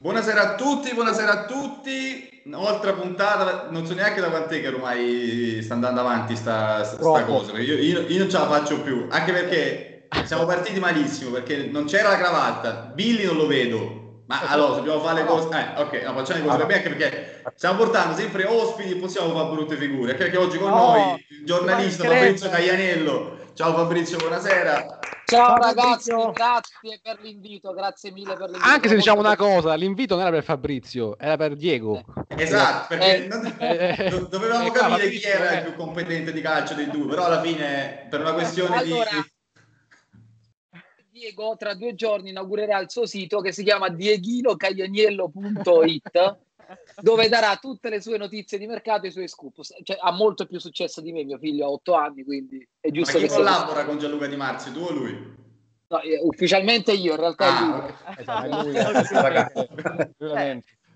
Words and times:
Buonasera 0.00 0.52
a 0.52 0.54
tutti, 0.54 0.94
buonasera 0.94 1.32
a 1.32 1.44
tutti. 1.46 2.42
Un'altra 2.44 2.92
puntata, 2.92 3.66
non 3.70 3.84
so 3.84 3.94
neanche 3.94 4.20
da 4.20 4.30
quant'è 4.30 4.60
che 4.60 4.68
ormai 4.68 5.58
sta 5.60 5.74
andando 5.74 5.98
avanti 5.98 6.36
sta, 6.36 6.84
sta 6.84 7.24
cosa. 7.24 7.58
Io, 7.58 7.74
io, 7.74 8.02
io, 8.06 8.18
non 8.18 8.30
ce 8.30 8.38
la 8.38 8.46
faccio 8.46 8.80
più, 8.80 9.08
anche 9.10 9.32
perché 9.32 10.06
siamo 10.22 10.46
partiti 10.46 10.78
malissimo, 10.78 11.32
perché 11.32 11.66
non 11.66 11.86
c'era 11.86 12.10
la 12.10 12.16
cravatta, 12.16 12.92
Billy 12.94 13.24
non 13.24 13.38
lo 13.38 13.48
vedo. 13.48 14.07
Ma 14.28 14.42
allora 14.42 14.76
dobbiamo 14.76 15.00
fare 15.00 15.22
le 15.22 15.26
cose. 15.26 15.48
Eh, 15.48 15.80
ok, 15.80 16.02
no, 16.02 16.12
facciamo 16.12 16.40
le 16.40 16.46
cose 16.50 16.66
per 16.66 16.76
anche 16.76 16.88
perché 16.90 17.42
stiamo 17.54 17.78
portando 17.78 18.14
sempre 18.14 18.44
ospiti 18.44 18.90
e 18.90 18.96
possiamo 18.96 19.32
fare 19.32 19.54
brutte 19.54 19.76
figure. 19.76 20.12
Anche 20.12 20.24
perché 20.24 20.36
oggi 20.36 20.58
con 20.58 20.68
no, 20.68 20.76
noi 20.76 21.26
il 21.30 21.46
giornalista 21.46 22.04
Fabrizio 22.04 22.50
Caglianello. 22.50 23.36
Ciao 23.54 23.74
Fabrizio, 23.74 24.18
buonasera. 24.18 24.98
Ciao, 25.24 25.56
ragazzi, 25.56 26.10
grazie 26.32 27.00
per 27.02 27.18
l'invito, 27.22 27.72
grazie 27.72 28.10
mille 28.12 28.34
per 28.34 28.50
l'invito. 28.50 28.66
Anche 28.66 28.88
se 28.88 28.96
diciamo 28.96 29.20
una 29.20 29.36
cosa, 29.36 29.74
l'invito 29.74 30.14
non 30.14 30.24
era 30.24 30.34
per 30.34 30.44
Fabrizio, 30.44 31.18
era 31.18 31.36
per 31.38 31.56
Diego. 31.56 32.02
Eh, 32.28 32.42
esatto, 32.42 32.86
perché 32.88 33.24
eh, 33.24 33.26
non, 33.28 33.56
eh, 33.58 34.26
dovevamo 34.28 34.70
capire 34.70 35.08
chi 35.08 35.22
era 35.22 35.52
il 35.52 35.62
più 35.64 35.74
competente 35.74 36.32
di 36.32 36.40
calcio 36.42 36.74
dei 36.74 36.90
due, 36.90 37.06
però 37.06 37.24
alla 37.24 37.40
fine 37.40 38.06
per 38.10 38.20
una 38.20 38.32
questione 38.32 38.76
allora, 38.76 39.10
di... 39.10 39.32
Diego 41.18 41.56
tra 41.58 41.74
due 41.74 41.96
giorni 41.96 42.30
inaugurerà 42.30 42.78
il 42.78 42.88
suo 42.88 43.06
sito 43.06 43.40
che 43.40 43.50
si 43.52 43.64
chiama 43.64 43.88
dieghinocaglianiello.it 43.88 46.36
dove 47.00 47.28
darà 47.28 47.56
tutte 47.56 47.88
le 47.88 48.00
sue 48.00 48.18
notizie 48.18 48.58
di 48.58 48.66
mercato 48.66 49.06
e 49.06 49.08
i 49.08 49.12
suoi 49.12 49.26
scoop. 49.26 49.60
Cioè, 49.82 49.98
ha 50.00 50.12
molto 50.12 50.46
più 50.46 50.60
successo 50.60 51.00
di 51.00 51.10
me, 51.12 51.24
mio 51.24 51.38
figlio 51.38 51.66
ha 51.66 51.70
otto 51.70 51.94
anni, 51.94 52.22
quindi 52.24 52.64
è 52.78 52.90
giusto 52.90 53.18
Ma 53.18 53.24
chi 53.24 53.28
che 53.28 53.34
collabora 53.34 53.84
con 53.84 53.98
Gianluca 53.98 54.26
Di 54.26 54.36
Marzio, 54.36 54.72
tu 54.72 54.80
o 54.80 54.92
lui? 54.92 55.36
No, 55.90 56.02
eh, 56.02 56.20
ufficialmente 56.22 56.92
io, 56.92 57.12
in 57.12 57.18
realtà 57.18 57.46
ah, 57.46 57.58
è 57.58 57.62
lui. 57.64 57.82
Esatto, 58.18 58.44
è 58.44 58.48
lui 58.62 58.76
eh, 58.76 58.84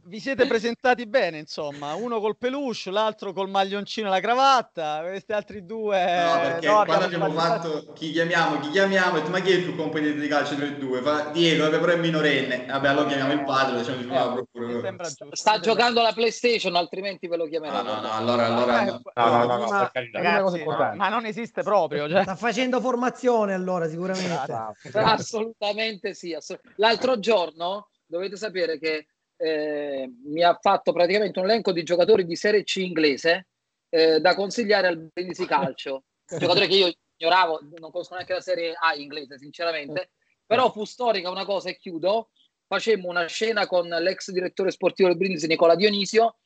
vi 0.05 0.19
siete 0.21 0.47
presentati 0.47 1.07
bene, 1.07 1.39
insomma, 1.39 1.95
uno 1.95 2.21
col 2.21 2.37
peluche, 2.37 2.91
l'altro 2.91 3.33
col 3.33 3.49
maglioncino 3.49 4.09
e 4.09 4.11
la 4.11 4.21
cravatta, 4.21 5.01
questi 5.03 5.33
altri 5.33 5.65
due... 5.65 5.99
No, 5.99 6.41
perché 6.41 6.67
no, 6.67 6.85
quando 6.85 7.05
abbiamo 7.05 7.31
fatto 7.31 7.93
chi 7.93 8.11
chiamiamo, 8.11 8.59
chi 8.61 8.71
chiamiamo, 8.71 9.19
detto, 9.19 9.31
ma 9.31 9.41
chi 9.41 9.53
è 9.53 9.55
il 9.55 9.65
più 9.65 9.77
competente 9.77 10.21
di 10.21 10.29
calcio 10.29 10.57
tra 10.57 10.65
i 10.65 10.77
due? 10.77 11.01
Fa 11.01 11.31
Diego, 11.31 11.69
però 11.71 11.93
è 11.93 11.97
minorenne, 11.97 12.67
vabbè, 12.67 12.89
allora 12.89 13.07
chiamiamo 13.07 13.33
il 13.33 13.45
padre, 13.45 13.79
diciamo 13.79 14.01
il 14.01 14.11
eh, 14.11 14.45
procuro. 14.51 14.97
Sta 15.33 15.61
giocando 15.61 16.03
la 16.03 16.13
PlayStation, 16.13 16.75
altrimenti 16.75 17.29
ve 17.29 17.37
lo 17.37 17.47
chiameremo. 17.47 17.83
No, 17.83 17.95
no, 17.95 18.01
no, 18.01 18.13
allora... 18.13 18.47
allora. 18.47 18.85
No, 18.85 19.01
no, 19.15 19.45
no, 19.45 19.57
no, 19.57 19.69
ma, 19.69 19.91
ragazzi, 19.93 20.65
ma 20.65 21.09
non 21.09 21.27
esiste 21.27 21.63
proprio. 21.63 22.09
Cioè. 22.09 22.23
Sta 22.23 22.35
facendo 22.35 22.81
formazione 22.81 23.55
allora, 23.55 23.89
sicuramente. 23.89 24.53
Assolutamente 24.93 26.15
sì. 26.15 26.35
Assolut- 26.35 26.73
L'altro 26.77 27.19
giorno 27.19 27.89
dovete 28.07 28.37
sapere 28.37 28.79
che 28.79 29.07
eh, 29.43 30.09
mi 30.25 30.45
ha 30.45 30.57
fatto 30.61 30.93
praticamente 30.93 31.41
un 31.41 31.47
elenco 31.47 31.73
di 31.73 31.83
giocatori 31.83 32.25
di 32.25 32.37
Serie 32.37 32.63
C 32.63 32.77
inglese 32.77 33.49
eh, 33.89 34.21
da 34.21 34.37
consigliare 34.37 34.87
al 34.87 35.11
Brindisi 35.13 35.47
Calcio. 35.47 36.05
Giocatori 36.39 36.69
che 36.69 36.77
io 36.77 36.93
ignoravo, 37.17 37.61
non 37.79 37.91
conosco 37.91 38.15
neanche 38.15 38.35
la 38.35 38.41
Serie 38.41 38.73
A 38.79 38.95
inglese, 38.95 39.39
sinceramente. 39.39 40.11
Però 40.47 40.71
fu 40.71 40.85
storica 40.85 41.29
una 41.29 41.45
cosa 41.45 41.71
e 41.71 41.77
chiudo. 41.77 42.31
Facemmo 42.69 43.09
una 43.09 43.27
scena 43.27 43.67
con 43.67 43.89
l'ex 43.89 44.31
direttore 44.31 44.71
sportivo 44.71 45.09
del 45.09 45.19
Brindisi, 45.19 45.49
Nicola 45.49 45.75
Dionisio. 45.75 46.37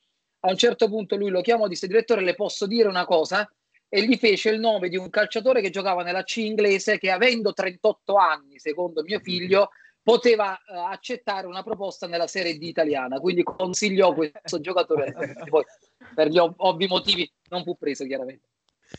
A 0.41 0.49
un 0.49 0.57
certo 0.57 0.89
punto 0.89 1.17
lui 1.17 1.29
lo 1.29 1.43
chiamò 1.43 1.67
e 1.67 1.69
disse: 1.69 1.87
Direttore, 1.87 2.23
le 2.23 2.35
posso 2.35 2.67
dire 2.67 2.89
una 2.89 3.05
cosa? 3.05 3.49
E 3.89 4.07
gli 4.07 4.17
fece 4.17 4.49
il 4.49 4.59
nome 4.59 4.89
di 4.89 4.97
un 4.97 5.11
calciatore 5.11 5.61
che 5.61 5.71
giocava 5.71 6.03
nella 6.03 6.25
C 6.25 6.39
inglese 6.39 6.99
che, 6.99 7.11
avendo 7.11 7.53
38 7.53 8.15
anni, 8.15 8.59
secondo 8.59 9.03
mio 9.03 9.21
figlio, 9.21 9.71
poteva 10.07 10.53
uh, 10.53 10.73
accettare 10.89 11.49
una 11.49 11.65
proposta 11.65 12.07
nella 12.07 12.29
Serie 12.29 12.57
D 12.57 12.63
italiana, 12.63 13.19
quindi 13.19 13.43
consigliò 13.43 14.15
questo 14.15 14.61
giocatore, 14.61 15.13
poi 15.49 15.65
per 16.15 16.29
gli 16.29 16.39
ov- 16.39 16.55
ovvi 16.59 16.87
motivi 16.87 17.29
non 17.49 17.65
fu 17.65 17.77
preso 17.77 18.05
chiaramente. 18.05 18.47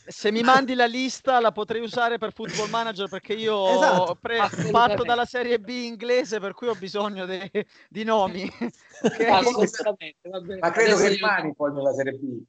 Se 0.04 0.30
mi 0.30 0.42
mandi 0.42 0.74
la 0.74 0.84
lista 0.84 1.40
la 1.40 1.50
potrei 1.50 1.80
usare 1.80 2.18
per 2.18 2.34
Football 2.34 2.68
Manager 2.68 3.08
perché 3.08 3.32
io 3.32 3.72
esatto, 3.72 4.18
pre- 4.20 4.50
parto 4.70 5.02
dalla 5.02 5.24
Serie 5.24 5.58
B 5.58 5.68
inglese 5.68 6.40
per 6.40 6.52
cui 6.52 6.68
ho 6.68 6.74
bisogno 6.74 7.24
de- 7.24 7.50
di 7.88 8.04
nomi. 8.04 8.42
Assolutamente, 9.32 10.28
Ma 10.28 10.70
credo 10.70 10.96
Adesso 10.96 11.02
che 11.04 11.08
rimani 11.08 11.46
io... 11.48 11.54
poi 11.54 11.72
nella 11.72 11.92
Serie 11.94 12.12
B. 12.12 12.42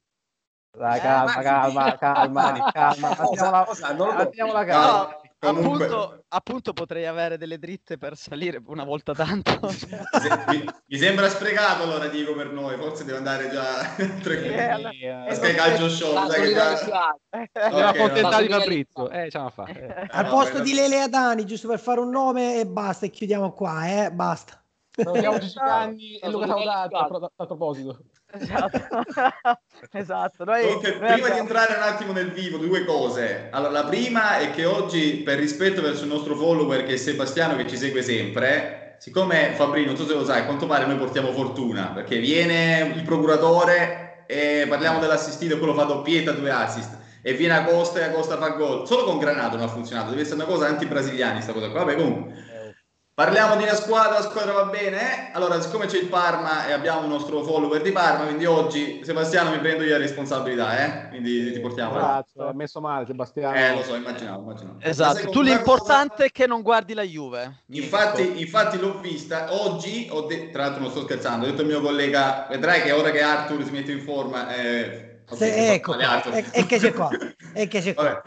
Dai, 0.76 0.98
eh, 0.98 1.00
calma, 1.00 1.42
calma, 1.42 1.96
calma, 1.98 2.42
calma, 2.42 3.14
calma, 3.14 3.14
calma, 3.14 4.30
calma, 4.30 4.64
calma. 4.66 5.19
Comunque... 5.40 5.86
Appunto, 5.86 6.24
appunto, 6.28 6.72
potrei 6.74 7.06
avere 7.06 7.38
delle 7.38 7.58
dritte 7.58 7.96
per 7.96 8.14
salire 8.14 8.62
una 8.66 8.84
volta 8.84 9.14
tanto. 9.14 9.58
mi, 10.48 10.64
mi, 10.86 10.98
sembra 10.98 11.30
sprecato 11.30 11.84
allora 11.84 12.08
Dico 12.08 12.34
per 12.34 12.50
noi, 12.50 12.76
forse 12.76 13.06
deve 13.06 13.16
andare 13.16 13.48
già 13.48 13.94
tre 14.20 14.44
eh, 14.44 14.68
alla... 14.68 14.90
eh, 14.90 15.34
Sky 15.34 15.54
Calcio 15.54 15.88
Show. 15.88 16.12
La 16.12 16.26
dai, 16.26 16.52
già... 16.52 17.16
eh, 17.30 17.50
okay, 17.54 17.82
accontentare 17.82 18.46
di 18.46 18.52
Fabrizio. 18.52 19.08
Eh, 19.08 19.30
a 19.32 19.48
fare. 19.48 19.72
Eh. 19.72 20.06
Al 20.10 20.28
posto 20.28 20.58
no, 20.58 20.64
di 20.64 20.74
Lele 20.74 21.00
Adani, 21.00 21.46
giusto 21.46 21.68
per 21.68 21.78
fare 21.78 22.00
un 22.00 22.10
nome 22.10 22.60
e 22.60 22.66
basta, 22.66 23.06
e 23.06 23.10
chiudiamo 23.10 23.52
qua, 23.52 24.04
eh, 24.04 24.12
basta. 24.12 24.62
Salutiamo 24.90 25.38
Gigi 25.38 25.54
Canni 25.54 26.18
e 26.18 26.28
Luca 26.28 26.48
Saudati 26.48 26.94
a 26.94 27.46
proposito. 27.46 27.98
Esatto. 28.32 29.02
esatto. 29.92 30.44
Noi, 30.44 30.62
Comunque, 30.62 30.90
noi 30.90 30.98
prima 30.98 31.14
abbiamo... 31.14 31.34
di 31.34 31.38
entrare 31.40 31.74
un 31.74 31.82
attimo 31.82 32.12
nel 32.12 32.30
vivo, 32.30 32.58
due 32.58 32.84
cose. 32.84 33.48
Allora, 33.50 33.72
la 33.72 33.84
prima 33.84 34.38
è 34.38 34.50
che 34.50 34.64
oggi, 34.64 35.22
per 35.24 35.38
rispetto 35.38 35.82
verso 35.82 36.04
il 36.04 36.10
nostro 36.10 36.36
follower 36.36 36.84
che 36.84 36.94
è 36.94 36.96
Sebastiano, 36.96 37.56
che 37.56 37.66
ci 37.66 37.76
segue 37.76 38.02
sempre, 38.02 38.96
siccome 38.98 39.52
Fabrino, 39.54 39.88
non 39.88 39.96
so 39.96 40.06
se 40.06 40.14
lo 40.14 40.24
sai, 40.24 40.40
a 40.40 40.44
quanto 40.44 40.66
pare 40.66 40.86
noi 40.86 40.96
portiamo 40.96 41.32
fortuna, 41.32 41.90
perché 41.94 42.18
viene 42.18 42.92
il 42.94 43.02
procuratore 43.02 44.24
e 44.26 44.66
parliamo 44.68 45.00
dell'assistito, 45.00 45.58
quello 45.58 45.74
fa 45.74 45.84
doppietta, 45.84 46.32
due 46.32 46.50
assist, 46.50 46.98
e 47.22 47.32
viene 47.34 47.54
Acosta 47.54 47.98
e 47.98 48.04
Acosta 48.04 48.36
fa 48.38 48.50
gol. 48.50 48.86
Solo 48.86 49.04
con 49.04 49.18
Granato 49.18 49.56
non 49.56 49.66
ha 49.66 49.70
funzionato, 49.70 50.10
deve 50.10 50.22
essere 50.22 50.36
una 50.36 50.44
cosa 50.44 50.68
anti-brasiliani 50.68 51.42
sta 51.42 51.52
cosa 51.52 51.68
qua. 51.70 51.84
Vabbè, 51.84 51.96
comunque 51.96 52.48
Parliamo 53.20 53.54
di 53.56 53.64
una 53.64 53.74
squadra, 53.74 54.12
la 54.12 54.22
squadra 54.22 54.52
va 54.52 54.64
bene? 54.64 54.98
Eh? 54.98 55.30
Allora, 55.34 55.60
siccome 55.60 55.84
c'è 55.84 55.98
il 55.98 56.06
Parma 56.06 56.66
e 56.66 56.72
abbiamo 56.72 57.02
il 57.02 57.08
nostro 57.08 57.42
follower 57.42 57.82
di 57.82 57.92
Parma, 57.92 58.24
quindi 58.24 58.46
oggi 58.46 59.04
Sebastiano 59.04 59.50
mi 59.50 59.58
prendo 59.58 59.84
io 59.84 59.90
la 59.90 59.98
responsabilità, 59.98 60.78
eh? 60.78 61.08
Quindi 61.10 61.52
ti 61.52 61.60
portiamo. 61.60 61.98
Esatto, 61.98 62.48
ha 62.48 62.54
messo 62.54 62.80
male 62.80 63.04
Sebastiano. 63.04 63.54
Eh, 63.54 63.74
lo 63.74 63.82
so, 63.82 63.94
immaginavo, 63.94 64.40
immaginavo. 64.40 64.78
Esatto, 64.80 65.28
tu 65.28 65.42
l'importante 65.42 66.14
cosa... 66.14 66.24
è 66.24 66.30
che 66.30 66.46
non 66.46 66.62
guardi 66.62 66.94
la 66.94 67.02
Juve. 67.02 67.64
Infatti, 67.72 68.40
infatti 68.40 68.78
l'ho 68.78 68.98
vista 69.00 69.52
oggi, 69.52 70.08
ho 70.10 70.22
de... 70.22 70.48
tra 70.48 70.62
l'altro 70.62 70.80
non 70.80 70.90
sto 70.90 71.02
scherzando, 71.02 71.44
ho 71.44 71.50
detto 71.50 71.60
al 71.60 71.66
mio 71.66 71.82
collega, 71.82 72.46
vedrai 72.48 72.80
che 72.80 72.92
ora 72.92 73.10
che 73.10 73.20
Arthur 73.20 73.62
si 73.62 73.70
mette 73.70 73.92
in 73.92 74.00
forma... 74.00 74.56
Eh 74.56 75.08
se, 75.36 75.74
ecco, 75.74 75.96
e, 75.96 76.66
che 76.66 76.78
c'è 76.78 76.92
qua. 76.92 77.08
E 77.52 77.68
che 77.68 77.80
c'è 77.80 77.94
qua. 77.94 78.22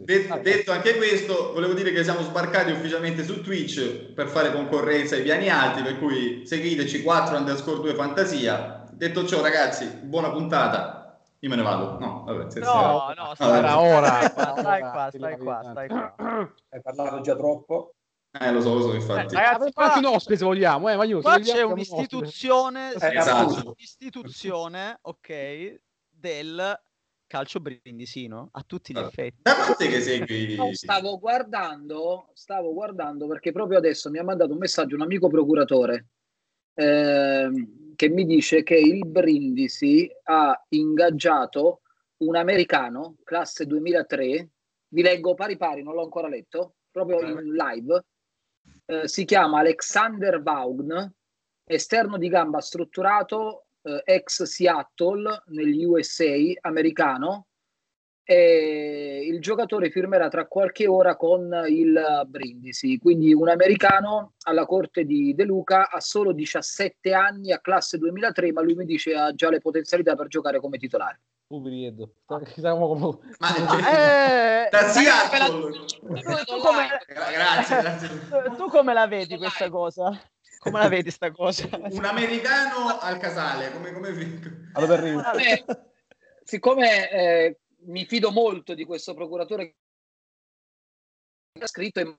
Det, 0.00 0.40
detto 0.42 0.72
anche 0.72 0.96
questo, 0.96 1.52
volevo 1.52 1.72
dire 1.72 1.92
che 1.92 2.04
siamo 2.04 2.22
sbarcati 2.22 2.72
ufficialmente 2.72 3.24
su 3.24 3.42
Twitch 3.42 4.12
per 4.12 4.28
fare 4.28 4.52
concorrenza 4.52 5.16
ai 5.16 5.22
piani 5.22 5.48
alti, 5.48 5.82
per 5.82 5.98
cui 5.98 6.46
seguiteci 6.46 7.02
4 7.02 7.36
underscore 7.36 7.80
2 7.80 7.94
fantasia. 7.94 8.84
Detto 8.92 9.26
ciò, 9.26 9.42
ragazzi, 9.42 9.86
buona 10.02 10.30
puntata. 10.30 11.20
Io 11.40 11.50
me 11.50 11.56
ne 11.56 11.62
vado. 11.62 11.98
No, 11.98 12.24
vabbè, 12.24 12.58
no, 12.60 13.14
no, 13.16 13.34
stai 13.34 13.74
ora. 13.74 14.20
Stai 14.22 14.80
qua, 14.80 15.10
stai 15.12 15.38
qua, 15.38 15.60
stai 15.70 15.88
qua. 15.88 16.14
Hai 16.70 16.80
parlato 16.82 17.20
già 17.20 17.36
troppo. 17.36 17.94
Eh, 18.38 18.52
lo 18.52 18.60
so, 18.60 18.74
lo 18.74 18.80
so, 18.82 18.94
infatti. 18.94 19.34
Eh, 19.34 19.38
ragazzi, 19.38 19.72
qua... 19.72 19.94
un 19.96 20.04
ospite 20.06 20.36
se 20.36 20.44
vogliamo, 20.44 20.88
eh, 20.88 20.96
ma 20.96 21.04
io, 21.04 21.20
qua 21.20 21.38
c'è 21.38 21.62
un'istituzione, 21.62 22.92
eh, 22.92 23.16
esatto. 23.16 23.68
un'istituzione, 23.68 24.98
ok, 25.02 25.80
del 26.10 26.80
calcio 27.26 27.60
brindisino 27.60 28.48
a 28.52 28.62
tutti 28.62 28.92
gli 28.92 28.98
effetti. 28.98 29.42
Da 29.42 29.54
parte 29.54 29.88
che 29.88 30.00
segui? 30.00 30.54
No, 30.56 30.72
stavo 30.72 31.18
guardando, 31.18 32.30
stavo 32.34 32.72
guardando 32.72 33.26
perché 33.26 33.52
proprio 33.52 33.78
adesso 33.78 34.10
mi 34.10 34.18
ha 34.18 34.24
mandato 34.24 34.52
un 34.52 34.58
messaggio 34.58 34.94
un 34.94 35.02
amico 35.02 35.28
procuratore 35.28 36.06
eh, 36.74 37.50
che 37.96 38.08
mi 38.08 38.24
dice 38.24 38.62
che 38.62 38.76
il 38.76 39.06
Brindisi 39.06 40.08
ha 40.24 40.64
ingaggiato 40.70 41.80
un 42.18 42.36
americano, 42.36 43.16
classe 43.24 43.66
2003, 43.66 44.48
vi 44.88 45.02
leggo 45.02 45.34
pari 45.34 45.56
pari, 45.56 45.82
non 45.82 45.94
l'ho 45.94 46.02
ancora 46.02 46.28
letto, 46.28 46.76
proprio 46.90 47.20
in 47.20 47.52
live, 47.52 48.04
eh, 48.86 49.08
si 49.08 49.24
chiama 49.24 49.58
Alexander 49.60 50.42
Vaugn, 50.42 51.12
esterno 51.64 52.18
di 52.18 52.28
gamba 52.28 52.60
strutturato, 52.60 53.65
eh, 53.86 54.02
ex 54.04 54.42
Seattle 54.42 55.42
negli 55.46 55.84
USA 55.84 56.34
americano 56.62 57.46
e 58.28 59.24
il 59.24 59.40
giocatore 59.40 59.88
firmerà 59.88 60.28
tra 60.28 60.48
qualche 60.48 60.88
ora 60.88 61.14
con 61.14 61.48
il 61.68 62.24
Brindisi, 62.26 62.98
quindi 62.98 63.32
un 63.32 63.48
americano 63.48 64.32
alla 64.46 64.66
corte 64.66 65.04
di 65.04 65.32
De 65.32 65.44
Luca 65.44 65.88
ha 65.88 66.00
solo 66.00 66.32
17 66.32 67.12
anni, 67.12 67.52
a 67.52 67.60
classe 67.60 67.98
2003, 67.98 68.50
ma 68.50 68.62
lui 68.62 68.74
mi 68.74 68.84
dice 68.84 69.14
ha 69.14 69.32
già 69.32 69.48
le 69.48 69.60
potenzialità 69.60 70.16
per 70.16 70.26
giocare 70.26 70.58
come 70.58 70.76
titolare. 70.76 71.20
Ubiriedo. 71.48 72.14
Siamo 72.56 72.88
come... 72.88 73.18
Ma 73.38 74.66
eh, 74.66 74.68
da 74.74 74.88
Seattle. 74.88 75.70
Tu, 75.86 76.44
tu, 76.44 76.58
come... 76.58 76.88
grazie, 77.06 77.80
grazie. 77.80 78.08
tu 78.56 78.66
come 78.66 78.92
la 78.92 79.06
vedi 79.06 79.36
questa 79.36 79.70
cosa? 79.70 80.20
Come 80.58 80.78
la 80.78 80.88
vedi 80.88 81.10
sta 81.10 81.30
cosa? 81.30 81.68
Un 81.90 82.04
americano 82.04 82.98
al 82.98 83.18
casale, 83.18 83.72
come... 83.72 83.92
come... 83.92 84.70
Allora, 84.72 85.32
siccome 86.42 87.10
eh, 87.10 87.58
mi 87.86 88.04
fido 88.04 88.30
molto 88.30 88.74
di 88.74 88.84
questo 88.84 89.14
procuratore 89.14 89.74
che 91.52 91.62
ha 91.62 91.66
scritto 91.66 92.00
in 92.00 92.14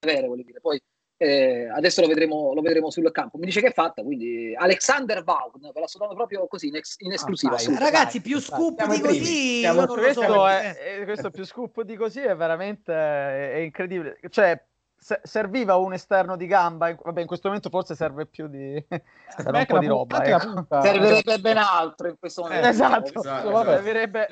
vero, 0.00 0.26
vuol 0.26 0.42
dire. 0.42 0.60
Poi 0.60 0.80
eh, 1.20 1.68
adesso 1.68 2.00
lo 2.00 2.06
vedremo, 2.06 2.54
lo 2.54 2.60
vedremo 2.60 2.90
sul 2.90 3.10
campo. 3.10 3.38
Mi 3.38 3.46
dice 3.46 3.60
che 3.60 3.68
è 3.68 3.72
fatta, 3.72 4.02
quindi 4.02 4.54
Alexander 4.56 5.24
Vaughan, 5.24 5.70
ve 5.72 5.80
la 5.80 5.88
sto 5.88 5.98
dando 5.98 6.14
proprio 6.14 6.46
così 6.46 6.68
in, 6.68 6.76
ex, 6.76 6.94
in 6.98 7.12
esclusiva. 7.12 7.56
Ah, 7.56 7.78
ragazzi, 7.78 8.20
più 8.20 8.38
scoop 8.40 8.86
di 8.86 9.00
così. 9.00 9.62
questo, 9.86 10.22
so, 10.22 10.48
è, 10.48 11.02
questo 11.04 11.30
più 11.30 11.44
scoop 11.44 11.82
di 11.82 11.96
così 11.96 12.20
è 12.20 12.36
veramente 12.36 12.92
è 12.92 13.56
incredibile. 13.56 14.18
Cioè, 14.28 14.64
serviva 14.98 15.76
un 15.76 15.92
esterno 15.92 16.36
di 16.36 16.46
gamba, 16.46 16.94
vabbè 17.00 17.20
in 17.20 17.26
questo 17.26 17.48
momento 17.48 17.70
forse 17.70 17.94
serve 17.94 18.26
più 18.26 18.48
di 18.48 18.74
un 18.88 19.64
po' 19.66 19.78
di 19.78 19.86
roba. 19.86 20.22
Ecco. 20.24 20.66
Servirebbe 20.80 21.38
ben 21.38 21.56
altro 21.56 22.08
in 22.08 22.16
questo 22.18 22.42
momento. 22.42 22.66
Eh, 22.66 22.70
esatto, 22.70 23.20
esatto. 23.20 23.64
Servirebbe, 23.64 24.28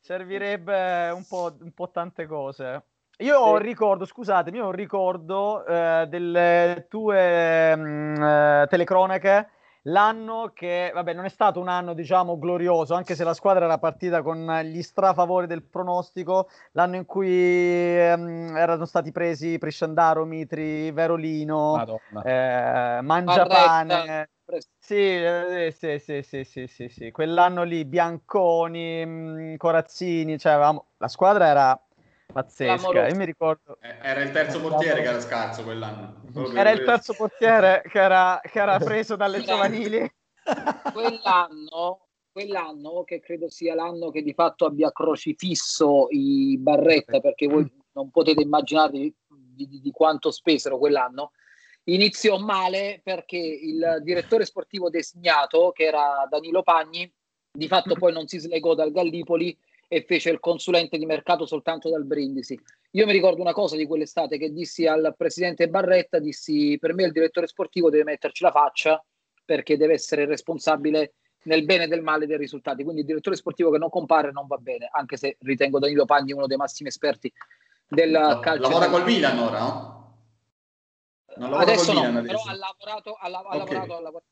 servirebbe 0.00 1.10
un, 1.10 1.24
po', 1.26 1.56
un 1.60 1.72
po' 1.72 1.90
tante 1.90 2.26
cose. 2.26 2.84
Io 3.18 3.38
ho 3.38 3.52
un 3.52 3.58
ricordo, 3.58 4.04
scusatemi, 4.04 4.58
io 4.58 4.64
ho 4.64 4.68
un 4.68 4.74
ricordo 4.74 5.64
eh, 5.64 6.06
delle 6.08 6.86
tue 6.88 7.74
mh, 7.74 7.80
mm, 7.80 8.22
eh, 8.22 8.66
telecronache 8.68 9.48
l'anno 9.88 10.52
che, 10.54 10.90
vabbè, 10.92 11.12
non 11.12 11.24
è 11.24 11.28
stato 11.28 11.60
un 11.60 11.68
anno, 11.68 11.94
diciamo, 11.94 12.38
glorioso, 12.38 12.94
anche 12.94 13.14
se 13.14 13.24
la 13.24 13.34
squadra 13.34 13.64
era 13.64 13.78
partita 13.78 14.22
con 14.22 14.60
gli 14.64 14.82
strafavori 14.82 15.46
del 15.46 15.62
pronostico, 15.62 16.48
l'anno 16.72 16.96
in 16.96 17.04
cui 17.04 17.28
ehm, 17.28 18.56
erano 18.56 18.84
stati 18.84 19.12
presi 19.12 19.58
Prisciandaro, 19.58 20.24
Mitri, 20.24 20.90
Verolino, 20.92 22.00
eh, 22.24 22.98
Mangiapane. 23.02 24.30
Sì, 24.78 25.20
sì, 25.72 25.98
sì, 25.98 26.22
sì, 26.22 26.44
sì, 26.44 26.66
sì, 26.68 26.88
sì, 26.88 27.10
quell'anno 27.10 27.64
lì 27.64 27.84
Bianconi, 27.84 29.04
mh, 29.04 29.56
Corazzini, 29.56 30.38
cioè 30.38 30.52
avevamo... 30.52 30.90
la 30.98 31.08
squadra 31.08 31.46
era 31.48 31.85
pazzesca. 32.32 33.08
Io 33.08 33.16
mi 33.16 33.24
ricordo. 33.24 33.78
Eh, 33.80 33.96
era 34.02 34.22
il 34.22 34.30
terzo 34.30 34.60
portiere 34.60 35.02
che 35.02 35.08
era 35.08 35.20
scarso 35.20 35.62
quell'anno. 35.62 36.22
Era 36.54 36.70
il 36.70 36.84
terzo 36.84 37.14
portiere 37.14 37.82
che 37.88 38.00
era, 38.00 38.40
che 38.42 38.58
era 38.58 38.78
preso 38.80 39.16
dalle 39.16 39.40
giovanili. 39.42 40.10
Quell'anno, 40.92 42.06
quell'anno, 42.30 43.02
che 43.02 43.18
credo 43.18 43.50
sia 43.50 43.74
l'anno 43.74 44.10
che 44.10 44.22
di 44.22 44.32
fatto 44.32 44.64
abbia 44.64 44.92
crocifisso 44.92 46.06
i 46.10 46.56
Barretta, 46.56 47.18
perché 47.18 47.48
voi 47.48 47.68
non 47.94 48.10
potete 48.10 48.42
immaginare 48.42 48.92
di, 48.92 49.14
di, 49.26 49.80
di 49.80 49.90
quanto 49.90 50.30
spesero 50.30 50.78
quell'anno. 50.78 51.32
Iniziò 51.88 52.38
male 52.38 53.00
perché 53.02 53.38
il 53.38 54.00
direttore 54.02 54.44
sportivo 54.44 54.88
designato, 54.88 55.72
che 55.72 55.84
era 55.84 56.26
Danilo 56.30 56.62
Pagni, 56.62 57.12
di 57.50 57.68
fatto 57.68 57.94
poi 57.94 58.12
non 58.12 58.28
si 58.28 58.38
slegò 58.38 58.74
dal 58.74 58.92
Gallipoli 58.92 59.56
e 59.88 60.04
fece 60.06 60.30
il 60.30 60.40
consulente 60.40 60.98
di 60.98 61.06
mercato 61.06 61.46
soltanto 61.46 61.88
dal 61.90 62.04
Brindisi. 62.04 62.58
Io 62.92 63.06
mi 63.06 63.12
ricordo 63.12 63.40
una 63.40 63.52
cosa 63.52 63.76
di 63.76 63.86
quell'estate 63.86 64.38
che 64.38 64.52
dissi 64.52 64.86
al 64.86 65.14
presidente 65.16 65.68
Barretta, 65.68 66.18
dissi 66.18 66.76
per 66.80 66.94
me 66.94 67.04
il 67.04 67.12
direttore 67.12 67.46
sportivo 67.46 67.90
deve 67.90 68.04
metterci 68.04 68.42
la 68.42 68.50
faccia 68.50 69.02
perché 69.44 69.76
deve 69.76 69.94
essere 69.94 70.24
responsabile 70.24 71.14
nel 71.42 71.64
bene 71.64 71.84
e 71.84 71.88
del 71.88 72.02
male 72.02 72.26
dei 72.26 72.36
risultati. 72.36 72.82
Quindi 72.82 73.02
il 73.02 73.06
direttore 73.06 73.36
sportivo 73.36 73.70
che 73.70 73.78
non 73.78 73.90
compare 73.90 74.32
non 74.32 74.46
va 74.46 74.56
bene, 74.56 74.88
anche 74.90 75.16
se 75.16 75.36
ritengo 75.40 75.78
Danilo 75.78 76.04
Pagni 76.04 76.32
uno 76.32 76.46
dei 76.46 76.56
massimi 76.56 76.88
esperti 76.88 77.32
del 77.88 78.10
no, 78.10 78.40
calcio. 78.40 78.62
Lavora 78.62 78.88
col 78.88 79.04
Milan 79.04 79.38
ora, 79.38 79.58
no? 79.60 79.94
Adesso 81.38 81.92
no, 81.92 82.00
Milan, 82.00 82.24
però 82.24 82.42
ha 82.44 82.56
lavorato, 82.56 83.12
ha, 83.12 83.26
ha 83.26 83.40
okay. 83.40 83.58
lavorato, 83.58 83.96
ha 83.96 84.00
lavorato 84.00 84.26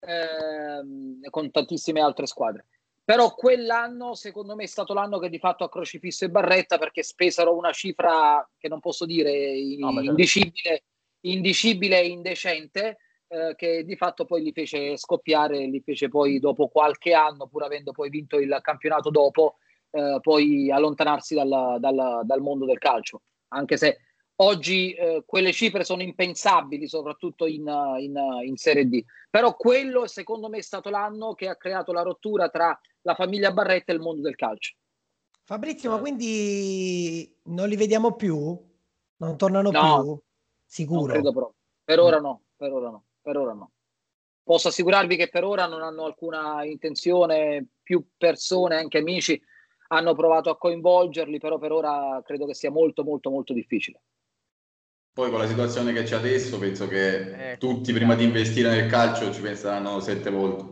eh, 0.00 1.30
con 1.30 1.50
tantissime 1.50 2.00
altre 2.00 2.26
squadre. 2.26 2.66
Però 3.06 3.36
quell'anno, 3.36 4.14
secondo 4.14 4.56
me, 4.56 4.64
è 4.64 4.66
stato 4.66 4.92
l'anno 4.92 5.20
che 5.20 5.28
di 5.28 5.38
fatto 5.38 5.62
ha 5.62 5.68
crocifisso 5.68 6.24
e 6.24 6.28
Barretta 6.28 6.76
perché 6.76 7.04
spesero 7.04 7.56
una 7.56 7.70
cifra 7.70 8.44
che 8.58 8.66
non 8.66 8.80
posso 8.80 9.06
dire 9.06 9.54
no, 9.78 10.00
indicibile, 10.00 10.82
indicibile 11.20 12.00
e 12.00 12.08
indecente, 12.08 12.96
eh, 13.28 13.54
che 13.54 13.84
di 13.84 13.94
fatto 13.94 14.24
poi 14.24 14.42
li 14.42 14.50
fece 14.50 14.96
scoppiare, 14.96 15.66
li 15.66 15.80
fece 15.82 16.08
poi 16.08 16.40
dopo 16.40 16.66
qualche 16.66 17.12
anno, 17.12 17.46
pur 17.46 17.62
avendo 17.62 17.92
poi 17.92 18.10
vinto 18.10 18.38
il 18.38 18.58
campionato 18.60 19.10
dopo, 19.10 19.58
eh, 19.92 20.18
poi 20.20 20.72
allontanarsi 20.72 21.36
dal, 21.36 21.76
dal, 21.78 22.22
dal 22.24 22.40
mondo 22.40 22.64
del 22.64 22.78
calcio. 22.78 23.22
Anche 23.50 23.76
se 23.76 23.98
Oggi 24.38 24.92
eh, 24.92 25.22
quelle 25.24 25.52
cifre 25.52 25.82
sono 25.82 26.02
impensabili, 26.02 26.86
soprattutto 26.88 27.46
in, 27.46 27.66
in, 28.00 28.14
in, 28.44 28.56
Serie 28.56 28.86
D. 28.86 29.02
Però 29.30 29.56
quello, 29.56 30.06
secondo 30.06 30.48
me, 30.48 30.58
è 30.58 30.62
stato 30.62 30.90
l'anno 30.90 31.34
che 31.34 31.48
ha 31.48 31.56
creato 31.56 31.92
la 31.92 32.02
rottura 32.02 32.50
tra 32.50 32.78
la 33.02 33.14
famiglia 33.14 33.52
Barretta 33.52 33.92
e 33.92 33.94
il 33.94 34.02
mondo 34.02 34.20
del 34.20 34.34
calcio. 34.34 34.74
Fabrizio, 35.42 35.90
ma 35.90 35.98
quindi 35.98 37.34
non 37.44 37.68
li 37.68 37.76
vediamo 37.76 38.14
più? 38.14 38.58
Non 39.18 39.36
tornano 39.38 39.70
no, 39.70 40.02
più? 40.02 40.20
Sicuro? 40.66 41.00
Non 41.00 41.12
credo 41.12 41.32
proprio. 41.32 41.54
Per 41.82 42.00
ora 42.00 42.18
no, 42.18 42.42
per 42.56 42.72
ora 42.72 42.90
no, 42.90 43.04
per 43.22 43.36
ora 43.38 43.52
no. 43.52 43.70
Posso 44.42 44.68
assicurarvi 44.68 45.16
che 45.16 45.28
per 45.28 45.44
ora 45.44 45.66
non 45.66 45.82
hanno 45.82 46.04
alcuna 46.04 46.64
intenzione, 46.64 47.66
più 47.82 48.04
persone, 48.16 48.76
anche 48.76 48.98
amici, 48.98 49.40
hanno 49.88 50.14
provato 50.14 50.50
a 50.50 50.58
coinvolgerli, 50.58 51.38
però 51.38 51.58
per 51.58 51.72
ora 51.72 52.20
credo 52.24 52.46
che 52.46 52.54
sia 52.54 52.70
molto, 52.70 53.02
molto, 53.02 53.30
molto 53.30 53.52
difficile. 53.52 54.02
Poi 55.16 55.30
con 55.30 55.38
la 55.38 55.46
situazione 55.46 55.94
che 55.94 56.02
c'è 56.02 56.16
adesso, 56.16 56.58
penso 56.58 56.86
che 56.86 57.52
eh, 57.52 57.56
tutti 57.56 57.90
prima 57.94 58.14
di 58.14 58.24
investire 58.24 58.68
nel 58.68 58.86
calcio 58.86 59.32
ci 59.32 59.40
penseranno 59.40 59.98
sette 59.98 60.28
volte. 60.28 60.64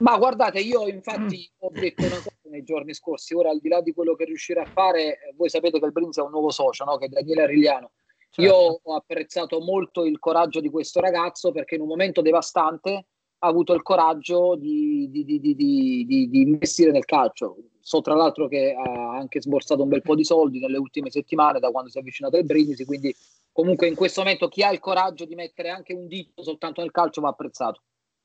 Ma 0.00 0.18
guardate, 0.18 0.60
io 0.60 0.86
infatti 0.86 1.50
ho 1.60 1.70
detto 1.72 2.04
una 2.04 2.16
cosa 2.16 2.36
nei 2.50 2.62
giorni 2.62 2.92
scorsi, 2.92 3.32
ora 3.32 3.48
al 3.48 3.58
di 3.58 3.70
là 3.70 3.80
di 3.80 3.94
quello 3.94 4.14
che 4.16 4.26
riuscirà 4.26 4.64
a 4.64 4.66
fare, 4.66 5.32
voi 5.34 5.48
sapete 5.48 5.78
che 5.78 5.86
il 5.86 5.92
Brinza 5.92 6.20
è 6.20 6.24
un 6.24 6.30
nuovo 6.30 6.50
socio, 6.50 6.84
no? 6.84 6.98
che 6.98 7.06
è 7.06 7.08
Daniele 7.08 7.44
Arigliano. 7.44 7.92
Certo. 8.28 8.42
Io 8.42 8.80
ho 8.82 8.94
apprezzato 8.94 9.60
molto 9.60 10.04
il 10.04 10.18
coraggio 10.18 10.60
di 10.60 10.68
questo 10.68 11.00
ragazzo 11.00 11.50
perché 11.50 11.76
in 11.76 11.80
un 11.80 11.88
momento 11.88 12.20
devastante 12.20 13.06
ha 13.38 13.48
avuto 13.48 13.72
il 13.72 13.80
coraggio 13.80 14.56
di, 14.56 15.08
di, 15.10 15.24
di, 15.24 15.54
di, 15.56 16.28
investire 16.32 16.90
nel 16.90 17.06
calcio. 17.06 17.56
So 17.80 18.02
tra 18.02 18.14
l'altro 18.14 18.46
che 18.46 18.74
ha 18.74 19.16
anche 19.16 19.40
sborsato 19.40 19.82
un 19.82 19.88
bel 19.88 20.02
po' 20.02 20.14
di 20.14 20.24
soldi 20.24 20.60
nelle 20.60 20.76
ultime 20.76 21.10
settimane 21.10 21.60
da 21.60 21.70
quando 21.70 21.88
si 21.88 21.96
è 21.96 22.00
avvicinato 22.00 22.36
al 22.36 22.44
Brindisi, 22.44 22.84
quindi 22.84 23.14
comunque 23.52 23.86
in 23.86 23.94
questo 23.94 24.22
momento 24.22 24.48
chi 24.48 24.62
ha 24.62 24.70
il 24.70 24.78
coraggio 24.78 25.24
di 25.24 25.34
mettere 25.34 25.70
anche 25.70 25.92
un 25.92 26.06
dito 26.06 26.42
soltanto 26.42 26.80
nel 26.80 26.90
calcio 26.90 27.20
va 27.20 27.28
apprezzato. 27.30 27.82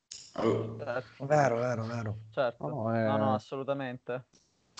Certo. 0.07 1.25
Vero, 1.25 1.57
vero, 1.57 1.83
vero. 1.85 2.17
Certo. 2.31 2.67
No, 2.67 2.93
è... 2.93 3.03
no, 3.03 3.17
no, 3.17 3.33
assolutamente. 3.33 4.25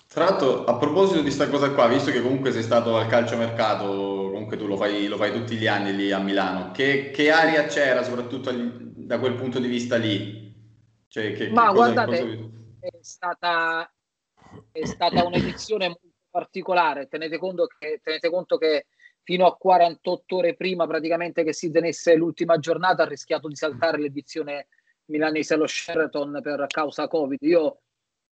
Tra 0.08 0.26
l'altro, 0.26 0.66
a 0.66 0.78
proposito 0.78 1.18
di 1.18 1.24
questa 1.24 1.50
cosa 1.50 1.72
qua, 1.72 1.88
visto 1.88 2.12
che 2.12 2.22
comunque 2.22 2.52
sei 2.52 2.62
stato 2.62 2.96
al 2.96 3.08
calciomercato, 3.08 3.86
comunque 3.86 4.56
tu 4.56 4.68
lo 4.68 4.78
fai, 4.78 5.08
lo 5.08 5.18
fai 5.18 5.32
tutti 5.32 5.56
gli 5.56 5.68
anni 5.68 5.96
lì 5.96 6.12
a 6.12 6.20
Milano, 6.20 6.72
che, 6.72 7.10
che 7.12 7.32
aria 7.32 7.66
c'era 7.66 8.04
soprattutto 8.04 8.52
da 8.54 9.20
quel 9.20 9.34
punto 9.34 9.60
di 9.60 9.68
vista 9.68 9.98
lì? 9.98 10.54
Cioè, 11.08 11.34
che, 11.34 11.50
Ma 11.50 11.68
che 11.68 11.74
guardate, 11.74 12.50
è 12.80 12.90
stata, 13.02 13.92
è 14.72 14.86
stata 14.86 15.26
un'edizione 15.26 15.88
molto 15.88 16.08
particolare, 16.30 17.08
tenete 17.08 17.38
conto 17.38 17.66
che, 17.66 18.00
tenete 18.04 18.30
conto 18.30 18.58
che 18.58 18.86
fino 19.26 19.48
a 19.48 19.58
48 19.58 20.36
ore 20.36 20.56
prima 20.56 20.86
praticamente 20.86 21.44
che 21.44 21.52
si 21.52 21.72
tenesse 21.72 22.14
l'ultima 22.14 22.60
giornata 22.60 23.04
ha 23.04 23.08
rischiato 23.08 23.48
di 23.48 23.56
saltare 23.56 23.98
l'edizione 23.98 24.68
milanese 25.06 25.56
allo 25.56 25.66
Sheraton 25.66 26.40
per 26.44 26.68
causa 26.68 27.08
Covid. 27.08 27.42
Io 27.42 27.80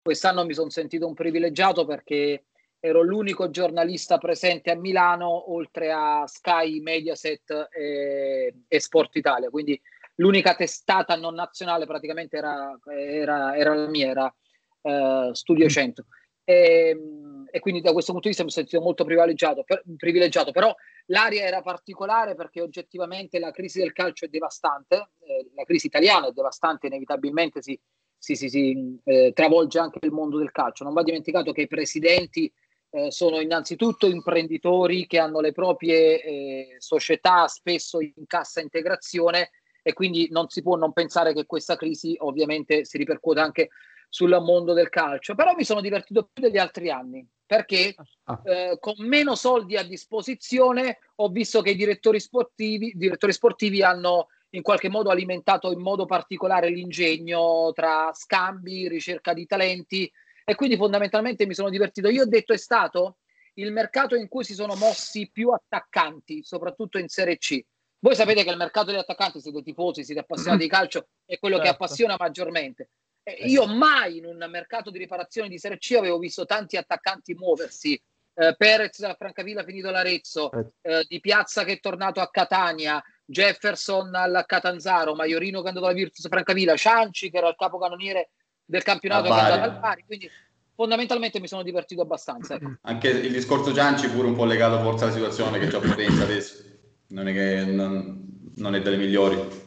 quest'anno 0.00 0.46
mi 0.46 0.54
sono 0.54 0.70
sentito 0.70 1.06
un 1.06 1.12
privilegiato 1.12 1.84
perché 1.84 2.46
ero 2.80 3.02
l'unico 3.02 3.50
giornalista 3.50 4.16
presente 4.16 4.70
a 4.70 4.76
Milano 4.76 5.52
oltre 5.52 5.92
a 5.92 6.26
Sky, 6.26 6.80
Mediaset 6.80 7.68
e, 7.70 8.54
e 8.66 8.80
Sport 8.80 9.16
Italia, 9.16 9.50
quindi 9.50 9.78
l'unica 10.14 10.54
testata 10.54 11.16
non 11.16 11.34
nazionale 11.34 11.84
praticamente 11.84 12.38
era, 12.38 12.78
era, 12.86 13.54
era 13.54 13.74
la 13.74 13.88
mia, 13.88 14.06
era 14.06 14.34
uh, 14.80 15.34
Studio 15.34 15.68
100. 15.68 16.04
E, 16.44 16.88
ehm, 16.88 17.37
e, 17.50 17.60
quindi 17.60 17.80
da 17.80 17.92
questo 17.92 18.12
punto 18.12 18.28
di 18.28 18.34
vista 18.34 18.44
mi 18.44 18.50
sono 18.50 18.64
sentito 18.64 18.84
molto 18.84 19.04
privilegiato, 19.04 19.62
per, 19.64 19.82
privilegiato, 19.96 20.52
però 20.52 20.74
l'aria 21.06 21.44
era 21.44 21.62
particolare 21.62 22.34
perché 22.34 22.60
oggettivamente 22.60 23.38
la 23.38 23.50
crisi 23.50 23.80
del 23.80 23.92
calcio 23.92 24.24
è 24.24 24.28
devastante, 24.28 25.10
eh, 25.20 25.50
la 25.54 25.64
crisi 25.64 25.86
italiana 25.86 26.28
è 26.28 26.32
devastante, 26.32 26.86
inevitabilmente 26.86 27.62
si, 27.62 27.78
si, 28.16 28.34
si, 28.34 28.48
si 28.48 28.98
eh, 29.04 29.32
travolge 29.34 29.78
anche 29.78 29.98
il 30.02 30.12
mondo 30.12 30.38
del 30.38 30.52
calcio. 30.52 30.84
Non 30.84 30.94
va 30.94 31.02
dimenticato 31.02 31.52
che 31.52 31.62
i 31.62 31.68
presidenti 31.68 32.52
eh, 32.90 33.10
sono 33.10 33.40
innanzitutto 33.40 34.06
imprenditori 34.06 35.06
che 35.06 35.18
hanno 35.18 35.40
le 35.40 35.52
proprie 35.52 36.22
eh, 36.22 36.76
società 36.78 37.46
spesso 37.46 38.00
in 38.00 38.26
cassa 38.26 38.60
integrazione 38.60 39.50
e 39.82 39.92
quindi 39.92 40.28
non 40.30 40.48
si 40.48 40.62
può 40.62 40.76
non 40.76 40.92
pensare 40.92 41.32
che 41.32 41.46
questa 41.46 41.76
crisi 41.76 42.14
ovviamente 42.18 42.84
si 42.84 42.98
ripercuote 42.98 43.40
anche 43.40 43.68
sul 44.08 44.36
mondo 44.40 44.72
del 44.72 44.88
calcio, 44.88 45.34
però 45.34 45.54
mi 45.54 45.64
sono 45.64 45.80
divertito 45.80 46.28
più 46.32 46.42
degli 46.42 46.58
altri 46.58 46.90
anni 46.90 47.26
perché 47.48 47.94
ah. 48.24 48.40
eh, 48.44 48.76
con 48.78 48.94
meno 48.98 49.34
soldi 49.34 49.78
a 49.78 49.82
disposizione 49.82 50.98
ho 51.14 51.28
visto 51.28 51.62
che 51.62 51.70
i 51.70 51.76
direttori 51.76 52.20
sportivi, 52.20 52.92
direttori 52.94 53.32
sportivi 53.32 53.82
hanno 53.82 54.28
in 54.50 54.60
qualche 54.60 54.90
modo 54.90 55.08
alimentato 55.08 55.72
in 55.72 55.80
modo 55.80 56.04
particolare 56.04 56.68
l'ingegno 56.68 57.72
tra 57.72 58.10
scambi, 58.12 58.86
ricerca 58.88 59.32
di 59.32 59.46
talenti 59.46 60.10
e 60.44 60.54
quindi 60.54 60.76
fondamentalmente 60.76 61.46
mi 61.46 61.54
sono 61.54 61.70
divertito. 61.70 62.10
Io 62.10 62.24
ho 62.24 62.28
detto 62.28 62.52
è 62.52 62.58
stato 62.58 63.16
il 63.54 63.72
mercato 63.72 64.14
in 64.14 64.28
cui 64.28 64.44
si 64.44 64.52
sono 64.52 64.74
mossi 64.74 65.30
più 65.32 65.48
attaccanti, 65.48 66.42
soprattutto 66.42 66.98
in 66.98 67.08
Serie 67.08 67.38
C. 67.38 67.58
Voi 68.00 68.14
sapete 68.14 68.44
che 68.44 68.50
il 68.50 68.56
mercato 68.58 68.90
degli 68.90 69.00
attaccanti, 69.00 69.40
siete 69.40 69.62
tifosi, 69.62 70.04
siete 70.04 70.20
appassionati 70.20 70.62
di 70.62 70.68
calcio, 70.68 71.08
è 71.24 71.38
quello 71.38 71.56
certo. 71.56 71.70
che 71.70 71.74
appassiona 71.74 72.14
maggiormente. 72.18 72.90
Eh, 73.28 73.46
io 73.48 73.66
mai 73.66 74.16
in 74.16 74.24
un 74.24 74.46
mercato 74.48 74.90
di 74.90 74.96
riparazione 74.96 75.48
di 75.48 75.58
Serie 75.58 75.76
C 75.76 75.94
avevo 75.98 76.18
visto 76.18 76.46
tanti 76.46 76.78
attaccanti 76.78 77.34
muoversi. 77.34 78.00
Eh, 78.34 78.54
Perez 78.56 79.00
da 79.00 79.14
Francavilla 79.18 79.64
finito 79.64 79.90
l'Arezzo, 79.90 80.50
eh. 80.52 80.70
eh, 80.80 81.04
Di 81.06 81.20
Piazza 81.20 81.64
che 81.64 81.72
è 81.72 81.80
tornato 81.80 82.20
a 82.20 82.30
Catania, 82.30 83.02
Jefferson 83.26 84.14
al 84.14 84.44
Catanzaro, 84.46 85.14
Maiorino 85.14 85.58
che 85.58 85.66
è 85.66 85.68
andato 85.68 85.86
alla 85.86 85.94
Virtus 85.94 86.26
Francavilla, 86.28 86.76
Cianci 86.76 87.30
che 87.30 87.36
era 87.36 87.48
il 87.48 87.56
capocannoniere 87.58 88.30
del 88.64 88.82
campionato 88.82 89.24
che 89.24 89.34
è 89.34 89.40
andato 89.40 89.70
al 89.70 89.78
Bari. 89.80 90.04
Quindi 90.06 90.30
fondamentalmente 90.74 91.40
mi 91.40 91.48
sono 91.48 91.62
divertito 91.62 92.00
abbastanza. 92.00 92.54
Ecco. 92.54 92.76
Anche 92.82 93.08
il 93.08 93.32
discorso 93.32 93.74
Cianci 93.74 94.08
pure 94.08 94.28
un 94.28 94.36
po' 94.36 94.46
legato 94.46 94.80
forse 94.80 95.04
alla 95.04 95.12
situazione 95.12 95.58
che 95.58 95.66
c'è 95.66 95.80
Potenza 95.80 96.22
adesso, 96.22 96.62
non 97.08 97.28
è 97.28 97.32
che 97.34 97.64
non, 97.64 98.52
non 98.54 98.74
è 98.74 98.80
delle 98.80 98.96
migliori. 98.96 99.66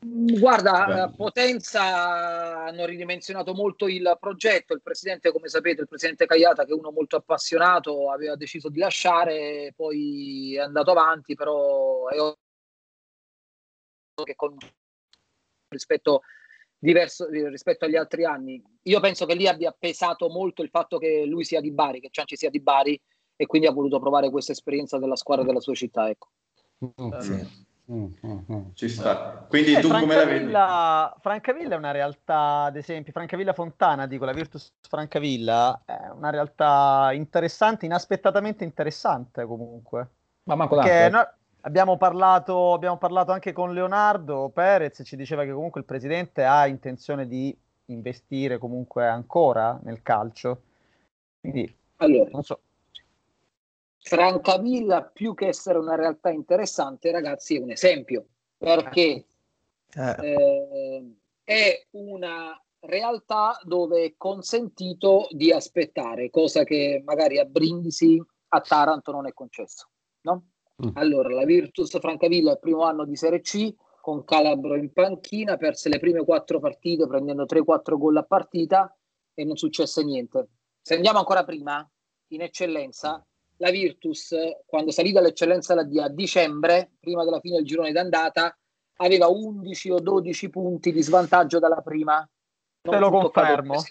Guarda, 0.00 1.08
Beh. 1.08 1.16
Potenza 1.16 2.64
hanno 2.64 2.84
ridimensionato 2.84 3.52
molto 3.52 3.88
il 3.88 4.16
progetto, 4.20 4.72
il 4.72 4.80
presidente, 4.80 5.32
come 5.32 5.48
sapete, 5.48 5.80
il 5.80 5.88
presidente 5.88 6.26
Cagliata, 6.26 6.64
che 6.64 6.70
è 6.70 6.74
uno 6.74 6.92
molto 6.92 7.16
appassionato, 7.16 8.10
aveva 8.10 8.36
deciso 8.36 8.68
di 8.68 8.78
lasciare, 8.78 9.72
poi 9.74 10.54
è 10.54 10.60
andato 10.60 10.92
avanti, 10.92 11.34
però 11.34 12.06
è 12.08 12.16
che 14.22 14.34
con 14.36 14.56
rispetto 15.68 16.22
diverso 16.78 17.26
rispetto 17.28 17.84
agli 17.84 17.96
altri 17.96 18.24
anni. 18.24 18.62
Io 18.82 19.00
penso 19.00 19.26
che 19.26 19.34
lì 19.34 19.48
abbia 19.48 19.74
pesato 19.76 20.28
molto 20.28 20.62
il 20.62 20.70
fatto 20.70 20.98
che 20.98 21.24
lui 21.24 21.44
sia 21.44 21.60
di 21.60 21.72
Bari, 21.72 22.00
che 22.00 22.08
Cianci 22.10 22.36
sia 22.36 22.50
di 22.50 22.60
Bari 22.60 23.00
e 23.34 23.46
quindi 23.46 23.66
ha 23.66 23.72
voluto 23.72 23.98
provare 23.98 24.30
questa 24.30 24.52
esperienza 24.52 24.98
della 24.98 25.16
squadra 25.16 25.44
della 25.44 25.60
sua 25.60 25.74
città. 25.74 26.08
Ecco. 26.08 26.28
Sì. 27.18 27.66
Mm, 27.90 28.06
mm, 28.26 28.38
mm. 28.52 28.62
Ci 28.74 28.88
sta. 28.88 29.46
Quindi 29.48 29.74
eh, 29.74 29.80
tu 29.80 29.88
come 29.88 30.14
la 30.14 30.24
vedi? 30.26 30.52
Francavilla 31.20 31.74
è 31.74 31.78
una 31.78 31.90
realtà, 31.90 32.64
ad 32.64 32.76
esempio, 32.76 33.12
Francavilla 33.12 33.54
Fontana, 33.54 34.06
dico, 34.06 34.26
la 34.26 34.32
Virtus 34.32 34.74
Francavilla 34.86 35.82
è 35.86 36.10
una 36.14 36.28
realtà 36.28 37.10
interessante, 37.14 37.86
inaspettatamente 37.86 38.62
interessante 38.62 39.46
comunque. 39.46 40.08
Ma 40.44 40.54
manco 40.54 40.76
tanto. 40.76 41.16
No, 41.16 41.28
abbiamo, 41.62 41.96
parlato, 41.96 42.74
abbiamo 42.74 42.98
parlato 42.98 43.32
anche 43.32 43.52
con 43.52 43.72
Leonardo 43.72 44.50
Perez, 44.52 45.00
ci 45.04 45.16
diceva 45.16 45.44
che 45.44 45.52
comunque 45.52 45.80
il 45.80 45.86
presidente 45.86 46.44
ha 46.44 46.66
intenzione 46.66 47.26
di 47.26 47.56
investire 47.86 48.58
comunque 48.58 49.06
ancora 49.06 49.78
nel 49.82 50.02
calcio. 50.02 50.60
Quindi, 51.40 51.74
allora, 51.96 52.28
non 52.32 52.42
so. 52.42 52.60
Francavilla, 54.08 55.02
più 55.02 55.34
che 55.34 55.48
essere 55.48 55.76
una 55.76 55.94
realtà 55.94 56.30
interessante, 56.30 57.10
ragazzi, 57.10 57.56
è 57.56 57.60
un 57.60 57.70
esempio 57.70 58.26
perché 58.56 59.26
eh. 59.94 60.16
Eh, 60.20 61.14
è 61.44 61.86
una 61.90 62.58
realtà 62.80 63.60
dove 63.64 64.04
è 64.04 64.14
consentito 64.16 65.26
di 65.30 65.52
aspettare, 65.52 66.30
cosa 66.30 66.64
che 66.64 67.02
magari 67.04 67.38
a 67.38 67.44
Brindisi, 67.44 68.18
a 68.48 68.60
Taranto 68.60 69.12
non 69.12 69.26
è 69.26 69.34
concesso. 69.34 69.90
No? 70.22 70.46
Mm. 70.82 70.90
Allora, 70.94 71.28
la 71.34 71.44
Virtus 71.44 71.98
Francavilla 71.98 72.50
è 72.50 72.54
il 72.54 72.60
primo 72.60 72.84
anno 72.84 73.04
di 73.04 73.14
Serie 73.14 73.42
C, 73.42 73.74
con 74.00 74.24
Calabro 74.24 74.74
in 74.76 74.90
panchina, 74.90 75.58
perse 75.58 75.90
le 75.90 75.98
prime 75.98 76.24
quattro 76.24 76.60
partite 76.60 77.06
prendendo 77.06 77.44
3-4 77.44 77.98
gol 77.98 78.16
a 78.16 78.22
partita 78.22 78.96
e 79.34 79.44
non 79.44 79.56
successe 79.56 80.02
niente. 80.02 80.48
Se 80.80 80.94
andiamo 80.94 81.18
ancora 81.18 81.44
prima, 81.44 81.86
in 82.28 82.40
eccellenza, 82.40 83.22
la 83.58 83.70
Virtus, 83.70 84.34
quando 84.66 84.90
salì 84.90 85.12
dall'eccellenza 85.12 85.74
la 85.74 85.84
D 85.84 85.98
a 85.98 86.08
dicembre, 86.08 86.92
prima 86.98 87.24
della 87.24 87.40
fine 87.40 87.56
del 87.56 87.66
girone 87.66 87.92
d'andata, 87.92 88.56
aveva 88.96 89.28
11 89.28 89.90
o 89.90 90.00
12 90.00 90.50
punti 90.50 90.92
di 90.92 91.02
svantaggio 91.02 91.58
dalla 91.58 91.80
prima. 91.80 92.16
Non 92.82 92.94
Te 92.94 93.00
lo 93.00 93.10
confermo. 93.10 93.82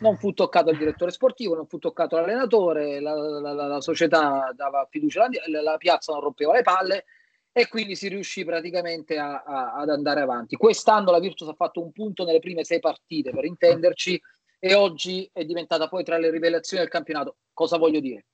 non 0.00 0.16
fu 0.16 0.32
toccato 0.32 0.70
il 0.70 0.78
direttore 0.78 1.10
sportivo, 1.10 1.54
non 1.54 1.66
fu 1.66 1.78
toccato 1.78 2.16
l'allenatore, 2.16 3.00
la, 3.00 3.14
la, 3.14 3.52
la, 3.52 3.66
la 3.66 3.80
società 3.80 4.52
dava 4.54 4.86
fiducia, 4.90 5.28
la, 5.46 5.76
piazza 5.76 6.12
non 6.12 6.22
rompeva 6.22 6.52
le 6.52 6.62
palle 6.62 7.04
e 7.52 7.68
quindi 7.68 7.96
si 7.96 8.08
riuscì 8.08 8.44
praticamente 8.44 9.18
a, 9.18 9.42
a, 9.42 9.74
ad 9.74 9.88
andare 9.88 10.20
avanti. 10.20 10.56
Quest'anno 10.56 11.10
la 11.10 11.18
Virtus 11.18 11.48
ha 11.48 11.54
fatto 11.54 11.82
un 11.82 11.92
punto 11.92 12.24
nelle 12.24 12.40
prime 12.40 12.64
sei 12.64 12.80
partite, 12.80 13.30
per 13.30 13.44
intenderci, 13.44 14.20
e 14.58 14.74
oggi 14.74 15.28
è 15.32 15.44
diventata 15.44 15.88
poi 15.88 16.04
tra 16.04 16.18
le 16.18 16.30
rivelazioni 16.30 16.82
del 16.82 16.92
campionato. 16.92 17.36
Cosa 17.52 17.78
voglio 17.78 18.00
dire? 18.00 18.26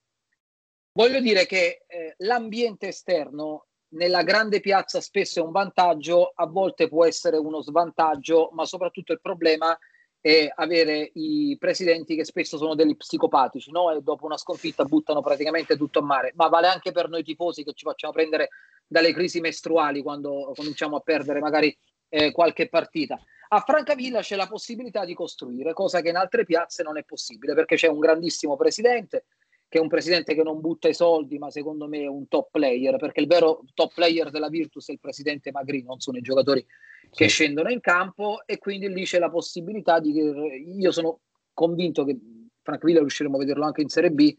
Voglio 0.99 1.21
dire 1.21 1.47
che 1.47 1.85
eh, 1.87 2.15
l'ambiente 2.19 2.89
esterno 2.89 3.67
nella 3.91 4.25
grande 4.25 4.59
piazza 4.59 5.01
spesso 5.01 5.39
è 5.39 5.43
un 5.45 5.53
vantaggio, 5.53 6.33
a 6.35 6.45
volte 6.47 6.89
può 6.89 7.05
essere 7.05 7.37
uno 7.37 7.63
svantaggio, 7.63 8.51
ma 8.53 8.65
soprattutto 8.65 9.13
il 9.13 9.21
problema 9.21 9.79
è 10.21 10.51
avere 10.53 11.13
i 11.15 11.55
presidenti 11.57 12.17
che 12.17 12.25
spesso 12.25 12.57
sono 12.57 12.75
degli 12.75 12.97
psicopatici, 12.97 13.71
no? 13.71 13.93
E 13.93 14.01
dopo 14.01 14.27
una 14.27 14.37
sconfitta 14.37 14.83
buttano 14.87 15.21
praticamente 15.21 15.77
tutto 15.77 16.01
a 16.01 16.03
mare. 16.03 16.33
Ma 16.35 16.49
vale 16.49 16.67
anche 16.67 16.91
per 16.91 17.09
noi 17.09 17.23
tifosi 17.23 17.63
che 17.63 17.75
ci 17.75 17.85
facciamo 17.85 18.13
prendere 18.13 18.49
dalle 18.85 19.13
crisi 19.13 19.39
mestruali 19.39 20.03
quando 20.03 20.51
cominciamo 20.53 20.97
a 20.97 21.01
perdere 21.01 21.39
magari 21.39 21.79
eh, 22.09 22.33
qualche 22.33 22.69
partita. 22.69 23.17
A 23.51 23.61
Francavilla 23.61 24.21
c'è 24.21 24.35
la 24.35 24.49
possibilità 24.49 25.05
di 25.05 25.15
costruire, 25.15 25.75
cosa 25.75 26.01
che 26.01 26.09
in 26.09 26.17
altre 26.17 26.45
piazze 26.45 26.83
non 26.83 26.99
è 26.99 27.05
possibile, 27.05 27.55
perché 27.55 27.77
c'è 27.77 27.87
un 27.87 28.01
grandissimo 28.01 28.57
presidente, 28.57 29.27
che 29.69 29.79
è 29.79 29.81
un 29.81 29.89
presidente 29.89 30.35
che 30.35 30.43
non 30.43 30.61
butta 30.61 30.89
i 30.89 30.95
soldi, 30.95 31.39
ma 31.39 31.51
secondo 31.51 31.87
me 31.87 32.01
è 32.01 32.07
un 32.07 32.27
top 32.27 32.49
player, 32.51 32.97
perché 32.97 33.21
il 33.21 33.27
vero 33.27 33.63
top 33.75 33.93
player 33.95 34.31
della 34.31 34.49
Virtus 34.49 34.89
è 34.89 34.93
il 34.93 35.01
presidente 35.01 35.51
Magri, 35.51 35.83
non 35.83 36.01
sono 36.01 36.17
i 36.17 36.23
giocatori 36.23 36.65
che 37.11 37.29
sì. 37.29 37.31
scendono 37.31 37.71
in 37.71 37.81
campo 37.81 38.43
e 38.47 38.59
quindi 38.59 38.89
lì 38.89 39.05
c'è 39.05 39.19
la 39.19 39.31
possibilità 39.31 39.99
di 39.99 40.13
io 40.13 40.91
sono 40.91 41.21
convinto 41.55 42.05
che 42.05 42.19
Francavilla 42.63 43.01
riusciremo 43.01 43.37
a 43.37 43.39
vederlo 43.39 43.65
anche 43.65 43.83
in 43.83 43.89
Serie 43.89 44.11
B 44.11 44.37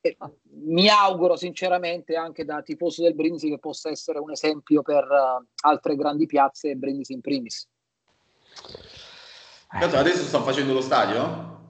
e 0.00 0.16
mi 0.64 0.88
auguro 0.88 1.34
sinceramente 1.36 2.14
anche 2.14 2.44
da 2.44 2.62
tifoso 2.62 3.02
del 3.02 3.14
Brindisi 3.14 3.48
che 3.48 3.58
possa 3.58 3.90
essere 3.90 4.18
un 4.18 4.30
esempio 4.30 4.82
per 4.82 5.04
uh, 5.04 5.44
altre 5.62 5.96
grandi 5.96 6.26
piazze 6.26 6.70
e 6.70 6.76
Brindisi 6.76 7.14
in 7.14 7.20
primis. 7.20 7.66
Adesso 9.68 10.22
stanno 10.24 10.44
facendo 10.44 10.72
lo 10.72 10.80
stadio? 10.80 11.60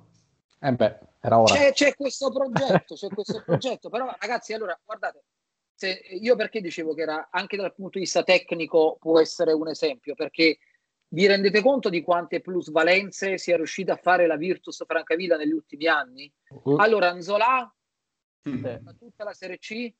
Eh 0.60 0.72
beh. 0.72 0.98
Era 1.24 1.40
ora. 1.40 1.54
C'è, 1.54 1.72
c'è 1.72 1.94
questo 1.94 2.30
progetto, 2.30 2.96
c'è 2.96 3.08
questo 3.08 3.42
progetto, 3.42 3.88
però 3.88 4.14
ragazzi, 4.18 4.52
allora 4.52 4.78
guardate, 4.84 5.24
se, 5.74 6.02
io 6.20 6.36
perché 6.36 6.60
dicevo 6.60 6.92
che 6.92 7.00
era 7.00 7.28
anche 7.30 7.56
dal 7.56 7.74
punto 7.74 7.98
di 7.98 8.04
vista 8.04 8.22
tecnico 8.22 8.98
può 9.00 9.18
essere 9.18 9.54
un 9.54 9.68
esempio, 9.68 10.14
perché 10.14 10.58
vi 11.08 11.26
rendete 11.26 11.62
conto 11.62 11.88
di 11.88 12.02
quante 12.02 12.42
plusvalenze 12.42 13.38
sia 13.38 13.56
riuscita 13.56 13.94
a 13.94 13.96
fare 13.96 14.26
la 14.26 14.36
Virtus 14.36 14.84
Francavilla 14.86 15.38
negli 15.38 15.52
ultimi 15.52 15.86
anni? 15.86 16.30
Uh. 16.48 16.76
Allora, 16.76 17.08
Anzola, 17.08 17.74
mm. 18.46 18.66
tutta 18.98 19.24
la 19.24 19.32
Serie 19.32 19.56
C, 19.56 19.90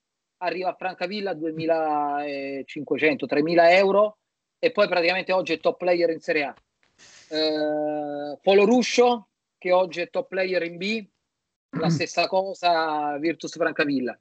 arriva 0.43 0.69
a 0.69 0.75
Francavilla 0.75 1.31
a 1.31 1.35
2.500-3.000 1.35 3.71
euro 3.71 4.19
e 4.59 4.73
poi 4.73 4.88
praticamente 4.88 5.33
oggi 5.33 5.54
è 5.54 5.59
top 5.59 5.78
player 5.78 6.11
in 6.11 6.21
Serie 6.21 6.45
A. 6.45 6.54
Eh, 7.31 8.38
Polo 8.43 8.66
Ruscio, 8.66 9.28
che 9.57 9.73
oggi 9.73 10.02
è 10.02 10.11
top 10.11 10.28
player 10.28 10.62
in 10.64 10.76
B, 10.76 11.12
la 11.78 11.88
stessa 11.88 12.26
cosa 12.26 13.16
Virtus 13.19 13.52
Francavilla. 13.57 14.19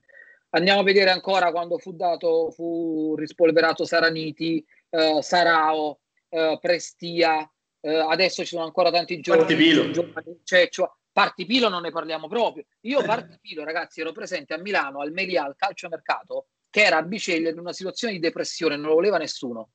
Andiamo 0.52 0.82
a 0.82 0.84
vedere 0.84 1.10
ancora 1.10 1.52
quando 1.52 1.78
fu 1.78 1.94
dato, 1.94 2.52
fu 2.52 3.16
rispolverato 3.18 3.86
Saraniti, 3.86 4.64
eh, 4.90 5.20
Sarao, 5.22 6.00
eh, 6.30 6.58
Prestia, 6.62 7.50
eh, 7.82 7.96
adesso 7.96 8.44
ci 8.44 8.50
sono 8.50 8.64
ancora 8.64 8.92
tanti 8.92 9.20
giovani. 9.20 9.46
Partipilo. 9.46 9.92
giovani 9.92 10.40
cioè, 10.44 10.70
cioè, 10.70 10.90
Partipilo 11.12 11.70
non 11.70 11.82
ne 11.82 11.92
parliamo 11.92 12.28
proprio. 12.28 12.66
Io 12.82 13.04
Partipilo, 13.04 13.64
ragazzi, 13.64 14.02
ero 14.02 14.12
presente 14.12 14.54
a 14.54 14.58
Milano, 14.58 15.02
al 15.02 15.12
Melia, 15.12 15.44
al 15.44 15.56
calciomercato, 15.56 16.48
che 16.70 16.84
era 16.84 16.98
a 16.98 17.04
Biceglie 17.04 17.50
in 17.50 17.60
una 17.60 17.74
situazione 17.74 18.14
di 18.14 18.20
depressione, 18.20 18.76
non 18.76 18.88
lo 18.88 18.96
voleva 18.96 19.18
nessuno. 19.18 19.70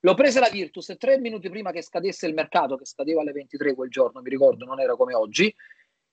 L'ho 0.00 0.14
presa 0.14 0.40
la 0.40 0.48
Virtus 0.48 0.94
tre 0.96 1.18
minuti 1.18 1.50
prima 1.50 1.72
che 1.72 1.82
scadesse 1.82 2.26
il 2.26 2.34
mercato, 2.34 2.76
che 2.76 2.86
scadeva 2.86 3.20
alle 3.20 3.32
23 3.32 3.74
quel 3.74 3.90
giorno, 3.90 4.20
mi 4.20 4.30
ricordo, 4.30 4.64
non 4.64 4.80
era 4.80 4.94
come 4.94 5.14
oggi, 5.14 5.52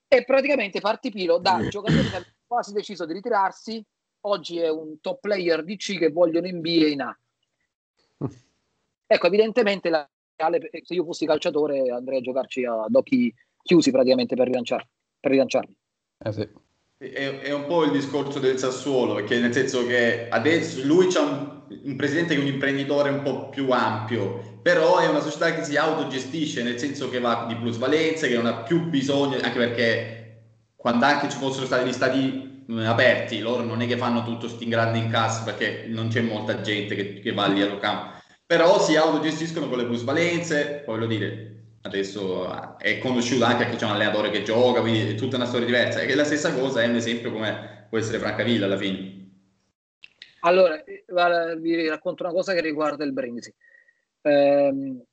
e 0.07 0.23
praticamente 0.23 0.79
Partipilo 0.79 1.37
da 1.37 1.67
giocatore 1.67 2.01
che 2.01 2.15
aveva 2.15 2.25
quasi 2.47 2.73
deciso 2.73 3.05
di 3.05 3.13
ritirarsi, 3.13 3.83
oggi 4.21 4.59
è 4.59 4.69
un 4.69 4.99
top 5.01 5.19
player 5.19 5.63
di 5.63 5.77
C 5.77 5.97
che 5.97 6.11
vogliono 6.11 6.47
in 6.47 6.61
B 6.61 6.65
e 6.65 6.89
in 6.89 7.01
A. 7.01 7.17
Ecco, 9.07 9.27
evidentemente 9.27 9.89
la, 9.89 10.09
se 10.81 10.93
io 10.95 11.03
fossi 11.03 11.27
calciatore 11.27 11.91
andrei 11.91 12.17
a 12.17 12.21
giocarci 12.21 12.65
ad 12.65 12.95
occhi 12.95 13.31
chiusi 13.61 13.91
praticamente 13.91 14.35
per 14.35 14.47
rilanciarmi. 14.47 14.89
Per 15.19 15.31
rilanciarmi. 15.31 15.77
Eh 16.17 16.31
sì. 16.31 16.49
È, 16.97 17.39
è, 17.41 17.51
un 17.51 17.65
po' 17.65 17.83
il 17.83 17.91
discorso 17.91 18.39
del 18.39 18.57
Sassuolo, 18.57 19.15
perché 19.15 19.37
nel 19.37 19.53
senso 19.53 19.85
che 19.85 20.29
adesso 20.29 20.79
lui 20.85 21.07
c'ha 21.07 21.21
un, 21.21 21.63
un 21.83 21.95
presidente 21.97 22.33
che 22.33 22.39
è 22.39 22.43
un 22.43 22.49
imprenditore 22.49 23.09
un 23.09 23.21
po' 23.21 23.49
più 23.49 23.69
ampio, 23.71 24.59
però 24.61 24.99
è 24.99 25.07
una 25.07 25.19
società 25.19 25.53
che 25.53 25.63
si 25.63 25.75
autogestisce, 25.75 26.63
nel 26.63 26.79
senso 26.79 27.09
che 27.09 27.19
va 27.19 27.45
di 27.47 27.55
plusvalenze, 27.55 28.29
che 28.29 28.35
non 28.35 28.45
ha 28.45 28.63
più 28.63 28.87
bisogno, 28.87 29.37
anche 29.41 29.57
perché 29.57 30.25
quando 30.75 31.05
anche 31.05 31.29
ci 31.29 31.37
fossero 31.37 31.65
stati 31.65 31.87
gli 31.87 31.93
stati 31.93 32.65
aperti, 32.85 33.39
loro 33.39 33.63
non 33.63 33.81
è 33.81 33.87
che 33.87 33.97
fanno 33.97 34.23
tutto 34.23 34.47
sti 34.47 34.67
grandi 34.67 34.99
incassi 34.99 35.43
perché 35.43 35.85
non 35.87 36.07
c'è 36.07 36.21
molta 36.21 36.61
gente 36.61 36.95
che, 36.95 37.19
che 37.19 37.33
va 37.33 37.47
lì 37.47 37.61
a 37.61 37.77
campo, 37.77 38.19
però 38.45 38.81
si 38.81 38.95
autogestiscono 38.95 39.67
con 39.67 39.79
le 39.79 39.85
plusvalenze, 39.85 40.83
voglio 40.85 41.07
dire, 41.07 41.54
adesso 41.85 42.77
è 42.79 42.97
conosciuto 42.97 43.45
anche 43.45 43.63
perché 43.63 43.77
c'è 43.77 43.85
un 43.85 43.91
allenatore 43.91 44.31
che 44.31 44.41
gioca, 44.41 44.81
quindi 44.81 45.01
è 45.01 45.15
tutta 45.15 45.35
una 45.35 45.45
storia 45.45 45.67
diversa. 45.67 46.01
E 46.01 46.15
la 46.15 46.23
stessa 46.23 46.53
cosa 46.53 46.81
è 46.81 46.87
un 46.87 46.95
esempio 46.95 47.31
come 47.31 47.85
può 47.89 47.97
essere 47.97 48.17
Francavilla 48.17 48.65
alla 48.65 48.77
fine. 48.77 49.23
Allora, 50.41 50.83
vi 51.57 51.87
racconto 51.87 52.23
una 52.23 52.31
cosa 52.31 52.53
che 52.53 52.61
riguarda 52.61 53.03
il 53.03 53.13
Brindisi. 53.13 53.53
Eh, 54.21 55.05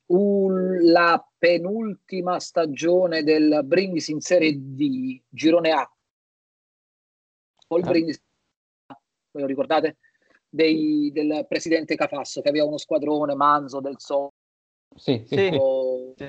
la 0.81 1.29
penultima 1.37 2.39
stagione 2.39 3.23
del 3.23 3.61
Brindisi 3.63 4.11
in 4.11 4.21
Serie 4.21 4.53
D, 4.55 5.21
Girone 5.29 5.71
A, 5.71 5.91
o 7.67 7.77
il 7.77 7.83
ah. 7.83 7.89
Brindisi, 7.89 8.21
ve 9.31 9.41
lo 9.41 9.45
ricordate? 9.45 9.97
Dei, 10.49 11.11
del 11.11 11.45
presidente 11.47 11.95
Cafasso 11.95 12.41
che 12.41 12.49
aveva 12.49 12.65
uno 12.65 12.77
squadrone, 12.77 13.33
Manzo, 13.33 13.79
Del 13.79 13.95
Sol, 13.97 14.29
sì, 14.95 15.23
sì, 15.25 15.59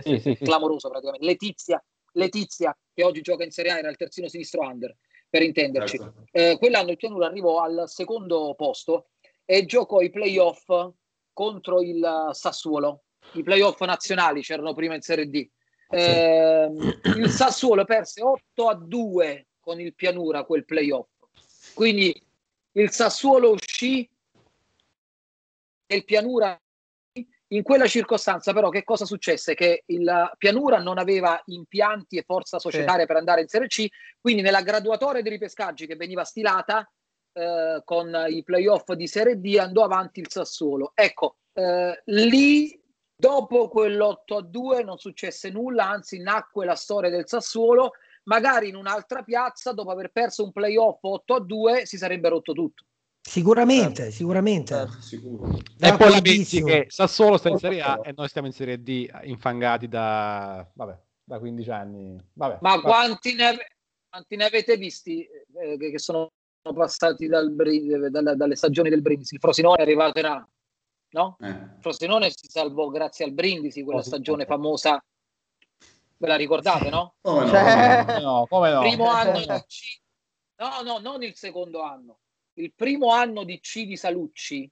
sì, 0.02 0.18
sì, 0.18 0.44
clamoroso 0.44 0.88
praticamente. 0.88 1.26
Letizia, 1.26 1.82
Letizia, 2.12 2.76
che 2.92 3.04
oggi 3.04 3.20
gioca 3.20 3.44
in 3.44 3.50
Serie 3.50 3.72
A, 3.72 3.78
era 3.78 3.90
il 3.90 3.96
terzino 3.96 4.28
sinistro 4.28 4.62
under, 4.62 4.96
per 5.28 5.42
intenderci. 5.42 5.98
Certo. 5.98 6.24
Eh, 6.30 6.56
quell'anno 6.58 6.90
il 6.90 6.96
Pianura 6.96 7.26
arrivò 7.26 7.60
al 7.60 7.84
secondo 7.86 8.54
posto 8.56 9.08
e 9.44 9.64
giocò 9.64 10.00
i 10.00 10.10
playoff 10.10 10.92
contro 11.32 11.82
il 11.82 12.30
Sassuolo. 12.32 13.02
I 13.32 13.42
playoff 13.42 13.80
nazionali 13.80 14.42
c'erano 14.42 14.74
prima 14.74 14.94
in 14.94 15.00
Serie 15.00 15.28
D. 15.28 15.48
Eh, 15.90 16.70
il 17.16 17.30
Sassuolo 17.30 17.84
perse 17.84 18.22
8 18.22 18.68
a 18.68 18.74
2 18.74 19.48
con 19.60 19.80
il 19.80 19.94
Pianura 19.94 20.44
quel 20.44 20.64
playoff. 20.64 21.08
Quindi 21.74 22.14
il 22.72 22.90
Sassuolo 22.90 23.52
uscì 23.52 24.08
e 25.86 25.96
il 25.96 26.04
Pianura 26.04 26.58
in 27.54 27.62
quella 27.62 27.86
circostanza, 27.86 28.52
però, 28.52 28.68
che 28.68 28.84
cosa 28.84 29.04
successe? 29.04 29.54
Che 29.54 29.84
il 29.86 30.32
Pianura 30.38 30.78
non 30.78 30.98
aveva 30.98 31.40
impianti 31.46 32.16
e 32.16 32.22
forza 32.22 32.58
societaria 32.58 33.02
sì. 33.02 33.06
per 33.06 33.16
andare 33.16 33.42
in 33.42 33.48
Serie 33.48 33.68
C, 33.68 33.86
quindi 34.20 34.42
nella 34.42 34.62
graduatoria 34.62 35.22
dei 35.22 35.32
ripescaggi 35.32 35.86
che 35.86 35.96
veniva 35.96 36.24
stilata 36.24 36.88
eh, 37.32 37.82
con 37.84 38.26
i 38.28 38.42
playoff 38.42 38.92
di 38.92 39.06
Serie 39.06 39.40
D 39.40 39.56
andò 39.58 39.84
avanti 39.84 40.20
il 40.20 40.30
Sassuolo. 40.30 40.92
Ecco, 40.94 41.36
eh, 41.52 42.02
lì 42.06 42.80
dopo 43.14 43.68
quell'8 43.68 44.36
a 44.36 44.42
2 44.42 44.82
non 44.82 44.98
successe 44.98 45.50
nulla, 45.50 45.88
anzi 45.88 46.20
nacque 46.20 46.64
la 46.64 46.76
storia 46.76 47.10
del 47.10 47.28
Sassuolo. 47.28 47.92
Magari 48.24 48.68
in 48.68 48.76
un'altra 48.76 49.22
piazza, 49.22 49.72
dopo 49.72 49.90
aver 49.90 50.10
perso 50.10 50.44
un 50.44 50.50
playoff 50.50 50.98
8 51.02 51.34
a 51.34 51.40
2, 51.40 51.86
si 51.86 51.98
sarebbe 51.98 52.30
rotto 52.30 52.52
tutto. 52.52 52.84
Sicuramente, 53.26 54.02
certo. 54.02 54.12
sicuramente. 54.12 54.74
Certo, 54.74 55.00
sicuro. 55.00 55.58
E 55.80 55.96
poi 55.96 56.10
la 56.10 56.20
pensi 56.20 56.62
che 56.62 56.86
Sassuolo 56.88 57.38
sta 57.38 57.48
in 57.48 57.56
Serie 57.56 57.80
A 57.80 58.00
e 58.04 58.12
noi 58.14 58.28
stiamo 58.28 58.46
in 58.46 58.52
Serie 58.52 58.82
D 58.82 59.10
infangati 59.22 59.88
da, 59.88 60.68
vabbè, 60.74 60.98
da 61.24 61.38
15 61.38 61.70
anni. 61.70 62.22
Vabbè, 62.34 62.58
Ma 62.60 62.76
vabbè. 62.76 62.82
Quanti, 62.82 63.34
ne, 63.34 63.56
quanti, 64.10 64.36
ne, 64.36 64.44
avete 64.44 64.76
visti 64.76 65.26
eh, 65.26 65.78
che 65.78 65.98
sono 65.98 66.30
passati 66.62 67.26
dal, 67.26 67.52
dal, 67.54 68.36
dalle 68.36 68.56
stagioni 68.56 68.90
del 68.90 69.00
Brindisi? 69.00 69.34
Il 69.34 69.40
Frosinone 69.40 69.78
è 69.78 69.82
arrivato 69.82 70.18
in 70.18 70.26
A, 70.26 70.48
no? 71.12 71.36
Eh. 71.40 71.48
Il 71.48 71.78
Frosinone 71.80 72.28
si 72.28 72.46
salvò 72.46 72.88
grazie 72.88 73.24
al 73.24 73.32
Brindisi, 73.32 73.82
quella 73.82 74.02
stagione 74.02 74.44
famosa. 74.44 75.02
Ve 76.18 76.26
la 76.26 76.36
ricordate, 76.36 76.90
no? 76.90 77.14
Come 77.22 77.44
no? 77.46 77.50
Cioè... 77.50 78.20
no, 78.20 78.46
come 78.48 78.70
no? 78.70 78.80
Primo 78.80 79.08
anno 79.10 79.38
in 79.38 79.64
C. 79.66 79.98
No, 80.56 80.82
no, 80.84 80.98
non 80.98 81.22
il 81.22 81.34
secondo 81.34 81.82
anno 81.82 82.18
il 82.54 82.72
primo 82.74 83.10
anno 83.10 83.44
di 83.44 83.60
C 83.60 83.84
di 83.84 83.96
Salucci, 83.96 84.70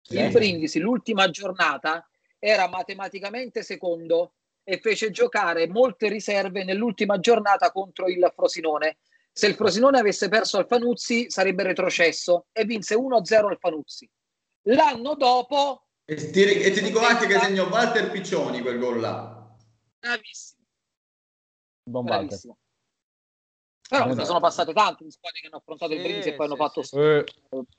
sì. 0.00 0.18
il 0.18 0.30
Brindisi, 0.30 0.78
l'ultima 0.78 1.28
giornata, 1.30 2.08
era 2.38 2.68
matematicamente 2.68 3.62
secondo 3.62 4.34
e 4.62 4.78
fece 4.78 5.10
giocare 5.10 5.68
molte 5.68 6.08
riserve 6.08 6.64
nell'ultima 6.64 7.18
giornata 7.18 7.70
contro 7.70 8.08
il 8.08 8.32
Frosinone. 8.34 8.98
Se 9.32 9.46
il 9.46 9.54
Frosinone 9.54 9.98
avesse 9.98 10.28
perso 10.28 10.58
al 10.58 10.66
Fanuzzi 10.66 11.30
sarebbe 11.30 11.62
retrocesso 11.62 12.46
e 12.52 12.64
vinse 12.64 12.96
1-0 12.96 13.46
al 13.46 13.58
Fanuzzi. 13.58 14.10
L'anno 14.62 15.14
dopo... 15.14 15.88
E 16.04 16.30
ti, 16.30 16.42
e 16.42 16.70
ti 16.70 16.82
dico 16.82 17.00
anche 17.00 17.26
che 17.26 17.38
segnò 17.38 17.68
Walter 17.68 18.10
Piccioni 18.10 18.60
quel 18.60 18.78
gol 18.78 19.00
là. 19.00 19.56
Bravissimo. 19.98 20.62
Bravissimo. 21.84 22.58
Però 23.88 24.12
ne 24.12 24.24
sono 24.24 24.40
passate 24.40 24.72
tante 24.72 25.04
di 25.04 25.10
squadre 25.10 25.40
che 25.40 25.46
hanno 25.46 25.58
affrontato 25.58 25.92
sì, 25.92 25.96
il 25.96 26.02
Brindisi 26.02 26.28
e 26.30 26.34
poi 26.34 26.46
sì, 26.46 26.52
hanno 26.52 26.62
fatto, 26.62 26.82
sì. 26.82 26.96
Eh. 26.96 27.24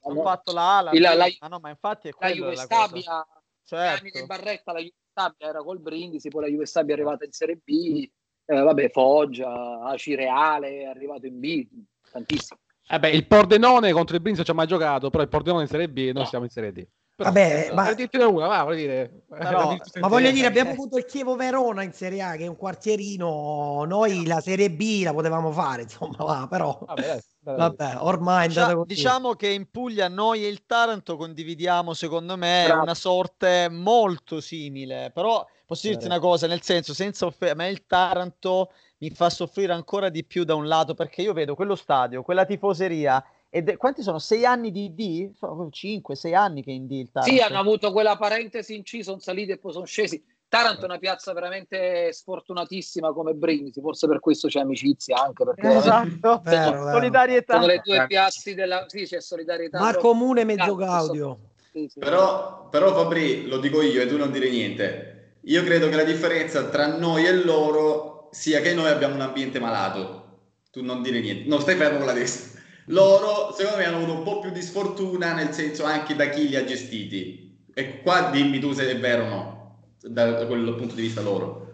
hanno 0.03 0.21
fatto 0.21 0.53
l'ala. 0.53 0.91
Il, 0.91 1.01
la, 1.01 1.27
ah, 1.39 1.47
no, 1.47 1.59
ma 1.59 1.69
infatti 1.69 2.07
è 2.07 2.11
la 2.17 2.31
Juve 2.31 2.55
Stabia, 2.55 3.27
certo. 3.63 4.17
anni 4.17 4.25
Barretta, 4.25 4.71
la 4.71 4.79
Juve 4.79 4.95
Stabia 5.11 5.47
era 5.47 5.63
col 5.63 5.79
Brindisi, 5.79 6.29
poi 6.29 6.43
la 6.43 6.49
Juve 6.49 6.65
Stabia 6.65 6.95
è 6.95 6.97
arrivata 6.97 7.25
in 7.25 7.31
Serie 7.31 7.57
B, 7.57 8.09
eh, 8.45 8.59
vabbè, 8.59 8.89
Foggia, 8.89 9.81
Aci 9.81 10.15
Reale 10.15 10.81
è 10.81 10.85
arrivato 10.85 11.25
in 11.25 11.39
B, 11.39 11.67
tantissimo. 12.09 12.59
Eh 12.89 12.99
beh, 12.99 13.09
il 13.09 13.27
Pordenone 13.27 13.91
contro 13.91 14.15
il 14.15 14.21
Brindisi 14.21 14.45
ci 14.45 14.51
ha 14.51 14.53
mai 14.55 14.67
giocato, 14.67 15.09
però 15.09 15.21
il 15.23 15.29
Pordenone 15.29 15.63
in 15.63 15.67
Serie 15.67 15.89
B 15.89 15.97
e 15.97 16.13
noi 16.13 16.23
no. 16.23 16.29
siamo 16.29 16.45
in 16.45 16.51
Serie 16.51 16.71
D. 16.71 16.87
Però, 17.17 17.31
Vabbè, 17.31 17.71
ma... 17.73 17.95
una, 18.27 18.45
va, 18.45 18.63
voglio 18.63 18.75
dire. 18.75 19.23
Però, 19.27 19.75
ma 19.99 20.07
voglio 20.07 20.29
dire, 20.29 20.45
abbiamo 20.45 20.69
avuto 20.69 20.97
il 20.97 21.05
Chievo 21.05 21.35
Verona 21.35 21.81
in 21.81 21.91
Serie 21.91 22.21
A, 22.21 22.35
che 22.35 22.43
è 22.43 22.47
un 22.47 22.55
quartierino. 22.55 23.85
Noi 23.87 24.23
la 24.27 24.39
Serie 24.39 24.69
B 24.69 25.01
la 25.03 25.13
potevamo 25.13 25.51
fare, 25.51 25.81
insomma, 25.81 26.15
va, 26.19 26.47
però. 26.47 26.77
Vabbè, 26.85 27.19
Vabbè 27.39 27.95
ormai 28.01 28.49
diciamo, 28.49 28.85
diciamo 28.85 29.33
che 29.33 29.47
in 29.47 29.67
Puglia 29.71 30.07
noi 30.09 30.45
e 30.45 30.47
il 30.47 30.67
Taranto 30.67 31.17
condividiamo, 31.17 31.95
secondo 31.95 32.37
me, 32.37 32.65
Bravo. 32.67 32.83
una 32.83 32.93
sorte 32.93 33.67
molto 33.67 34.39
simile. 34.39 35.09
Però 35.11 35.43
posso 35.65 35.87
dirti 35.87 36.05
una 36.05 36.19
cosa, 36.19 36.45
nel 36.45 36.61
senso, 36.61 36.93
senza 36.93 37.25
offendere, 37.25 37.55
ma 37.55 37.65
il 37.65 37.87
Taranto 37.87 38.71
mi 38.99 39.09
fa 39.09 39.31
soffrire 39.31 39.73
ancora 39.73 40.09
di 40.09 40.23
più 40.23 40.43
da 40.43 40.53
un 40.53 40.67
lato, 40.67 40.93
perché 40.93 41.23
io 41.23 41.33
vedo 41.33 41.55
quello 41.55 41.73
stadio, 41.73 42.21
quella 42.21 42.45
tifoseria 42.45 43.23
ed 43.49 43.69
è, 43.69 43.77
quanti 43.77 44.01
sono? 44.01 44.19
Sei 44.19 44.45
anni 44.45 44.71
di 44.71 44.93
D? 44.93 45.31
Sono 45.33 45.69
5, 45.69 46.15
6 46.15 46.35
anni 46.35 46.63
che 46.63 46.71
è 46.71 46.73
in 46.73 46.85
D 46.85 46.91
il 46.91 47.09
Taranto. 47.11 47.33
Sì, 47.33 47.41
hanno 47.41 47.59
avuto 47.59 47.91
quella 47.91 48.17
parentesi 48.17 48.75
in 48.75 48.83
C, 48.83 48.99
sono 49.01 49.19
saliti 49.19 49.51
e 49.51 49.57
poi 49.57 49.71
sono 49.71 49.85
scesi. 49.85 50.21
Taranto 50.49 50.81
è 50.81 50.85
una 50.85 50.97
piazza 50.97 51.33
veramente 51.33 52.11
sfortunatissima 52.13 53.11
come 53.11 53.33
Brindisi, 53.33 53.81
forse 53.81 54.07
per 54.07 54.19
questo 54.19 54.47
c'è 54.47 54.61
amicizia 54.61 55.17
anche 55.17 55.43
perché 55.43 55.75
esatto. 55.75 56.41
vero, 56.43 56.89
solidarietà. 56.89 57.53
Sono 57.55 57.65
le 57.65 57.81
due 57.83 58.05
piazze 58.07 58.53
della 58.53 58.85
sì, 58.87 59.03
c'è 59.03 59.19
solidarietà. 59.19 59.79
Ma 59.79 59.95
comune 59.95 60.45
mezzo 60.45 60.75
gaudio. 60.75 61.39
Sì, 61.71 61.87
sì. 61.89 61.99
Però, 61.99 62.69
però 62.69 62.93
Fabri, 62.93 63.47
lo 63.47 63.57
dico 63.59 63.81
io 63.81 64.01
e 64.01 64.07
tu 64.07 64.17
non 64.17 64.31
dire 64.31 64.49
niente. 64.49 65.35
Io 65.41 65.63
credo 65.63 65.89
che 65.89 65.95
la 65.95 66.03
differenza 66.03 66.65
tra 66.65 66.97
noi 66.97 67.25
e 67.25 67.43
loro 67.43 68.29
sia 68.31 68.61
che 68.61 68.73
noi 68.73 68.89
abbiamo 68.89 69.15
un 69.15 69.21
ambiente 69.21 69.59
malato. 69.59 70.25
Tu 70.71 70.81
non 70.81 71.01
dire 71.01 71.19
niente. 71.19 71.47
No, 71.47 71.59
stai 71.59 71.75
fermo 71.75 71.97
con 71.97 72.07
la 72.07 72.13
testa 72.13 72.56
loro 72.87 73.51
secondo 73.53 73.77
me 73.77 73.85
hanno 73.85 73.97
avuto 73.97 74.13
un 74.13 74.23
po' 74.23 74.39
più 74.39 74.51
di 74.51 74.61
sfortuna 74.61 75.33
nel 75.33 75.51
senso 75.53 75.83
anche 75.83 76.15
da 76.15 76.29
chi 76.29 76.47
li 76.47 76.55
ha 76.55 76.63
gestiti 76.63 77.65
e 77.73 78.01
qua 78.01 78.29
dimmi 78.29 78.59
tu 78.59 78.71
se 78.73 78.89
è 78.89 78.99
vero 78.99 79.23
o 79.23 79.27
no 79.27 79.89
da, 80.01 80.31
da 80.31 80.45
quel 80.45 80.75
punto 80.75 80.95
di 80.95 81.01
vista 81.01 81.21
loro 81.21 81.65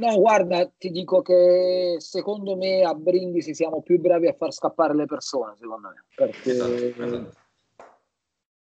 No, 0.00 0.18
guarda, 0.18 0.66
ti 0.78 0.90
dico 0.90 1.20
che 1.20 1.96
secondo 1.98 2.56
me 2.56 2.82
a 2.82 2.94
Brindisi 2.94 3.54
siamo 3.54 3.82
più 3.82 4.00
bravi 4.00 4.28
a 4.28 4.32
far 4.32 4.50
scappare 4.50 4.94
le 4.94 5.04
persone, 5.04 5.56
secondo 5.56 5.88
me. 5.88 6.04
Perché 6.14 6.50
esatto, 6.50 7.02
esatto. 7.02 7.32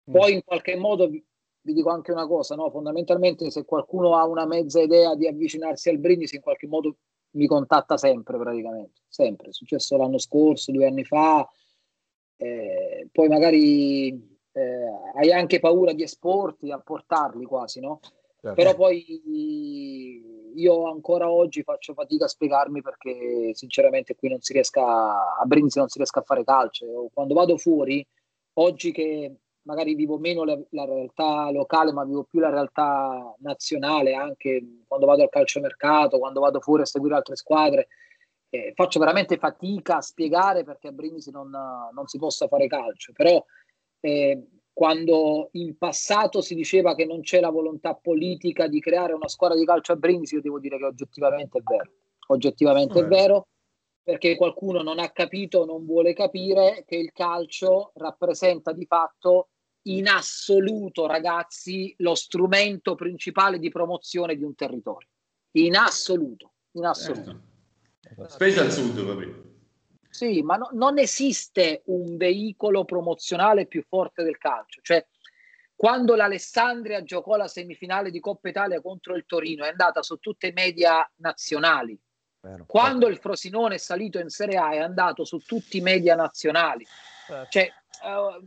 poi 0.05 0.33
in 0.33 0.43
qualche 0.43 0.75
modo 0.77 1.07
vi, 1.07 1.23
dico 1.61 1.91
anche 1.91 2.11
una 2.11 2.25
cosa, 2.25 2.55
no? 2.55 2.71
fondamentalmente 2.71 3.51
se 3.51 3.65
qualcuno 3.65 4.17
ha 4.17 4.25
una 4.25 4.47
mezza 4.47 4.81
idea 4.81 5.13
di 5.13 5.27
avvicinarsi 5.27 5.89
al 5.89 5.99
Brindisi, 5.99 6.37
in 6.37 6.41
qualche 6.41 6.65
modo 6.65 6.95
mi 7.31 7.47
contatta 7.47 7.97
sempre 7.97 8.37
praticamente, 8.37 9.01
sempre, 9.07 9.49
è 9.49 9.53
successo 9.53 9.97
l'anno 9.97 10.17
scorso, 10.17 10.71
due 10.71 10.87
anni 10.87 11.03
fa, 11.03 11.47
eh, 12.37 13.07
poi 13.11 13.27
magari 13.27 14.09
eh, 14.51 14.87
hai 15.15 15.31
anche 15.31 15.59
paura 15.59 15.93
di 15.93 16.03
esporti, 16.03 16.71
a 16.71 16.79
portarli 16.79 17.45
quasi, 17.45 17.79
no? 17.79 17.99
Certo. 18.41 18.55
Però 18.55 18.75
poi 18.75 19.21
io 20.55 20.89
ancora 20.89 21.29
oggi 21.29 21.61
faccio 21.61 21.93
fatica 21.93 22.25
a 22.25 22.27
spiegarmi 22.27 22.81
perché 22.81 23.51
sinceramente 23.53 24.15
qui 24.15 24.29
non 24.29 24.41
si 24.41 24.53
riesca, 24.53 24.81
a 25.37 25.45
Brindisi 25.45 25.77
non 25.77 25.87
si 25.87 25.97
riesca 25.97 26.21
a 26.21 26.23
fare 26.23 26.43
calcio. 26.43 27.09
Quando 27.13 27.35
vado 27.35 27.57
fuori, 27.57 28.05
oggi 28.53 28.91
che 28.91 29.35
magari 29.63 29.95
vivo 29.95 30.17
meno 30.17 30.43
la, 30.43 30.57
la, 30.69 30.85
realtà 30.85 31.51
locale, 31.51 31.91
ma 31.91 32.05
vivo 32.05 32.23
più 32.23 32.39
la 32.39 32.49
realtà 32.49 33.35
nazionale, 33.39 34.13
anche 34.13 34.81
quando 34.87 35.05
vado 35.05 35.23
al 35.23 35.29
calciomercato, 35.29 36.19
quando 36.19 36.39
vado 36.39 36.59
fuori 36.59 36.81
a 36.83 36.85
seguire 36.85 37.15
altre 37.15 37.35
squadre. 37.35 37.87
eh, 38.49 38.73
faccio 38.75 38.99
veramente 38.99 39.37
fatica 39.37 39.97
a 39.97 40.01
spiegare 40.01 40.63
perché 40.63 40.89
a 40.89 40.91
Brindisi 40.91 41.31
non, 41.31 41.49
non 41.49 42.07
si 42.07 42.17
possa 42.17 42.47
fare 42.47 42.67
calcio, 42.67 43.13
però 43.13 43.43
eh, 44.01 44.45
quando 44.73 45.49
in 45.53 45.77
passato 45.77 46.41
si 46.41 46.55
diceva 46.55 46.95
che 46.95 47.05
non 47.05 47.21
c'è 47.21 47.39
la 47.39 47.49
volontà 47.49 47.93
politica 47.93 48.67
di 48.67 48.79
creare 48.79 49.13
una 49.13 49.27
squadra 49.27 49.57
di 49.57 49.65
calcio 49.65 49.91
a 49.91 49.95
Brindisi, 49.95 50.35
io 50.35 50.41
devo 50.41 50.59
dire 50.59 50.77
che 50.77 50.85
oggettivamente 50.85 51.59
è 51.59 51.61
vero. 51.63 51.91
Oggettivamente 52.27 52.99
è 52.99 53.05
vero 53.05 53.47
perché 54.03 54.35
qualcuno 54.35 54.81
non 54.81 54.99
ha 54.99 55.11
capito, 55.11 55.65
non 55.65 55.85
vuole 55.85 56.13
capire 56.13 56.83
che 56.87 56.95
il 56.95 57.11
calcio 57.11 57.91
rappresenta 57.95 58.71
di 58.71 58.85
fatto 58.85 59.49
in 59.83 60.07
assoluto, 60.07 61.07
ragazzi, 61.07 61.93
lo 61.97 62.15
strumento 62.15 62.95
principale 62.95 63.59
di 63.59 63.69
promozione 63.69 64.35
di 64.35 64.43
un 64.43 64.53
territorio. 64.55 65.07
In 65.53 65.75
assoluto, 65.75 66.53
in 66.73 66.85
assoluto. 66.85 67.41
Certo. 67.99 68.29
Specie 68.29 68.59
al 68.59 68.71
sud, 68.71 69.05
Fabrizio. 69.05 69.49
Sì, 70.09 70.41
ma 70.41 70.57
no, 70.57 70.69
non 70.73 70.99
esiste 70.99 71.83
un 71.85 72.17
veicolo 72.17 72.83
promozionale 72.83 73.65
più 73.65 73.83
forte 73.87 74.23
del 74.23 74.37
calcio. 74.37 74.81
Cioè, 74.83 75.05
quando 75.73 76.15
l'Alessandria 76.15 77.03
giocò 77.03 77.37
la 77.37 77.47
semifinale 77.47 78.11
di 78.11 78.19
Coppa 78.19 78.49
Italia 78.49 78.81
contro 78.81 79.15
il 79.15 79.25
Torino, 79.25 79.63
è 79.63 79.69
andata 79.69 80.03
su 80.03 80.17
tutte 80.17 80.47
i 80.47 80.53
media 80.53 81.09
nazionali. 81.17 81.97
Vero, 82.41 82.65
quando 82.67 83.07
il 83.07 83.17
Frosinone 83.17 83.75
è 83.75 83.77
salito 83.77 84.19
in 84.19 84.29
Serie 84.29 84.57
A, 84.57 84.71
è 84.71 84.79
andato 84.79 85.23
su 85.23 85.37
tutti 85.39 85.77
i 85.77 85.81
media 85.81 86.15
nazionali. 86.15 86.85
Certo. 87.25 87.49
Cioè, 87.49 87.71
uh, 88.03 88.45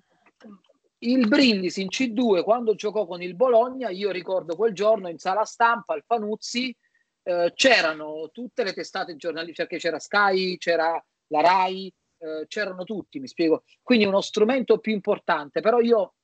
il 1.11 1.29
Brindisi 1.29 1.83
in 1.83 1.89
C2, 1.89 2.43
quando 2.43 2.75
giocò 2.75 3.07
con 3.07 3.23
il 3.23 3.35
Bologna, 3.35 3.91
io 3.91 4.11
ricordo 4.11 4.57
quel 4.57 4.73
giorno 4.73 5.09
in 5.09 5.19
sala 5.19 5.45
stampa 5.45 5.95
al 5.95 6.05
Fanuzzi, 6.07 6.75
eh, 7.23 7.53
c'erano 7.55 8.31
tutte 8.33 8.65
le 8.65 8.73
testate 8.73 9.17
giornalistiche, 9.17 9.67
perché 9.67 9.79
c'era 9.79 9.99
Sky, 9.99 10.57
c'era 10.59 11.03
la 11.29 11.41
RAI, 11.41 11.93
eh, 12.19 12.45
c'erano 12.49 12.85
tutti, 12.85 13.19
mi 13.19 13.29
spiego. 13.29 13.65
Quindi 13.83 14.05
uno 14.05 14.21
strumento 14.21 14.79
più 14.79 14.93
importante, 14.93 15.61
però 15.61 15.81
io 15.81 16.15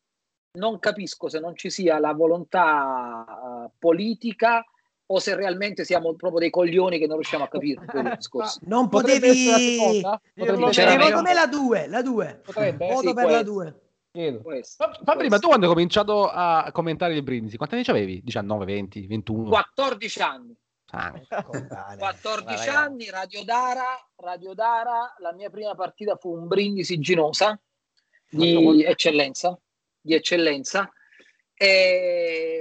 non 0.52 0.78
capisco 0.78 1.28
se 1.28 1.38
non 1.38 1.54
ci 1.54 1.70
sia 1.70 1.98
la 1.98 2.12
volontà 2.12 3.24
uh, 3.24 3.70
politica 3.78 4.64
o 5.12 5.18
se 5.18 5.34
realmente 5.36 5.84
siamo 5.84 6.14
proprio 6.14 6.40
dei 6.40 6.50
coglioni 6.50 6.98
che 6.98 7.06
non 7.06 7.16
riusciamo 7.16 7.44
a 7.44 7.48
capire 7.48 7.84
Non 8.62 8.88
potevi... 8.88 10.00
Secondo 10.72 11.22
me 11.22 11.34
la 11.34 11.46
2, 11.46 11.86
la 11.88 12.02
2. 12.02 12.42
Voto 12.76 13.08
sì, 13.08 13.14
per 13.14 13.30
la 13.30 13.42
2. 13.42 13.80
Ma 15.04 15.16
prima 15.16 15.38
tu 15.38 15.46
quando 15.46 15.66
hai 15.66 15.72
cominciato 15.72 16.28
a 16.28 16.68
commentare 16.72 17.14
il 17.14 17.22
Brindisi, 17.22 17.56
quanti 17.56 17.76
anni 17.76 17.84
avevi? 17.86 18.22
19, 18.22 18.64
20, 18.64 19.06
21? 19.06 19.48
14 19.48 20.22
anni. 20.22 20.56
Ah, 20.92 21.12
14 21.96 22.68
anni, 22.68 23.08
Radio 23.08 23.44
Dara, 23.44 23.96
Radio 24.16 24.54
Dara, 24.54 25.14
la 25.18 25.32
mia 25.32 25.48
prima 25.48 25.74
partita 25.76 26.16
fu 26.16 26.32
un 26.32 26.48
Brindisi 26.48 26.98
Ginosa 26.98 27.58
di 28.28 28.82
eccellenza, 28.84 29.56
di 30.00 30.14
eccellenza 30.14 30.90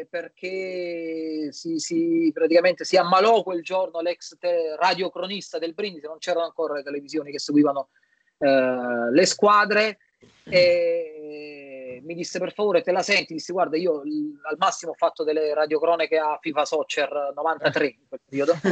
perché 0.10 1.48
si, 1.52 1.80
si, 1.80 2.30
praticamente 2.34 2.84
si 2.84 2.98
ammalò 2.98 3.44
quel 3.44 3.64
giorno 3.64 4.02
l'ex 4.02 4.38
te- 4.38 4.76
radiocronista 4.76 5.58
del 5.58 5.74
Brindisi, 5.74 6.06
non 6.06 6.18
c'erano 6.18 6.44
ancora 6.44 6.74
le 6.74 6.84
televisioni 6.84 7.32
che 7.32 7.40
seguivano 7.40 7.92
eh, 8.40 9.10
le 9.10 9.26
squadre 9.26 10.00
e 10.44 11.19
mi 11.30 12.14
disse 12.14 12.40
per 12.40 12.54
favore 12.54 12.82
te 12.82 12.92
la 12.92 13.02
senti, 13.02 13.34
disse 13.34 13.54
guarda 13.54 13.78
io 13.78 14.02
al 14.02 14.56
massimo 14.58 14.92
ho 14.92 14.96
fatto 14.96 15.24
delle 15.24 15.54
radiocronache 15.54 16.18
a 16.18 16.38
FIFA 16.42 16.66
Soccer 16.66 17.34
93 17.36 17.86
in 17.86 17.96
quel 18.08 18.22
periodo 18.26 18.54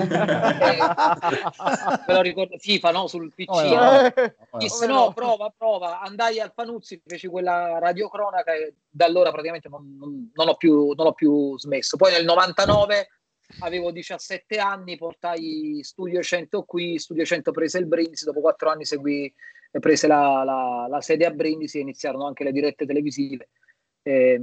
me 2.07 2.13
lo 2.13 2.21
ricordo 2.21 2.57
FIFA 2.57 2.91
no? 2.91 3.07
sul 3.07 3.33
PC 3.33 3.49
oh, 3.49 3.61
no. 3.61 4.01
No. 4.51 4.57
disse 4.57 4.87
no 4.87 5.11
prova 5.13 5.53
prova 5.55 6.01
andai 6.01 6.39
al 6.39 6.53
Panuzzi 6.53 7.01
feci 7.05 7.27
quella 7.27 7.79
radiocronaca 7.79 8.53
e 8.53 8.75
da 8.89 9.05
allora 9.05 9.31
praticamente 9.31 9.69
non, 9.69 9.95
non, 9.99 10.31
non, 10.33 10.47
ho 10.49 10.55
più, 10.55 10.93
non 10.95 11.07
ho 11.07 11.13
più 11.13 11.57
smesso 11.59 11.97
poi 11.97 12.11
nel 12.11 12.25
99 12.25 13.07
avevo 13.59 13.91
17 13.91 14.57
anni 14.57 14.97
portai 14.97 15.79
Studio 15.81 16.21
100 16.21 16.63
qui 16.63 16.99
Studio 16.99 17.25
100 17.25 17.51
prese 17.51 17.79
il 17.79 17.85
Brindisi 17.85 18.25
dopo 18.25 18.41
4 18.41 18.69
anni 18.69 18.85
seguì 18.85 19.33
prese 19.79 20.07
la, 20.07 20.43
la, 20.43 20.87
la, 20.89 21.01
sede 21.01 21.25
a 21.25 21.31
Brindisi 21.31 21.77
e 21.77 21.81
iniziarono 21.81 22.25
anche 22.25 22.43
le 22.43 22.51
dirette 22.51 22.85
televisive. 22.85 23.49
Eh, 24.01 24.41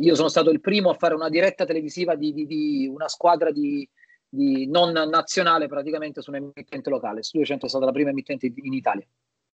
io 0.00 0.14
sono 0.14 0.28
stato 0.28 0.50
il 0.50 0.60
primo 0.60 0.90
a 0.90 0.94
fare 0.94 1.14
una 1.14 1.28
diretta 1.28 1.64
televisiva 1.64 2.14
di, 2.14 2.32
di, 2.32 2.46
di 2.46 2.86
una 2.86 3.08
squadra 3.08 3.50
di, 3.50 3.88
di, 4.28 4.66
non 4.66 4.92
nazionale 4.92 5.66
praticamente 5.66 6.20
su 6.20 6.30
un'emittente 6.30 6.90
locale. 6.90 7.22
Studio 7.22 7.46
100 7.46 7.66
è 7.66 7.68
stata 7.68 7.86
la 7.86 7.92
prima 7.92 8.10
emittente 8.10 8.52
in 8.54 8.72
Italia. 8.72 9.06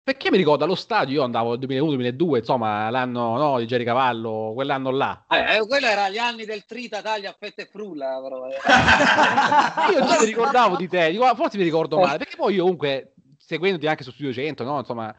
Perché 0.05 0.31
mi 0.31 0.37
ricordo 0.37 0.64
allo 0.64 0.75
stadio, 0.75 1.14
io 1.14 1.23
andavo 1.23 1.57
nel 1.57 1.67
2001-2002, 1.67 2.37
insomma, 2.37 2.90
l'anno 2.90 3.38
no, 3.38 3.59
di 3.59 3.64
Jerry 3.64 3.85
Cavallo, 3.85 4.53
quell'anno 4.55 4.90
là. 4.90 5.25
Eh, 5.31 5.57
eh, 5.57 5.67
quello 5.67 5.87
era 5.87 6.11
gli 6.11 6.19
anni 6.19 6.45
del 6.45 6.67
Trita, 6.67 7.01
Taglia, 7.01 7.31
Affetta 7.31 7.62
e 7.62 7.64
Frulla. 7.64 8.21
Però, 8.23 8.47
eh. 8.47 8.53
io 9.97 10.07
già 10.07 10.21
mi 10.21 10.27
ricordavo 10.27 10.77
di 10.77 10.88
te, 10.88 11.17
forse 11.35 11.57
mi 11.57 11.64
ricordo 11.64 11.99
male, 11.99 12.19
perché 12.19 12.37
poi 12.37 12.53
io 12.53 12.64
comunque 12.64 13.14
seguendoti 13.38 13.87
anche 13.87 14.05
su 14.05 14.11
Studio 14.11 14.35
100, 14.35 14.62
no? 14.64 14.79
Insomma, 14.81 15.14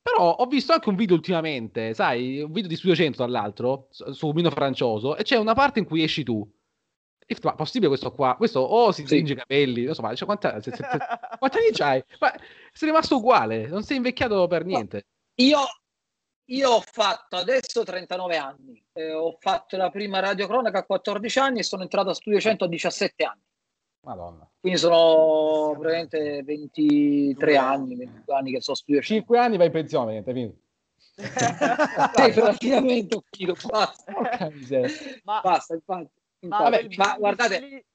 però 0.00 0.30
ho 0.36 0.46
visto 0.46 0.72
anche 0.72 0.88
un 0.88 0.94
video 0.94 1.16
ultimamente, 1.16 1.92
sai, 1.92 2.40
un 2.40 2.52
video 2.52 2.68
di 2.68 2.76
Studio 2.76 2.94
100 2.94 3.18
dall'altro, 3.18 3.88
su 3.90 4.30
Mino 4.30 4.50
Francioso, 4.50 5.16
e 5.16 5.24
c'è 5.24 5.36
una 5.36 5.54
parte 5.54 5.80
in 5.80 5.84
cui 5.84 6.04
esci 6.04 6.22
tu. 6.22 6.48
E 7.30 7.36
ma 7.42 7.54
possibile 7.54 7.88
questo 7.88 8.10
qua? 8.10 8.36
Questo 8.36 8.60
o 8.60 8.84
oh, 8.86 8.92
si 8.92 9.04
stringe 9.04 9.34
i 9.34 9.36
capelli, 9.36 9.84
non 9.84 9.92
so, 9.92 10.00
ma 10.00 10.14
cioè, 10.14 10.24
quanta, 10.24 10.62
se, 10.62 10.70
se, 10.70 10.82
quanti 11.38 11.58
anni 11.60 11.70
c'hai? 11.72 12.02
Ma 12.20 12.32
sei 12.78 12.90
rimasto 12.90 13.16
uguale, 13.16 13.66
non 13.66 13.82
sei 13.82 13.96
invecchiato 13.96 14.46
per 14.46 14.64
niente. 14.64 15.06
Io, 15.40 15.58
io 16.44 16.70
ho 16.70 16.80
fatto 16.80 17.34
adesso 17.34 17.82
39 17.82 18.36
anni, 18.36 18.80
eh, 18.92 19.12
ho 19.12 19.36
fatto 19.40 19.76
la 19.76 19.90
prima 19.90 20.20
radiocronaca 20.20 20.78
a 20.78 20.84
14 20.84 21.38
anni 21.40 21.58
e 21.58 21.64
sono 21.64 21.82
entrato 21.82 22.10
a 22.10 22.14
Studio 22.14 22.38
100 22.38 22.64
a 22.66 22.68
17 22.68 23.24
anni. 23.24 23.42
Madonna. 24.02 24.48
Quindi 24.60 24.78
sono 24.78 25.76
praticamente 25.76 26.44
23 26.44 27.56
anni, 27.56 27.96
22 27.96 28.34
anni 28.36 28.52
che 28.52 28.60
sono 28.60 28.76
studio 28.76 29.02
5 29.02 29.38
anni 29.38 29.56
vai 29.56 29.66
in 29.66 29.72
pensione, 29.72 30.12
niente, 30.12 30.32
finito. 30.32 30.56
sì, 31.18 32.32
praticamente 32.32 33.16
ho 33.16 33.24
finito, 33.28 33.56
basta. 33.68 34.12
Ma, 35.24 35.40
basta, 35.40 35.74
infatti. 35.74 36.10
infatti. 36.38 36.46
Ma, 36.46 36.58
vabbè, 36.60 36.86
ma 36.94 37.16
guardate... 37.18 37.86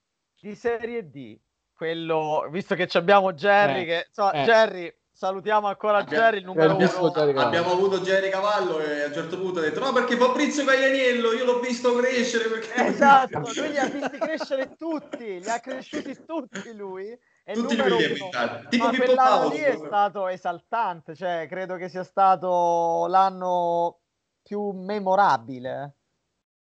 Di 0.42 0.56
serie 0.56 1.10
D, 1.10 1.40
quello, 1.84 2.48
visto 2.50 2.76
che 2.76 2.88
abbiamo 2.94 3.34
Jerry, 3.34 3.82
eh, 3.82 3.86
che, 3.86 4.08
so, 4.10 4.32
eh. 4.32 4.44
Jerry 4.44 4.96
salutiamo 5.12 5.68
ancora 5.68 5.98
abbiamo, 5.98 6.24
Jerry 6.24 6.38
il 6.38 6.46
numero 6.46 6.76
uno. 6.78 7.42
Abbiamo 7.42 7.72
avuto 7.74 8.00
Jerry 8.00 8.30
Cavallo 8.30 8.80
e 8.80 9.02
a 9.02 9.08
un 9.08 9.14
certo 9.14 9.38
punto 9.38 9.60
ha 9.60 9.64
detto 9.64 9.82
no 9.82 9.92
perché 9.92 10.16
Fabrizio 10.16 10.64
Caglianiello 10.64 11.34
io 11.34 11.44
l'ho 11.44 11.60
visto 11.60 11.94
crescere 11.96 12.48
perché... 12.48 12.74
esatto, 12.74 13.40
lui 13.40 13.70
li 13.70 13.78
ha 13.78 13.86
visti 13.86 14.18
crescere 14.18 14.76
tutti 14.78 15.42
li 15.42 15.50
ha 15.50 15.60
cresciuti 15.60 16.24
tutti 16.26 16.74
lui. 16.74 17.18
E 17.46 17.54
tutti 17.54 17.76
lui 17.76 17.98
li 17.98 18.04
ha 18.04 18.08
inventati. 18.08 18.68
Tipo 18.70 18.90
Pippo 18.90 19.14
Paolo 19.16 19.50
lì 19.50 19.60
è 19.60 19.76
stato 19.76 20.28
esaltante 20.28 21.16
cioè 21.16 21.48
credo 21.50 21.76
che 21.76 21.90
sia 21.90 22.06
stato 22.06 23.08
l'anno 23.08 24.00
più 24.42 24.72
memorabile 24.72 25.96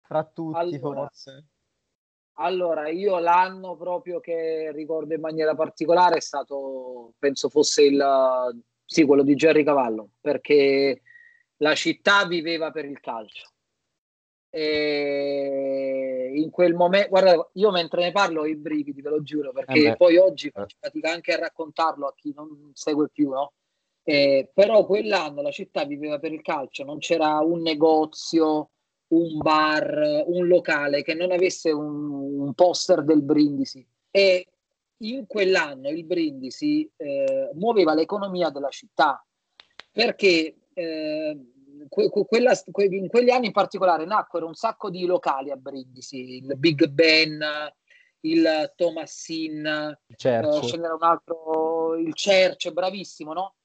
fra 0.04 0.24
tutti 0.24 0.58
allora, 0.58 0.80
forse 0.80 1.51
allora, 2.42 2.90
io 2.90 3.20
l'anno 3.20 3.76
proprio 3.76 4.20
che 4.20 4.72
ricordo 4.74 5.14
in 5.14 5.22
maniera 5.22 5.56
particolare 5.56 6.18
è 6.18 6.22
stato, 6.22 7.14
penso 7.18 7.50
fosse 7.50 7.84
il, 7.84 8.64
sì, 8.86 9.06
quello 9.06 9.24
di 9.24 9.36
Jerry 9.36 9.64
Cavallo, 9.64 10.10
perché 10.20 11.02
la 11.58 11.76
città 11.76 12.26
viveva 12.26 12.72
per 12.72 12.86
il 12.86 13.00
calcio. 13.00 13.50
E 14.50 16.32
in 16.36 16.50
quel 16.50 16.74
momento, 16.74 17.10
guarda, 17.10 17.50
io 17.54 17.72
mentre 17.72 18.04
ne 18.04 18.12
parlo 18.12 18.42
ho 18.42 18.46
i 18.46 18.58
brividi, 18.58 19.02
ve 19.02 19.10
lo 19.10 19.22
giuro, 19.22 19.52
perché 19.54 19.92
eh 19.92 19.96
poi 19.96 20.18
oggi 20.18 20.50
faccio 20.50 20.76
fatica 20.80 21.12
anche 21.12 21.34
a 21.34 21.40
raccontarlo 21.40 22.08
a 22.08 22.14
chi 22.16 22.34
non 22.36 22.72
segue 22.74 23.08
più, 23.10 23.30
no? 23.30 23.54
Eh, 24.04 24.50
però 24.54 24.86
quell'anno 24.86 25.42
la 25.42 25.52
città 25.52 25.86
viveva 25.86 26.20
per 26.20 26.34
il 26.34 26.42
calcio, 26.42 26.84
non 26.84 26.98
c'era 26.98 27.40
un 27.40 27.62
negozio, 27.62 28.72
un 29.12 29.38
bar, 29.38 30.24
un 30.28 30.48
locale 30.48 31.04
che 31.04 31.14
non 31.14 31.32
avesse 31.32 31.72
un, 31.72 32.12
un 32.42 32.54
poster 32.54 33.04
del 33.04 33.22
Brindisi 33.22 33.86
e 34.10 34.48
in 34.98 35.26
quell'anno 35.26 35.90
il 35.90 36.06
Brindisi 36.06 36.90
eh, 36.96 37.50
muoveva 37.54 37.94
l'economia 37.94 38.50
della 38.50 38.70
città 38.70 39.26
perché 39.92 40.56
eh, 40.74 41.40
que, 41.90 42.10
quella, 42.10 42.54
que, 42.72 42.86
in 42.86 43.08
quegli 43.08 43.30
anni 43.30 43.48
in 43.48 43.52
particolare 43.52 44.06
nacquero 44.06 44.48
un 44.48 44.54
sacco 44.54 44.90
di 44.90 45.06
locali 45.06 45.52
a 45.52 45.56
Brindisi, 45.56 46.38
il 46.38 46.58
Big 46.58 46.88
Ben, 46.88 47.44
il 48.22 48.74
Thomasin, 48.76 49.66
eh, 49.66 50.16
ce 50.16 50.78
n'era 50.78 50.94
un 50.94 51.04
altro, 51.04 51.96
il 51.96 52.14
Church, 52.14 52.72
bravissimo, 52.72 53.34
no? 53.34 53.56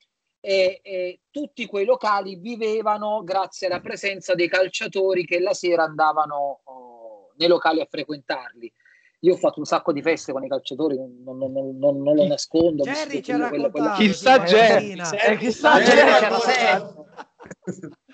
E, 0.47 0.79
e, 0.85 1.21
tutti 1.33 1.67
quei 1.67 1.85
locali 1.85 2.37
vivevano 2.37 3.25
grazie 3.25 3.67
alla 3.67 3.81
presenza 3.81 4.37
dei 4.37 4.49
calciatori 4.49 5.25
che 5.25 5.41
la 5.41 5.53
sera 5.53 5.83
andavano 5.83 6.61
oh, 6.63 7.33
nei 7.37 7.49
locali 7.49 7.81
a 7.81 7.89
frequentarli. 7.91 8.73
io 9.21 9.35
ho 9.35 9.37
fatto 9.37 9.59
un 9.59 9.65
sacco 9.65 9.93
di 9.93 10.03
feste 10.03 10.31
con 10.31 10.45
i 10.45 10.49
calciatori, 10.49 10.95
non, 10.97 11.37
non, 11.37 11.51
non, 11.51 12.01
non 12.01 12.15
lo 12.15 12.27
nascondo. 12.29 12.85
Jerry 12.85 13.23
ci 13.23 13.33
ha 13.33 13.39
raccontato. 13.39 14.01
Chissà 14.01 14.39
Jerry, 14.45 14.93
eh, 14.93 15.37
chissà 15.37 15.81
Jerry 15.81 16.13
c'era 16.21 16.39
sempre. 16.39 17.05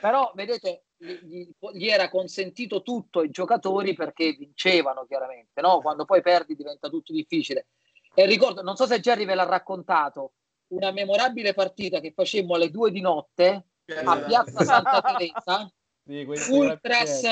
Però 0.00 0.32
vedete, 0.34 0.84
gli, 0.96 1.46
gli, 1.74 1.88
era 1.88 2.08
consentito 2.08 2.80
tutto 2.80 3.20
ai 3.20 3.30
giocatori 3.30 3.92
perché 3.92 4.32
vincevano 4.32 5.04
chiaramente, 5.04 5.60
no? 5.60 5.82
Quando 5.82 6.06
poi 6.06 6.22
perdi 6.22 6.56
diventa 6.56 6.88
tutto 6.88 7.12
difficile. 7.12 7.66
E 8.14 8.24
ricordo, 8.24 8.62
non 8.62 8.74
so 8.74 8.86
se 8.86 9.00
Jerry 9.00 9.26
ve 9.26 9.34
l'ha 9.34 9.44
raccontato, 9.44 10.32
una 10.72 10.90
memorabile 10.90 11.54
partita 11.54 12.00
che 12.00 12.12
facemmo 12.12 12.54
alle 12.54 12.70
due 12.70 12.90
di 12.90 13.00
notte 13.00 13.66
a 14.04 14.18
Piazza 14.18 14.64
Santa 14.64 15.00
Teresa, 15.00 15.70
sì, 16.04 16.26
ultras, 16.50 17.22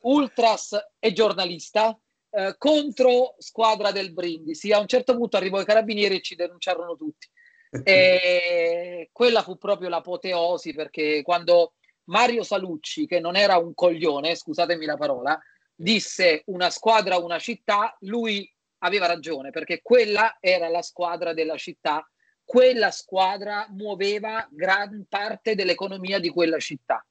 ultras 0.00 0.76
e 0.98 1.12
giornalista, 1.12 1.98
eh, 2.30 2.54
contro 2.58 3.34
squadra 3.38 3.90
del 3.90 4.12
Brindisi. 4.12 4.72
A 4.72 4.78
un 4.78 4.86
certo 4.86 5.16
punto 5.16 5.36
arrivò 5.36 5.60
i 5.60 5.64
carabinieri 5.64 6.16
e 6.16 6.22
ci 6.22 6.34
denunciarono 6.34 6.96
tutti. 6.96 7.28
E 7.84 9.10
quella 9.12 9.42
fu 9.42 9.58
proprio 9.58 9.88
l'apoteosi 9.90 10.72
perché 10.72 11.20
quando 11.22 11.74
Mario 12.04 12.42
Salucci, 12.42 13.06
che 13.06 13.20
non 13.20 13.36
era 13.36 13.58
un 13.58 13.74
coglione, 13.74 14.34
scusatemi 14.34 14.86
la 14.86 14.96
parola, 14.96 15.38
disse 15.74 16.42
una 16.46 16.70
squadra, 16.70 17.18
una 17.18 17.38
città, 17.38 17.94
lui 18.00 18.50
aveva 18.78 19.06
ragione 19.06 19.50
perché 19.50 19.82
quella 19.82 20.38
era 20.40 20.68
la 20.68 20.80
squadra 20.80 21.34
della 21.34 21.56
città, 21.56 22.08
quella 22.46 22.92
squadra 22.92 23.66
muoveva 23.70 24.46
gran 24.50 25.04
parte 25.08 25.56
dell'economia 25.56 26.20
di 26.20 26.30
quella 26.30 26.58
città. 26.58 27.04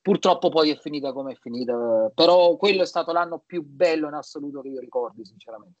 Purtroppo 0.00 0.48
poi 0.48 0.70
è 0.70 0.78
finita 0.78 1.12
come 1.12 1.32
è 1.32 1.34
finita, 1.34 2.10
però 2.14 2.56
quello 2.56 2.82
è 2.82 2.86
stato 2.86 3.12
l'anno 3.12 3.42
più 3.44 3.62
bello 3.62 4.06
in 4.06 4.14
assoluto 4.14 4.62
che 4.62 4.68
io 4.68 4.80
ricordi, 4.80 5.24
sinceramente. 5.24 5.78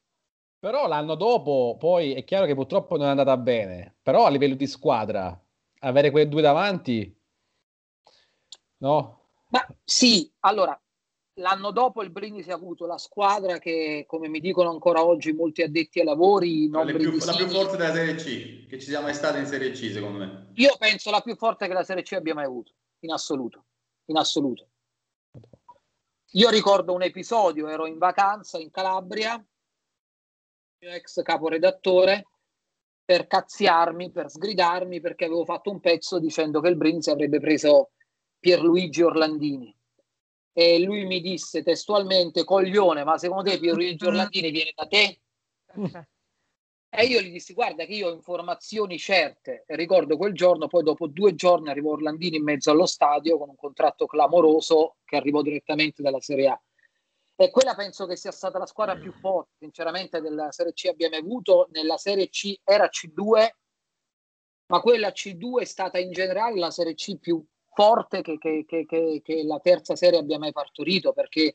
Però 0.58 0.86
l'anno 0.86 1.14
dopo 1.14 1.76
poi 1.78 2.14
è 2.14 2.24
chiaro 2.24 2.44
che 2.44 2.54
purtroppo 2.54 2.98
non 2.98 3.06
è 3.06 3.10
andata 3.10 3.36
bene, 3.38 3.96
però 4.02 4.26
a 4.26 4.28
livello 4.28 4.56
di 4.56 4.66
squadra 4.66 5.40
avere 5.82 6.10
quei 6.10 6.28
due 6.28 6.42
davanti 6.42 7.16
no? 8.78 9.28
Ma 9.48 9.66
sì, 9.84 10.30
allora 10.40 10.78
l'anno 11.40 11.70
dopo 11.70 12.02
il 12.02 12.10
Brindisi 12.10 12.50
ha 12.50 12.54
avuto 12.54 12.86
la 12.86 12.98
squadra 12.98 13.58
che, 13.58 14.04
come 14.06 14.28
mi 14.28 14.40
dicono 14.40 14.70
ancora 14.70 15.04
oggi 15.04 15.32
molti 15.32 15.62
addetti 15.62 15.98
ai 15.98 16.04
lavori, 16.04 16.68
non 16.68 16.86
più, 16.86 17.16
la 17.24 17.34
più 17.34 17.48
forte 17.48 17.76
della 17.76 17.92
Serie 17.92 18.14
C, 18.14 18.66
che 18.68 18.78
ci 18.78 18.86
sia 18.86 19.00
mai 19.00 19.14
stata 19.14 19.38
in 19.38 19.46
Serie 19.46 19.72
C, 19.72 19.90
secondo 19.90 20.18
me. 20.18 20.50
Io 20.54 20.76
penso 20.78 21.10
la 21.10 21.20
più 21.20 21.34
forte 21.36 21.66
che 21.66 21.72
la 21.72 21.82
Serie 21.82 22.02
C 22.02 22.12
abbia 22.12 22.34
mai 22.34 22.44
avuto, 22.44 22.72
in 23.00 23.12
assoluto, 23.12 23.64
in 24.06 24.16
assoluto. 24.16 24.68
Io 26.34 26.48
ricordo 26.50 26.92
un 26.92 27.02
episodio, 27.02 27.68
ero 27.68 27.86
in 27.86 27.98
vacanza 27.98 28.58
in 28.58 28.70
Calabria, 28.70 29.34
mio 30.82 30.90
ex 30.90 31.22
caporedattore, 31.22 32.26
per 33.04 33.26
cazziarmi, 33.26 34.12
per 34.12 34.30
sgridarmi, 34.30 35.00
perché 35.00 35.24
avevo 35.24 35.44
fatto 35.44 35.70
un 35.70 35.80
pezzo 35.80 36.20
dicendo 36.20 36.60
che 36.60 36.68
il 36.68 36.76
Brindisi 36.76 37.10
avrebbe 37.10 37.40
preso 37.40 37.90
Pierluigi 38.38 39.02
Orlandini 39.02 39.76
e 40.52 40.80
lui 40.80 41.04
mi 41.06 41.20
disse 41.20 41.62
testualmente 41.62 42.44
coglione 42.44 43.04
ma 43.04 43.18
secondo 43.18 43.50
te 43.50 43.58
Pierluigi 43.58 44.04
Orlandini 44.04 44.50
viene 44.50 44.72
da 44.74 44.86
te? 44.86 45.20
e 46.92 47.04
io 47.04 47.20
gli 47.20 47.30
dissi 47.30 47.54
guarda 47.54 47.84
che 47.84 47.94
io 47.94 48.08
ho 48.08 48.12
informazioni 48.12 48.98
certe. 48.98 49.64
E 49.66 49.76
ricordo 49.76 50.16
quel 50.16 50.34
giorno 50.34 50.66
poi 50.66 50.82
dopo 50.82 51.06
due 51.06 51.34
giorni 51.34 51.70
arrivò 51.70 51.90
Orlandini 51.92 52.36
in 52.36 52.44
mezzo 52.44 52.70
allo 52.70 52.86
stadio 52.86 53.38
con 53.38 53.48
un 53.50 53.56
contratto 53.56 54.06
clamoroso 54.06 54.96
che 55.04 55.16
arrivò 55.16 55.42
direttamente 55.42 56.02
dalla 56.02 56.20
Serie 56.20 56.48
A. 56.48 56.60
E 57.36 57.50
quella 57.50 57.74
penso 57.74 58.06
che 58.06 58.16
sia 58.16 58.32
stata 58.32 58.58
la 58.58 58.66
squadra 58.66 58.96
più 58.96 59.12
forte 59.12 59.52
sinceramente 59.58 60.20
della 60.20 60.50
Serie 60.52 60.72
C 60.72 60.86
abbiamo 60.86 61.16
avuto. 61.16 61.68
Nella 61.70 61.96
Serie 61.96 62.28
C 62.28 62.58
era 62.64 62.90
C2 62.90 63.48
ma 64.70 64.80
quella 64.80 65.08
C2 65.08 65.60
è 65.60 65.64
stata 65.64 65.98
in 65.98 66.12
generale 66.12 66.58
la 66.58 66.70
Serie 66.70 66.94
C 66.94 67.18
più 67.18 67.44
forte 67.72 68.22
che, 68.22 68.38
che, 68.38 68.64
che, 68.66 69.20
che, 69.22 69.42
la 69.44 69.58
terza 69.60 69.96
serie 69.96 70.18
abbia 70.18 70.38
mai 70.38 70.52
partorito 70.52 71.12
perché 71.12 71.54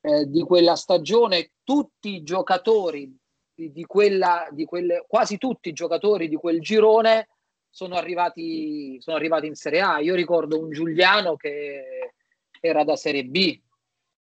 eh, 0.00 0.26
di 0.26 0.42
quella 0.42 0.76
stagione 0.76 1.52
tutti 1.64 2.14
i 2.14 2.22
giocatori 2.22 3.16
di, 3.54 3.72
di, 3.72 3.84
quella, 3.84 4.46
di 4.50 4.64
quelle, 4.64 5.04
quasi 5.06 5.36
tutti 5.36 5.68
i 5.68 5.72
giocatori 5.72 6.28
di 6.28 6.36
quel 6.36 6.60
girone 6.60 7.28
sono 7.68 7.96
arrivati, 7.96 9.00
sono 9.00 9.16
arrivati 9.16 9.46
in 9.46 9.54
Serie 9.54 9.80
A. 9.80 9.98
Io 9.98 10.14
ricordo 10.14 10.58
un 10.60 10.70
Giuliano 10.70 11.36
che 11.36 12.12
era 12.60 12.84
da 12.84 12.96
Serie 12.96 13.24
B, 13.24 13.60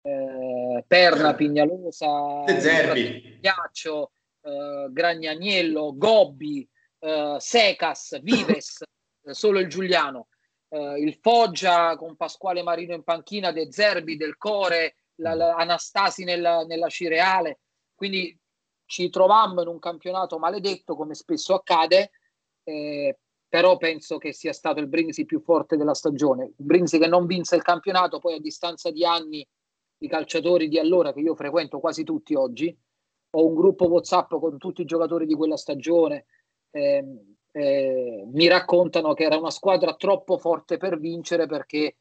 eh, 0.03 0.85
Perna, 0.87 1.35
Pignalosa, 1.35 2.45
Ghiaccio, 2.45 4.13
eh, 4.43 4.87
Gragnaniello, 4.91 5.97
Gobbi, 5.97 6.69
eh, 7.01 7.37
Secas, 7.39 8.21
Vives, 8.23 8.83
solo 9.31 9.59
il 9.59 9.69
Giuliano 9.69 10.29
eh, 10.69 11.01
il 11.01 11.15
Foggia 11.21 11.97
con 11.97 12.17
Pasquale 12.17 12.63
Marino 12.63 12.95
in 12.95 13.03
panchina, 13.03 13.53
De 13.53 13.71
Zerbi, 13.71 14.17
Del 14.17 14.37
Core, 14.37 14.97
la, 15.17 15.35
la 15.35 15.55
Anastasi 15.55 16.25
nella, 16.25 16.65
nella 16.65 16.89
Cireale. 16.89 17.61
Quindi 17.95 18.39
ci 18.87 19.09
trovammo 19.11 19.63
in 19.63 19.69
un 19.69 19.79
campionato 19.79 20.39
maledetto, 20.39 20.95
come 20.95 21.15
spesso 21.15 21.55
accade, 21.55 22.11
eh, 22.65 23.19
però 23.49 23.77
penso 23.77 24.19
che 24.19 24.33
sia 24.33 24.53
stato 24.53 24.81
il 24.81 24.89
Brindisi 24.89 25.25
più 25.25 25.41
forte 25.41 25.77
della 25.77 25.95
stagione. 25.95 26.45
Il 26.45 26.65
Brindisi 26.65 26.99
che 26.99 27.07
non 27.07 27.27
vinse 27.27 27.57
il 27.57 27.63
campionato, 27.63 28.19
poi 28.19 28.35
a 28.35 28.41
distanza 28.41 28.91
di 28.91 29.05
anni 29.05 29.47
i 29.99 30.09
calciatori 30.09 30.69
di 30.69 30.79
allora, 30.79 31.13
che 31.13 31.21
io 31.21 31.35
frequento 31.35 31.81
quasi 31.81 32.05
tutti 32.05 32.35
oggi, 32.35 32.77
ho 33.31 33.47
un 33.47 33.55
gruppo 33.55 33.87
WhatsApp 33.87 34.35
con 34.35 34.59
tutti 34.59 34.83
i 34.83 34.85
giocatori 34.85 35.27
di 35.27 35.35
quella 35.35 35.57
stagione. 35.57 36.27
Eh, 36.71 37.36
eh, 37.57 38.25
mi 38.31 38.49
raccontano 38.49 39.15
che 39.15 39.25
era 39.25 39.39
una 39.39 39.51
squadra 39.51 39.95
troppo 39.95 40.37
forte 40.37 40.77
per 40.77 40.99
vincere 40.99 41.47
perché 41.47 41.97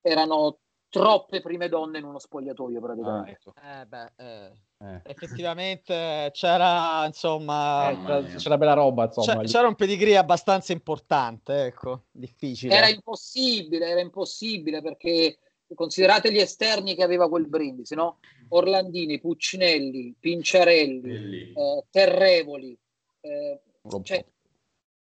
erano 0.00 0.60
troppe 0.88 1.42
prime 1.42 1.68
donne 1.68 1.98
in 1.98 2.04
uno 2.04 2.18
spogliatoio 2.18 2.80
praticamente. 2.80 3.38
Ah, 3.56 3.80
ecco. 3.80 3.82
eh, 3.82 3.86
beh, 3.86 4.12
eh, 4.16 4.52
eh. 4.78 5.00
Effettivamente 5.04 6.30
c'era 6.32 7.04
insomma 7.04 7.90
eh, 7.90 8.36
c'era 8.36 8.56
bella 8.56 8.72
roba 8.72 9.04
insomma, 9.04 9.42
c'era 9.42 9.68
un 9.68 9.74
pedigree 9.74 10.16
abbastanza 10.16 10.72
importante, 10.72 11.66
ecco, 11.66 12.04
difficile. 12.10 12.74
Era 12.74 12.88
impossibile, 12.88 13.86
era 13.86 14.00
impossibile 14.00 14.80
perché 14.80 15.38
considerate 15.74 16.32
gli 16.32 16.38
esterni 16.38 16.94
che 16.94 17.02
aveva 17.02 17.28
quel 17.28 17.46
brindisi, 17.46 17.94
no? 17.94 18.20
Orlandini, 18.48 19.20
Puccinelli, 19.20 20.14
Pinciarelli, 20.18 21.52
eh, 21.52 21.84
Terrevoli, 21.90 22.78
eh, 23.20 23.60
cioè, 24.02 24.24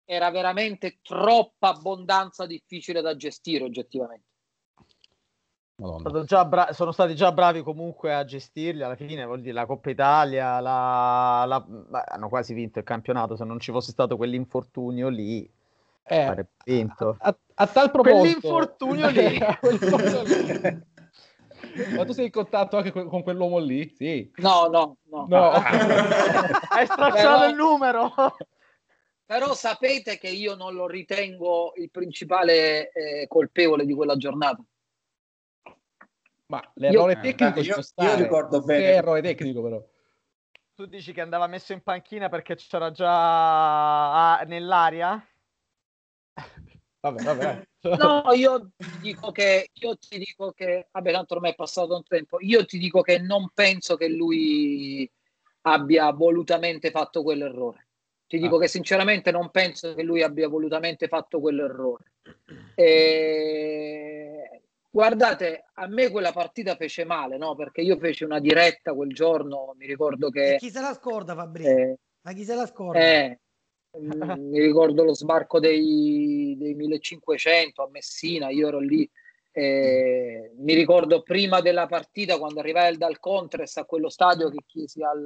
era 0.09 0.31
veramente 0.31 0.99
troppa 1.01 1.69
abbondanza 1.69 2.45
difficile 2.45 3.01
da 3.01 3.17
gestire 3.17 3.65
oggettivamente. 3.65 4.23
Bra- 6.47 6.71
sono 6.71 6.91
stati 6.91 7.13
già 7.13 7.31
bravi 7.33 7.61
comunque 7.61 8.13
a 8.15 8.23
gestirli 8.23 8.81
alla 8.81 8.95
fine, 8.95 9.25
vuol 9.25 9.41
dire 9.41 9.53
la 9.53 9.65
Coppa 9.65 9.89
Italia, 9.89 10.59
la, 10.61 11.43
la... 11.45 11.59
Beh, 11.59 12.03
hanno 12.07 12.29
quasi 12.29 12.53
vinto 12.53 12.79
il 12.79 12.85
campionato, 12.85 13.35
se 13.35 13.43
non 13.43 13.59
ci 13.59 13.71
fosse 13.71 13.91
stato 13.91 14.15
quell'infortunio 14.15 15.09
lì 15.09 15.47
eh, 16.03 16.47
vinto. 16.63 17.17
A, 17.19 17.27
a, 17.27 17.37
a, 17.55 17.67
tal 17.67 17.91
proposito 17.91 18.39
quell'infortunio 18.39 19.09
lì, 19.09 19.37
Ma 21.95 22.05
tu 22.05 22.13
sei 22.13 22.25
in 22.25 22.31
contatto 22.31 22.77
anche 22.77 22.91
con 22.91 23.21
quell'uomo 23.23 23.59
lì? 23.59 23.93
Sì. 23.95 24.31
No, 24.37 24.67
no, 24.67 24.97
no. 25.09 25.25
no. 25.27 25.51
Hai 26.69 26.85
stracciato 26.85 27.39
Però... 27.39 27.49
il 27.49 27.55
numero. 27.55 28.13
Però 29.27 29.53
sapete 29.53 30.17
che 30.17 30.29
io 30.29 30.55
non 30.55 30.73
lo 30.73 30.87
ritengo 30.87 31.73
il 31.75 31.91
principale 31.91 32.89
eh, 32.91 33.27
colpevole 33.27 33.85
di 33.85 33.93
quella 33.93 34.15
giornata. 34.15 34.63
Ma 36.45 36.71
l'errore 36.75 37.13
io, 37.15 37.19
tecnico 37.19 37.59
eh, 37.59 37.63
io, 37.63 37.75
io, 37.95 38.15
ricordo 38.15 38.61
bene. 38.61 38.83
Che 38.83 38.93
errore 38.93 39.21
tecnico 39.21 39.61
però. 39.61 39.85
Tu 40.75 40.85
dici 40.85 41.11
che 41.11 41.19
andava 41.19 41.45
messo 41.47 41.73
in 41.73 41.81
panchina 41.81 42.29
perché 42.29 42.55
c'era 42.55 42.89
già 42.91 44.39
nell'aria? 44.45 45.21
vabbè, 47.01 47.23
vabbè. 47.23 47.67
No, 47.97 48.31
io 48.31 48.69
ti 48.77 48.99
dico 49.01 49.31
che 49.31 49.71
io 49.73 49.97
ti 49.97 50.19
dico 50.19 50.53
che 50.53 50.87
vabbè, 50.89 51.11
tanto 51.11 51.33
ormai 51.33 51.51
è 51.51 51.55
passato 51.55 51.95
un 51.95 52.03
tempo. 52.03 52.37
Io 52.39 52.63
ti 52.63 52.77
dico 52.77 53.01
che 53.01 53.19
non 53.19 53.49
penso 53.53 53.97
che 53.97 54.07
lui 54.07 55.09
abbia 55.63 56.09
volutamente 56.11 56.91
fatto 56.91 57.23
quell'errore. 57.23 57.86
Ti 58.27 58.37
dico 58.37 58.57
ah. 58.57 58.59
che 58.59 58.67
sinceramente 58.67 59.31
non 59.31 59.49
penso 59.51 59.93
che 59.93 60.03
lui 60.03 60.21
abbia 60.21 60.49
volutamente 60.49 61.07
fatto 61.07 61.39
quell'errore. 61.39 62.03
E... 62.75 64.61
Guardate, 64.89 65.65
a 65.75 65.87
me 65.87 66.09
quella 66.09 66.31
partita 66.31 66.75
fece 66.75 67.03
male, 67.05 67.37
no? 67.37 67.53
Perché 67.53 67.81
io 67.81 67.97
feci 67.97 68.23
una 68.23 68.39
diretta 68.39 68.93
quel 68.93 69.13
giorno, 69.13 69.75
mi 69.77 69.85
ricordo 69.85 70.29
che... 70.29 70.55
E 70.55 70.57
chi 70.57 70.71
se 70.71 70.81
la 70.81 70.93
scorda 70.93 71.35
Fabrizio? 71.35 71.71
Eh, 71.71 71.97
Ma 72.21 72.33
chi 72.33 72.43
se 72.43 72.55
la 72.55 72.65
scorda? 72.65 72.99
Eh, 72.99 73.39
mi 73.99 74.59
ricordo 74.59 75.03
lo 75.03 75.13
sbarco 75.13 75.59
dei, 75.59 76.55
dei 76.57 76.73
1500 76.73 77.83
a 77.83 77.89
Messina, 77.91 78.49
io 78.49 78.69
ero 78.69 78.79
lì 78.79 79.07
E 79.51 80.53
mi 80.57 80.73
ricordo 80.73 81.21
prima 81.21 81.61
della 81.61 81.85
partita, 81.85 82.39
quando 82.39 82.59
arrivai 82.59 82.97
dal 82.97 83.19
Contres 83.19 83.77
a 83.77 83.85
quello 83.85 84.09
stadio, 84.09 84.49
che 84.49 84.63
chiesi 84.65 85.03
al, 85.03 85.23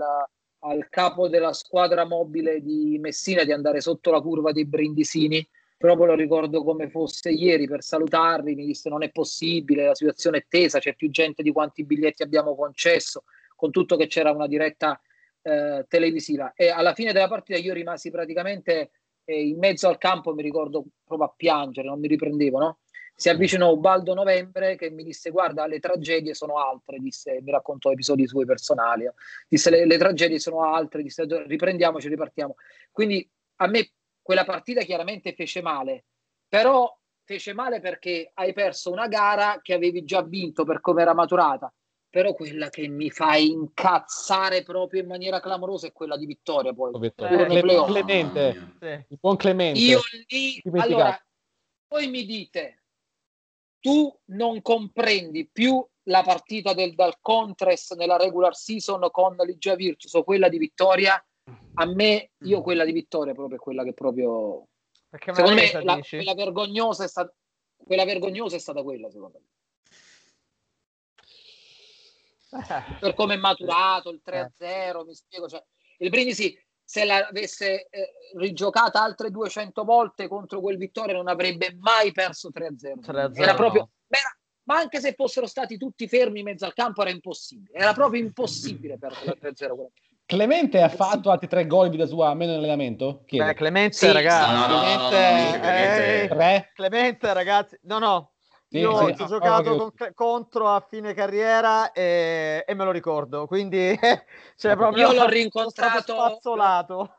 al 0.63 0.87
capo 0.89 1.27
della 1.27 1.53
squadra 1.53 2.05
mobile 2.05 2.61
di 2.61 2.97
Messina 2.99 3.43
di 3.43 3.51
andare 3.51 3.81
sotto 3.81 4.11
la 4.11 4.21
curva 4.21 4.51
dei 4.51 4.65
Brindisini. 4.65 5.47
Proprio 5.77 6.07
lo 6.07 6.15
ricordo 6.15 6.63
come 6.63 6.89
fosse 6.89 7.31
ieri 7.31 7.67
per 7.67 7.81
salutarli. 7.81 8.55
Mi 8.55 8.65
disse: 8.65 8.89
Non 8.89 9.03
è 9.03 9.11
possibile, 9.11 9.85
la 9.85 9.95
situazione 9.95 10.39
è 10.39 10.45
tesa, 10.47 10.79
c'è 10.79 10.95
più 10.95 11.09
gente 11.09 11.41
di 11.41 11.51
quanti 11.51 11.83
biglietti 11.85 12.21
abbiamo 12.23 12.55
concesso. 12.55 13.23
Con 13.55 13.71
tutto 13.71 13.95
che 13.95 14.07
c'era 14.07 14.31
una 14.31 14.47
diretta 14.47 14.99
eh, 15.41 15.85
televisiva. 15.87 16.53
E 16.55 16.69
alla 16.69 16.93
fine 16.93 17.13
della 17.13 17.27
partita 17.27 17.57
io 17.57 17.73
rimasi 17.73 18.11
praticamente 18.11 18.91
eh, 19.25 19.47
in 19.47 19.57
mezzo 19.57 19.87
al 19.87 19.97
campo, 19.97 20.33
mi 20.33 20.43
ricordo 20.43 20.85
proprio 21.03 21.27
a 21.27 21.33
piangere, 21.35 21.87
non 21.87 21.99
mi 21.99 22.07
riprendevo, 22.07 22.59
no? 22.59 22.79
Si 23.21 23.29
avvicinò 23.29 23.71
Ubaldo 23.71 24.15
Novembre 24.15 24.75
che 24.75 24.89
mi 24.89 25.03
disse 25.03 25.29
guarda 25.29 25.67
le 25.67 25.77
tragedie 25.79 26.33
sono 26.33 26.55
altre, 26.55 26.97
disse, 26.97 27.39
mi 27.43 27.51
raccontò 27.51 27.91
episodi 27.91 28.25
suoi 28.25 28.45
personali, 28.45 29.07
disse 29.47 29.69
le, 29.69 29.85
le 29.85 29.97
tragedie 29.99 30.39
sono 30.39 30.63
altre, 30.73 31.03
disse 31.03 31.27
riprendiamoci, 31.45 32.07
ripartiamo. 32.07 32.55
Quindi 32.89 33.29
a 33.57 33.67
me 33.67 33.91
quella 34.23 34.43
partita 34.43 34.81
chiaramente 34.81 35.35
fece 35.35 35.61
male, 35.61 36.05
però 36.47 36.91
fece 37.23 37.53
male 37.53 37.79
perché 37.79 38.31
hai 38.33 38.53
perso 38.53 38.91
una 38.91 39.07
gara 39.07 39.59
che 39.61 39.75
avevi 39.75 40.03
già 40.03 40.23
vinto 40.23 40.63
per 40.63 40.81
come 40.81 41.03
era 41.03 41.13
maturata, 41.13 41.71
però 42.09 42.33
quella 42.33 42.69
che 42.71 42.87
mi 42.87 43.11
fa 43.11 43.35
incazzare 43.35 44.63
proprio 44.63 45.01
in 45.01 45.07
maniera 45.07 45.39
clamorosa 45.39 45.85
è 45.85 45.91
quella 45.91 46.17
di 46.17 46.25
Vittoria 46.25 46.73
poi. 46.73 46.91
Eh, 47.05 47.45
Clemente, 47.85 49.05
il 49.09 49.17
buon 49.19 49.35
Clemente. 49.35 49.79
Io 49.79 49.99
lì, 50.27 50.59
allora, 50.79 51.23
poi 51.85 52.09
mi 52.09 52.25
dite, 52.25 52.80
tu 53.81 54.15
non 54.25 54.61
comprendi 54.61 55.49
più 55.51 55.85
la 56.03 56.23
partita 56.23 56.73
del, 56.73 56.95
dal 56.95 57.17
Contres 57.19 57.91
nella 57.91 58.15
regular 58.15 58.55
season 58.55 59.09
con 59.11 59.35
Ligia 59.37 59.75
Virtus 59.75 60.13
o 60.13 60.23
quella 60.23 60.47
di 60.47 60.57
Vittoria, 60.57 61.23
a 61.73 61.85
me, 61.85 62.31
io 62.43 62.59
mm. 62.59 62.63
quella 62.63 62.85
di 62.85 62.91
Vittoria 62.91 63.33
proprio 63.33 63.57
è 63.57 63.61
quella 63.61 63.83
che 63.83 63.93
proprio... 63.93 64.67
Perché 65.09 65.33
secondo 65.33 65.59
me 65.59 65.83
la, 65.83 65.99
quella, 65.99 66.33
vergognosa 66.33 67.03
è 67.03 67.07
stata, 67.07 67.33
quella 67.75 68.05
vergognosa 68.05 68.55
è 68.55 68.59
stata 68.59 68.81
quella, 68.81 69.09
secondo 69.09 69.39
me. 69.39 69.45
Eh. 72.63 72.97
Per 72.99 73.13
come 73.13 73.33
è 73.33 73.37
maturato 73.37 74.09
il 74.09 74.21
3-0, 74.25 74.51
eh. 74.59 75.03
mi 75.05 75.13
spiego. 75.13 75.49
Cioè, 75.49 75.61
il 75.97 76.09
Brindisi 76.09 76.57
se 76.91 77.05
l'avesse 77.05 77.87
eh, 77.89 78.09
rigiocata 78.35 79.01
altre 79.01 79.31
200 79.31 79.85
volte 79.85 80.27
contro 80.27 80.59
quel 80.59 80.75
Vittoria 80.75 81.15
non 81.15 81.29
avrebbe 81.29 81.77
mai 81.79 82.11
perso 82.11 82.49
3-0. 82.49 82.99
3-0 82.99 83.41
era 83.41 83.53
proprio, 83.53 83.81
no. 83.83 83.89
era, 84.09 84.37
ma 84.63 84.75
anche 84.75 84.99
se 84.99 85.13
fossero 85.13 85.47
stati 85.47 85.77
tutti 85.77 86.05
fermi 86.09 86.39
in 86.39 86.47
mezzo 86.47 86.65
al 86.65 86.73
campo 86.73 87.01
era 87.01 87.09
impossibile, 87.09 87.79
era 87.79 87.93
proprio 87.93 88.21
impossibile 88.21 88.97
perdere 88.97 89.37
3-0. 89.39 89.85
Clemente 90.25 90.81
ha 90.81 90.89
fatto 90.89 91.31
altri 91.31 91.47
tre 91.47 91.65
gol 91.65 91.95
da 91.95 92.05
sua 92.05 92.33
meno 92.33 92.51
in 92.51 92.57
allenamento? 92.57 93.23
Beh, 93.25 93.53
Clemente, 93.53 93.95
sì, 93.95 94.11
ragazzi, 94.11 94.53
no, 94.53 94.67
no, 94.67 94.79
Clemente, 95.07 96.27
no, 96.27 96.41
eh, 96.41 96.71
Clemente, 96.73 97.33
ragazzi, 97.33 97.79
no, 97.83 97.99
no, 97.99 98.31
sì, 98.37 98.40
Io 98.73 98.95
sì, 98.95 99.03
ho 99.03 99.07
ah, 99.07 99.25
giocato 99.25 99.75
con, 99.75 100.11
contro 100.13 100.69
a 100.69 100.79
fine 100.79 101.13
carriera 101.13 101.91
e, 101.91 102.63
e 102.65 102.73
me 102.73 102.85
lo 102.85 102.91
ricordo, 102.91 103.45
quindi 103.45 103.97
cioè, 104.55 104.75
proprio 104.75 105.11
io 105.11 105.13
l'ho 105.13 105.27
rincontrato 105.29 106.13
spazzolato. 106.13 107.15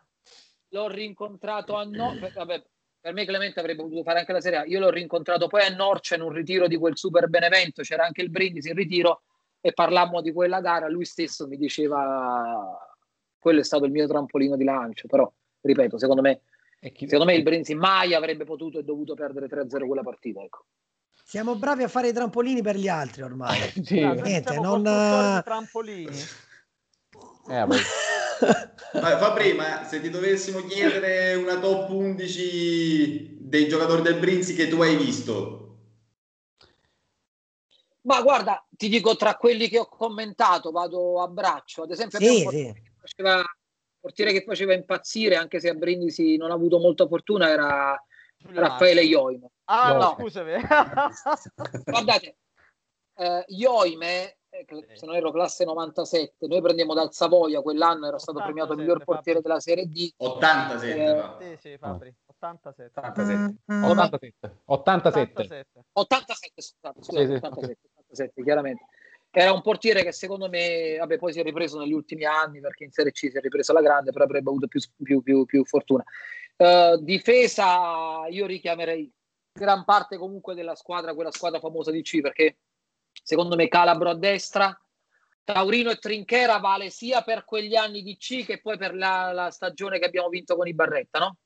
L'ho 0.69 0.88
rincontrato 0.88 1.75
a 1.75 1.85
no, 1.85 2.15
vabbè, 2.35 2.62
per 2.99 3.12
me 3.12 3.27
Clemente 3.27 3.61
avrebbe 3.61 3.83
potuto 3.83 4.03
fare 4.03 4.21
anche 4.21 4.33
la 4.33 4.41
Serie 4.41 4.59
A. 4.61 4.65
Io 4.65 4.81
l'ho 4.81 4.88
rincontrato 4.88 5.47
poi 5.47 5.62
a 5.65 5.75
Norcia 5.75 6.15
in 6.15 6.23
un 6.23 6.33
ritiro 6.33 6.67
di 6.67 6.77
quel 6.77 6.97
super 6.97 7.29
Benevento, 7.29 7.83
c'era 7.83 8.07
anche 8.07 8.23
il 8.23 8.31
Brindisi 8.31 8.71
in 8.71 8.75
ritiro 8.75 9.23
e 9.61 9.75
parlammo 9.75 10.23
di 10.23 10.33
quella 10.33 10.61
gara, 10.61 10.88
lui 10.88 11.05
stesso 11.05 11.47
mi 11.47 11.59
diceva 11.59 12.79
quello 13.38 13.61
è 13.61 13.65
stato 13.65 13.85
il 13.85 13.93
mio 13.93 14.07
trampolino 14.07 14.57
di 14.57 14.65
lancio, 14.65 15.07
però 15.07 15.31
ripeto, 15.61 15.99
secondo 15.99 16.23
me 16.23 16.41
Secondo 16.95 17.27
me 17.27 17.35
il 17.35 17.45
Brindisi 17.45 17.77
mai 17.77 18.12
avrebbe 18.12 18.43
potuto 18.43 18.81
e 18.81 18.83
dovuto 18.83 19.15
perdere 19.15 19.47
3-0 19.47 19.87
quella 19.87 20.03
partita. 20.03 20.43
Ecco. 20.43 20.65
Siamo 21.33 21.55
bravi 21.55 21.83
a 21.83 21.88
fare 21.88 22.09
i 22.09 22.12
trampolini 22.12 22.61
per 22.61 22.77
gli 22.77 22.88
altri 22.88 23.23
ormai. 23.23 23.59
sì. 23.83 24.01
Niente, 24.01 24.61
non... 24.61 24.83
trampolini. 25.42 26.14
Eh, 27.49 27.66
Fa 29.01 29.33
prima, 29.33 29.83
se 29.85 30.03
ti 30.03 30.11
dovessimo 30.11 30.61
chiedere 30.66 31.35
una 31.37 31.59
top 31.59 31.88
11 31.88 33.38
dei 33.40 33.66
giocatori 33.66 34.03
del 34.03 34.18
Brinzi 34.18 34.55
che 34.55 34.68
tu 34.68 34.83
hai 34.83 34.95
visto. 34.95 35.79
Ma 38.03 38.21
guarda, 38.21 38.62
ti 38.68 38.90
dico 38.90 39.16
tra 39.16 39.37
quelli 39.37 39.71
che 39.71 39.79
ho 39.79 39.88
commentato, 39.88 40.71
vado 40.71 41.23
a 41.23 41.29
braccio. 41.29 41.85
Ad 41.85 41.92
esempio, 41.92 42.18
sì, 42.18 42.47
sì. 42.51 42.73
Che 42.75 42.92
faceva, 43.01 43.42
portiere 43.99 44.33
che 44.33 44.45
faceva 44.45 44.75
impazzire, 44.75 45.37
anche 45.37 45.61
se 45.61 45.71
a 45.71 45.75
Brindisi 45.75 46.37
non 46.37 46.51
ha 46.51 46.55
avuto 46.55 46.79
molta 46.79 47.07
fortuna, 47.07 47.49
era 47.49 47.99
Raffaele 48.53 49.03
Ioime. 49.03 49.49
Ah, 49.74 49.94
no, 49.94 50.16
scusami. 50.18 50.52
Guardate, 51.85 52.37
eh, 53.14 53.44
Ioime, 53.46 54.37
eh, 54.50 54.66
se 54.92 55.06
non 55.06 55.14
ero 55.14 55.30
classe 55.32 55.64
97, 55.64 56.46
noi 56.46 56.61
prendiamo 56.61 56.92
dal 56.92 57.11
Savoia, 57.14 57.62
quell'anno 57.62 58.06
era 58.06 58.18
stato 58.18 58.42
premiato 58.42 58.74
il 58.74 58.80
miglior 58.80 59.02
portiere 59.02 59.40
della 59.40 59.61
Serie 59.61 59.87
D. 59.87 60.12
87. 60.18 61.38
Eh, 61.40 61.56
sì, 61.56 61.70
sì, 61.70 61.78
Fabri. 61.78 62.14
87. 62.26 63.00
87. 63.00 63.56
87. 64.66 64.66
87. 64.66 65.85
87, 65.92 66.62
scusate, 66.62 67.02
scusate, 67.02 67.26
sì, 67.26 67.32
87, 67.32 67.78
87, 67.94 68.42
chiaramente. 68.42 68.85
Era 69.30 69.52
un 69.54 69.62
portiere 69.62 70.02
che 70.02 70.12
secondo 70.12 70.50
me, 70.50 70.98
vabbè, 70.98 71.16
poi 71.16 71.32
si 71.32 71.40
è 71.40 71.42
ripreso 71.42 71.78
negli 71.78 71.94
ultimi 71.94 72.26
anni 72.26 72.61
perché 72.61 72.85
in 72.85 72.90
Serie 72.90 73.12
C 73.12 73.30
si 73.30 73.38
è 73.38 73.40
ripreso 73.40 73.70
alla 73.70 73.80
grande, 73.80 74.12
però 74.12 74.24
avrebbe 74.24 74.50
avuto 74.50 74.66
più, 74.66 74.82
più, 75.02 75.22
più, 75.22 75.46
più 75.46 75.64
fortuna. 75.64 76.04
Uh, 76.58 76.98
difesa, 77.02 78.26
io 78.28 78.44
richiamerei 78.44 79.11
gran 79.53 79.85
parte 79.85 80.17
comunque 80.17 80.55
della 80.55 80.75
squadra, 80.75 81.15
quella 81.15 81.31
squadra 81.31 81.61
famosa 81.61 81.91
di 81.91 82.03
C, 82.03 82.21
perché 82.21 82.59
secondo 83.23 83.55
me 83.55 83.69
Calabro 83.69 84.11
a 84.11 84.17
destra, 84.17 84.77
Taurino 85.45 85.91
e 85.91 85.97
Trinchera 85.97 86.59
vale 86.59 86.91
sia 86.91 87.23
per 87.23 87.45
quegli 87.45 87.75
anni 87.75 88.03
di 88.03 88.17
C 88.17 88.45
che 88.45 88.61
poi 88.61 88.79
per 88.79 88.95
la, 88.95 89.33
la 89.33 89.51
stagione 89.51 89.99
che 89.99 90.07
abbiamo 90.07 90.29
vinto 90.29 90.57
con 90.57 90.67
i 90.67 90.75
Barretta, 90.75 91.19
no? 91.19 91.37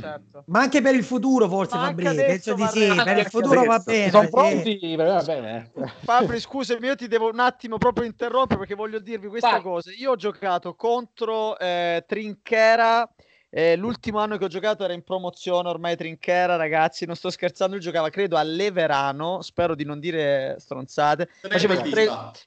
Certo. 0.00 0.44
Ma 0.46 0.60
anche 0.60 0.80
per 0.80 0.94
il 0.94 1.02
futuro, 1.02 1.48
forse 1.48 1.76
Fabri, 1.76 2.04
penso 2.04 2.54
di 2.54 2.64
sì. 2.68 2.94
Per 3.02 3.18
il 3.18 3.26
futuro 3.26 3.64
va 3.64 3.80
bene. 3.80 4.10
Sono 4.10 4.28
pronti, 4.28 4.94
va 4.94 5.22
bene. 5.22 5.72
Fabri, 6.04 6.38
scusami, 6.38 6.86
io 6.86 6.94
ti 6.94 7.08
devo 7.08 7.28
un 7.28 7.40
attimo 7.40 7.76
proprio 7.76 8.06
interrompere 8.06 8.60
perché 8.60 8.76
voglio 8.76 9.00
dirvi 9.00 9.26
questa 9.26 9.50
Vai. 9.50 9.62
cosa. 9.62 9.90
Io 9.90 10.12
ho 10.12 10.16
giocato 10.16 10.76
contro 10.76 11.58
eh, 11.58 12.04
Trinchera 12.06 13.08
eh, 13.56 13.76
l'ultimo 13.76 14.18
anno 14.18 14.36
che 14.36 14.46
ho 14.46 14.48
giocato 14.48 14.82
era 14.82 14.94
in 14.94 15.04
promozione, 15.04 15.68
ormai 15.68 15.94
Trinchera, 15.94 16.56
ragazzi, 16.56 17.06
non 17.06 17.14
sto 17.14 17.30
scherzando, 17.30 17.76
lui 17.76 17.84
giocava 17.84 18.10
credo 18.10 18.36
a 18.36 18.42
Leverano, 18.42 19.42
spero 19.42 19.76
di 19.76 19.84
non 19.84 20.00
dire 20.00 20.56
stronzate, 20.58 21.28
faceva 21.40 21.74
il, 21.74 21.88
tre, 21.88 22.02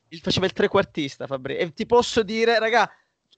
il, 0.10 0.20
faceva 0.20 0.48
il, 0.48 0.52
trequartista 0.52 1.26
Fabri, 1.26 1.56
e 1.56 1.72
ti 1.72 1.86
posso 1.86 2.24
dire, 2.24 2.60
raga, 2.60 2.92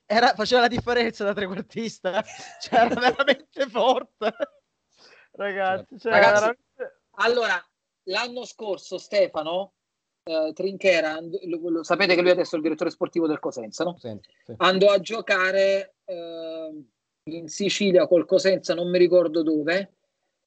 era, 0.07 0.33
faceva 0.33 0.61
la 0.61 0.67
differenza 0.67 1.23
da 1.23 1.35
trequartista, 1.35 2.23
cioè 2.59 2.79
era 2.79 2.95
veramente 2.99 3.67
forte, 3.67 4.33
ragazzi. 5.33 5.99
Cioè, 5.99 6.11
ragazzi 6.11 6.33
veramente... 6.33 7.01
Allora, 7.17 7.69
l'anno 8.05 8.45
scorso 8.45 8.97
Stefano, 8.97 9.73
eh, 10.23 10.53
Trinchera, 10.55 11.19
lo, 11.21 11.69
lo, 11.69 11.83
sapete 11.83 12.15
che 12.15 12.21
lui 12.21 12.31
adesso 12.31 12.55
è 12.55 12.57
il 12.57 12.63
direttore 12.63 12.89
sportivo 12.89 13.27
del 13.27 13.37
Cosenza, 13.37 13.83
no? 13.83 13.95
Sì, 13.99 14.17
sì. 14.43 14.55
Andò 14.57 14.89
a 14.89 14.99
giocare... 14.99 15.97
Eh, 16.05 16.83
in 17.33 17.47
Sicilia 17.47 18.07
col 18.07 18.25
Cosenza, 18.25 18.73
non 18.73 18.89
mi 18.89 18.97
ricordo 18.97 19.43
dove, 19.43 19.95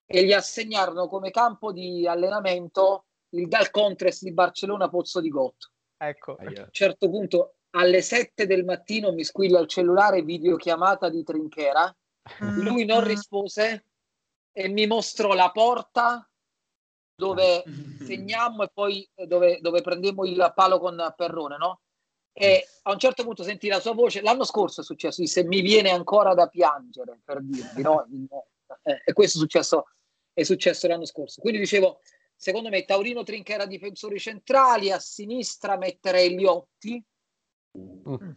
e 0.07 0.25
gli 0.25 0.33
assegnarono 0.33 1.09
come 1.09 1.31
campo 1.31 1.73
di 1.73 2.07
allenamento 2.07 3.07
il 3.31 3.49
Dal 3.49 3.71
Contres 3.71 4.23
di 4.23 4.33
Barcellona 4.33 4.89
Pozzo 4.89 5.21
di 5.21 5.29
Gotto. 5.29 5.69
Ecco. 5.97 6.37
A 6.39 6.45
un 6.45 6.69
certo 6.71 7.09
punto 7.09 7.55
alle 7.71 8.03
7 8.03 8.47
del 8.47 8.65
mattino 8.65 9.13
mi 9.13 9.25
squilla 9.25 9.61
il 9.61 9.69
cellulare 9.69 10.23
videochiamata 10.23 11.09
di 11.09 11.23
Trinchera, 11.23 11.95
mm. 12.45 12.61
lui 12.61 12.85
non 12.85 13.05
rispose 13.05 13.87
e 14.53 14.69
mi 14.69 14.87
mostrò 14.87 15.33
la 15.33 15.51
porta 15.51 16.29
dove 17.15 17.63
segniamo 18.05 18.65
e 18.65 18.71
poi 18.73 19.09
dove, 19.27 19.61
dove 19.61 19.81
prendemmo 19.81 20.25
il 20.25 20.53
palo 20.55 20.79
con 20.79 21.15
Perrone, 21.17 21.57
no? 21.57 21.81
E 22.33 22.67
a 22.83 22.93
un 22.93 22.99
certo 22.99 23.25
punto 23.25 23.43
sentì 23.43 23.69
la 23.69 23.81
sua 23.81 23.93
voce. 23.93 24.23
L'anno 24.23 24.45
scorso 24.45 24.81
è 24.81 24.85
successo, 24.85 25.21
disse 25.21 25.45
mi 25.45 25.61
viene 25.61 25.91
ancora 25.91 26.35
da 26.35 26.47
piangere 26.49 27.21
per 27.23 27.43
dirvi, 27.43 27.83
no? 27.83 28.07
Eh, 28.83 29.03
e 29.05 29.13
questo 29.13 29.39
è 29.39 29.41
successo, 29.41 29.85
è 30.33 30.43
successo 30.43 30.87
l'anno 30.89 31.05
scorso. 31.05 31.41
Quindi 31.41 31.59
dicevo, 31.61 32.01
secondo 32.35 32.71
me 32.71 32.85
Taurino 32.85 33.23
Trinchera 33.23 33.67
difensori 33.67 34.19
centrali, 34.19 34.91
a 34.91 34.99
sinistra 34.99 35.77
metterei 35.77 36.35
Liotti, 36.35 37.05
mm. 37.79 38.31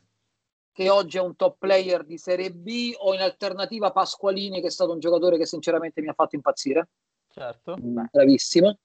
che 0.74 0.89
oggi 0.89 1.18
è 1.18 1.22
un 1.22 1.36
top 1.38 1.58
player 1.58 2.04
di 2.04 2.18
Serie 2.18 2.52
B, 2.52 2.93
o 2.98 3.14
in 3.14 3.22
alternativa 3.22 3.91
Pasqualini, 3.91 4.60
che 4.60 4.68
è 4.68 4.72
stato 4.72 4.91
un 4.91 5.00
giocatore 5.00 5.38
che 5.38 5.46
sinceramente 5.46 6.02
mi 6.02 6.10
ha 6.10 6.14
fatto 6.14 6.36
impazzire. 6.36 6.89
Certo. 7.30 7.78
Mm, 7.80 8.06
bravissimo. 8.12 8.78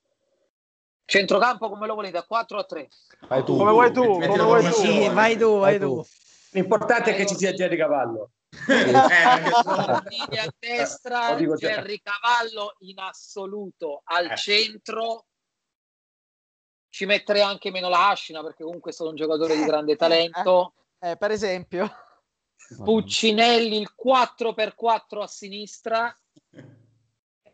Centrocampo 1.05 1.69
come 1.69 1.87
lo 1.87 1.95
volete, 1.95 2.19
a 2.19 2.23
4 2.23 2.57
o 2.57 2.61
a 2.61 2.65
3? 2.65 2.89
Vai 3.29 3.45
tu. 3.45 3.57
Come 3.57 3.71
vuoi 3.71 3.93
tu, 3.93 4.05
come 4.05 4.27
vuoi 4.27 4.65
tu. 4.65 4.73
Sì, 4.73 5.09
vai 5.09 5.37
tu, 5.37 5.59
vai 5.59 5.79
tu. 5.79 6.05
L'importante 6.53 7.13
è 7.13 7.15
che 7.15 7.27
ci 7.27 7.35
sia 7.35 7.53
Jerry 7.53 7.77
Cavallo. 7.77 8.31
eh, 8.69 10.39
a 10.39 10.53
destra 10.59 11.37
Jerry 11.37 12.01
Cavallo 12.03 12.75
in 12.81 12.99
assoluto 12.99 14.01
al 14.05 14.33
eh. 14.33 14.37
centro 14.37 15.27
ci 16.89 17.07
metterei 17.07 17.43
anche 17.43 17.71
meno 17.71 17.89
la 17.89 18.09
Ascina 18.09 18.43
perché 18.43 18.65
comunque 18.65 18.91
è 18.91 18.95
stato 18.95 19.11
un 19.11 19.17
giocatore 19.17 19.55
di 19.55 19.65
grande 19.65 19.95
talento 19.95 20.75
eh, 20.99 21.17
per 21.17 21.31
esempio 21.31 21.89
Puccinelli 22.77 23.79
il 23.79 23.95
4x4 23.97 25.23
a 25.23 25.27
sinistra 25.29 26.17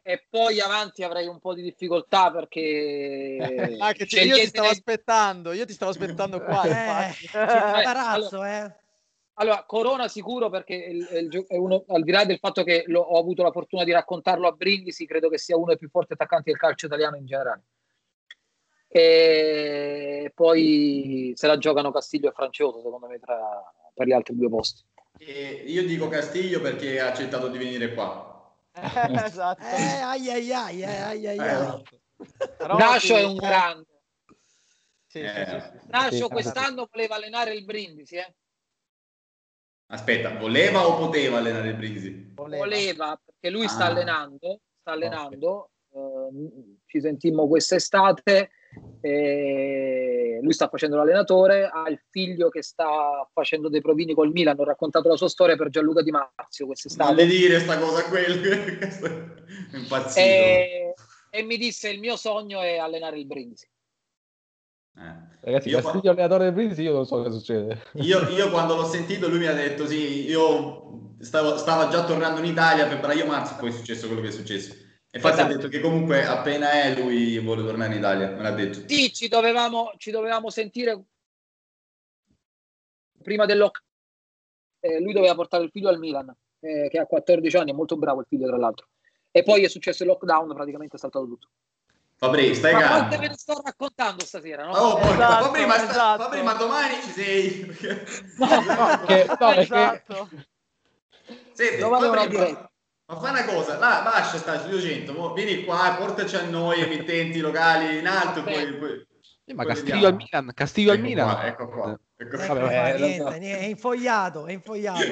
e 0.09 0.25
poi 0.31 0.61
avanti 0.61 1.03
avrei 1.03 1.27
un 1.27 1.41
po' 1.41 1.53
di 1.53 1.63
difficoltà 1.63 2.31
perché 2.31 3.39
ah, 3.81 3.93
io 3.93 4.37
ti 4.37 4.47
stavo 4.47 4.69
aspettando 4.69 5.51
io 5.51 5.65
ti 5.65 5.73
stavo 5.73 5.91
aspettando 5.91 6.41
qua 6.41 6.63
eh, 7.09 7.13
c'è 7.13 7.77
imbarazzo 7.79 8.37
allora, 8.37 8.67
eh. 8.67 8.77
allora 9.35 9.65
Corona 9.67 10.07
sicuro 10.07 10.49
perché 10.49 10.75
il, 10.75 11.45
è 11.49 11.57
uno, 11.57 11.83
al 11.89 12.05
di 12.05 12.13
là 12.13 12.25
del 12.25 12.39
fatto 12.39 12.63
che 12.63 12.85
lo, 12.87 13.01
ho 13.01 13.19
avuto 13.19 13.43
la 13.43 13.51
fortuna 13.51 13.83
di 13.83 13.91
raccontarlo 13.91 14.47
a 14.47 14.53
Brindisi 14.53 15.07
credo 15.07 15.29
che 15.29 15.39
sia 15.39 15.57
uno 15.57 15.67
dei 15.67 15.79
più 15.79 15.89
forti 15.89 16.13
attaccanti 16.13 16.51
del 16.51 16.61
calcio 16.61 16.87
italiano 16.87 17.17
in 17.17 17.27
generale. 17.27 17.63
E 18.87 20.31
poi 20.33 21.33
se 21.35 21.49
la 21.49 21.59
giocano 21.59 21.91
Castiglio 21.91 22.29
e 22.29 22.33
Francioso 22.33 22.81
secondo 22.81 23.09
me 23.09 23.19
tra, 23.19 23.39
per 23.93 24.07
gli 24.07 24.13
altri 24.13 24.37
due 24.37 24.49
posti. 24.49 24.85
E 25.19 25.65
io 25.67 25.85
dico 25.85 26.07
Castiglio 26.07 26.61
perché 26.61 27.01
ha 27.01 27.09
accettato 27.09 27.49
di 27.49 27.59
venire 27.59 27.93
qua 27.93 28.35
esatto. 29.25 29.63
Eh, 29.63 30.01
ai 30.01 30.29
ai 30.31 30.53
ai, 30.53 30.83
eh, 30.83 30.87
ai, 30.87 31.27
ai, 31.27 31.39
ai. 31.39 31.83
Nascio 32.77 33.17
è 33.17 33.25
un 33.25 33.37
grande. 33.37 33.87
Sì, 35.07 35.21
eh, 35.21 35.47
sì, 35.47 35.61
sì. 35.61 35.87
Nascio 35.89 36.29
quest'anno 36.29 36.89
voleva 36.91 37.15
allenare 37.15 37.55
il 37.55 37.65
Brindisi, 37.65 38.17
eh? 38.17 38.35
Aspetta, 39.89 40.37
voleva 40.37 40.87
o 40.87 40.99
poteva 40.99 41.39
allenare 41.39 41.69
il 41.69 41.77
Brindisi? 41.77 42.33
Voleva, 42.35 42.65
voleva 42.65 43.21
perché 43.25 43.51
lui 43.51 43.65
ah. 43.65 43.69
sta 43.69 43.87
allenando, 43.87 44.61
sta 44.81 44.93
allenando. 44.93 45.71
Okay. 45.89 46.03
Uh, 46.03 46.79
ci 46.85 47.01
sentimmo 47.01 47.49
quest'estate 47.49 48.51
e 49.01 50.39
lui 50.43 50.53
sta 50.53 50.69
facendo 50.69 50.97
l'allenatore, 50.97 51.69
ha 51.73 51.89
il 51.89 52.01
figlio 52.11 52.49
che 52.49 52.63
sta 52.63 53.29
facendo 53.33 53.69
dei 53.69 53.81
provini 53.81 54.15
col 54.15 54.33
Milan, 54.33 54.59
ho 54.59 54.65
raccontato 54.65 55.09
la 55.09 55.17
sua 55.17 55.29
storia 55.29 55.57
per 55.57 55.71
Gianluca 55.71 56.03
Di 56.03 56.11
Marzio 56.11 56.67
quest'estate. 56.67 57.13
Non 57.13 57.21
le 57.21 57.27
dire 57.27 57.61
sta 57.61 57.79
cosa 57.79 58.01
a 58.01 58.09
quello, 58.09 58.35
impazzito. 59.73 60.21
E, 60.21 60.95
e 61.31 61.43
mi 61.43 61.57
disse 61.57 61.89
il 61.89 62.01
mio 62.01 62.17
sogno 62.17 62.61
è 62.61 62.79
allenare 62.79 63.19
il 63.19 63.27
Brindisi. 63.27 63.69
Eh. 64.99 65.35
Ragazzi, 65.43 65.69
io 65.69 65.77
Castillo 65.77 66.01
quando... 66.01 66.11
allenatore 66.11 66.45
del 66.45 66.53
Brindisi, 66.55 66.83
io 66.83 66.93
non 66.93 67.07
so 67.07 67.23
cosa 67.23 67.31
succede. 67.31 67.83
Io, 68.01 68.29
io, 68.31 68.51
quando 68.51 68.75
l'ho 68.75 68.87
sentito, 68.87 69.29
lui 69.29 69.39
mi 69.39 69.47
ha 69.47 69.53
detto: 69.53 69.87
Sì, 69.87 70.27
io 70.27 71.15
stavo, 71.21 71.59
stavo 71.59 71.91
già 71.91 72.05
tornando 72.05 72.41
in 72.41 72.47
Italia, 72.47 72.89
febbraio-marzo, 72.89 73.57
poi 73.59 73.69
è 73.69 73.73
successo 73.73 74.07
quello 74.07 74.23
che 74.23 74.29
è 74.29 74.33
successo. 74.33 74.75
Infatti 75.17 75.35
esatto. 75.35 75.53
ha 75.53 75.57
detto 75.57 75.69
che 75.69 75.81
comunque 75.81 76.25
appena 76.25 76.73
è 76.73 76.95
lui 76.95 77.39
vuole 77.39 77.65
tornare 77.65 77.93
in 77.93 77.99
Italia, 77.99 78.31
me 78.31 78.43
l'ha 78.43 78.51
detto. 78.51 78.87
Sì, 78.87 79.13
ci 79.13 79.29
dovevamo, 79.29 79.93
ci 79.97 80.11
dovevamo 80.11 80.51
sentire 80.51 81.03
prima 83.23 83.47
del 83.47 83.59
lockdown. 83.59 83.85
Eh, 84.81 85.01
lui 85.01 85.15
doveva 85.15 85.35
portare 85.35 85.65
il 85.65 85.71
figlio 85.71 85.89
al 85.89 85.99
Milan, 85.99 86.35
eh, 86.61 86.89
che 86.91 86.99
ha 86.99 87.07
14 87.07 87.57
anni, 87.57 87.71
è 87.71 87.75
molto 87.75 87.97
bravo 87.97 88.21
il 88.21 88.27
figlio 88.29 88.47
tra 88.47 88.59
l'altro. 88.59 88.89
E 89.31 89.43
poi 89.43 89.65
è 89.65 89.69
successo 89.69 90.03
il 90.03 90.11
lockdown, 90.11 90.55
praticamente 90.55 90.97
è 90.97 90.99
saltato 90.99 91.25
tutto. 91.25 91.49
Fabri, 92.19 92.55
stai 92.55 92.73
ma 92.75 92.81
calmo. 92.81 93.09
Ma 93.09 93.17
ve 93.17 93.29
ne 93.29 93.37
sto 93.37 93.61
raccontando 93.63 94.25
stasera, 94.25 94.65
no? 94.65 94.73
Oh, 94.73 94.99
esatto, 95.01 95.45
Fabri, 95.45 95.67
ma, 95.67 95.75
sta, 95.75 95.91
esatto. 95.91 96.23
Fabri, 96.23 96.43
ma 96.43 96.53
domani 96.55 96.95
ci 97.03 97.11
sei? 97.11 97.67
no, 98.39 98.47
no, 98.49 99.05
che, 99.07 99.27
no, 99.39 99.51
esatto. 99.53 100.29
Senti, 101.53 101.79
domani 101.79 102.07
Fabri, 102.07 102.53
ma 102.53 102.71
fai 103.07 103.31
una 103.31 103.45
cosa, 103.45 103.79
là, 103.79 104.03
lascia 104.03 104.39
stare 104.39 104.59
Studio 104.59 104.81
100, 104.81 105.33
vieni 105.33 105.65
qua, 105.65 105.95
portaci 105.97 106.35
a 106.35 106.43
noi, 106.43 106.81
emittenti 106.81 107.39
locali 107.39 107.99
in 107.99 108.07
alto. 108.07 108.43
Poi, 108.43 108.77
poi, 108.77 109.07
eh, 109.45 109.55
ma 109.55 109.65
Castiglio 109.65 110.09
al 110.09 110.17
Milan, 110.17 110.51
Castiglio 110.53 110.91
ecco 110.91 111.01
al 111.01 111.07
Milan. 111.07 111.31
Qua, 111.31 111.47
ecco 111.47 111.69
qua. 111.69 112.01
Ecco 112.17 112.37
qua. 112.37 112.55
Vabbè, 112.55 112.95
eh, 112.95 112.99
niente, 112.99 113.23
so. 113.23 113.31
è 113.31 113.65
infogliato, 113.65 114.47
è 114.47 114.53
infogliato. 114.53 115.05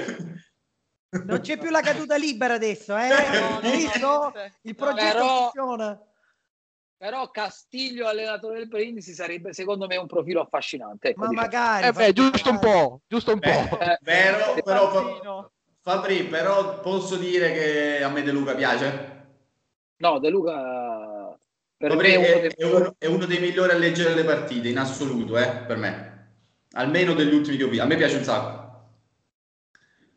Non 1.24 1.38
c'è 1.38 1.56
più 1.56 1.70
la 1.70 1.80
caduta 1.80 2.16
libera 2.16 2.54
adesso, 2.54 2.96
eh? 2.96 3.10
Visto? 3.62 4.32
Il 4.62 4.74
progetto 4.74 5.12
però, 5.12 5.50
funziona. 5.52 6.00
Però 6.96 7.30
Castiglio 7.30 8.08
allenatore 8.08 8.58
del 8.58 8.66
Brindisi 8.66 9.12
sarebbe 9.12 9.52
secondo 9.52 9.86
me 9.86 9.96
un 9.96 10.08
profilo 10.08 10.40
affascinante. 10.40 11.10
Ecco, 11.10 11.20
ma 11.20 11.28
diciamo. 11.28 11.46
magari. 11.46 11.86
Eh 11.86 11.92
beh, 11.92 12.12
giusto 12.12 12.50
un 12.50 12.58
po', 12.58 13.00
giusto 13.06 13.32
un 13.32 13.38
po'. 13.38 13.78
Eh, 13.78 13.98
vero, 14.00 14.54
però... 14.64 15.52
Fabri, 15.84 16.24
però 16.24 16.80
posso 16.80 17.16
dire 17.16 17.52
che 17.52 18.02
a 18.02 18.08
me 18.08 18.22
De 18.22 18.32
Luca 18.32 18.54
piace? 18.54 19.26
No, 19.96 20.18
De 20.18 20.30
Luca 20.30 21.38
per 21.76 21.90
Fabri 21.90 22.12
è, 22.12 22.16
uno 22.16 22.40
dei... 22.40 22.50
È, 22.56 22.64
uno, 22.64 22.94
è, 22.96 23.06
uno 23.06 23.26
dei... 23.26 23.38
migliori 23.38 23.72
a 23.72 23.76
leggere 23.76 24.14
le 24.14 24.24
partite, 24.24 24.70
in 24.70 24.78
assoluto, 24.78 25.36
eh, 25.36 25.46
per 25.66 25.76
me. 25.76 26.36
Almeno 26.70 27.12
degli 27.12 27.34
ultimi 27.34 27.58
che 27.58 27.64
ho 27.64 27.68
visto. 27.68 27.84
A 27.84 27.86
me 27.86 27.96
piace 27.96 28.16
un 28.16 28.24
sacco. 28.24 28.62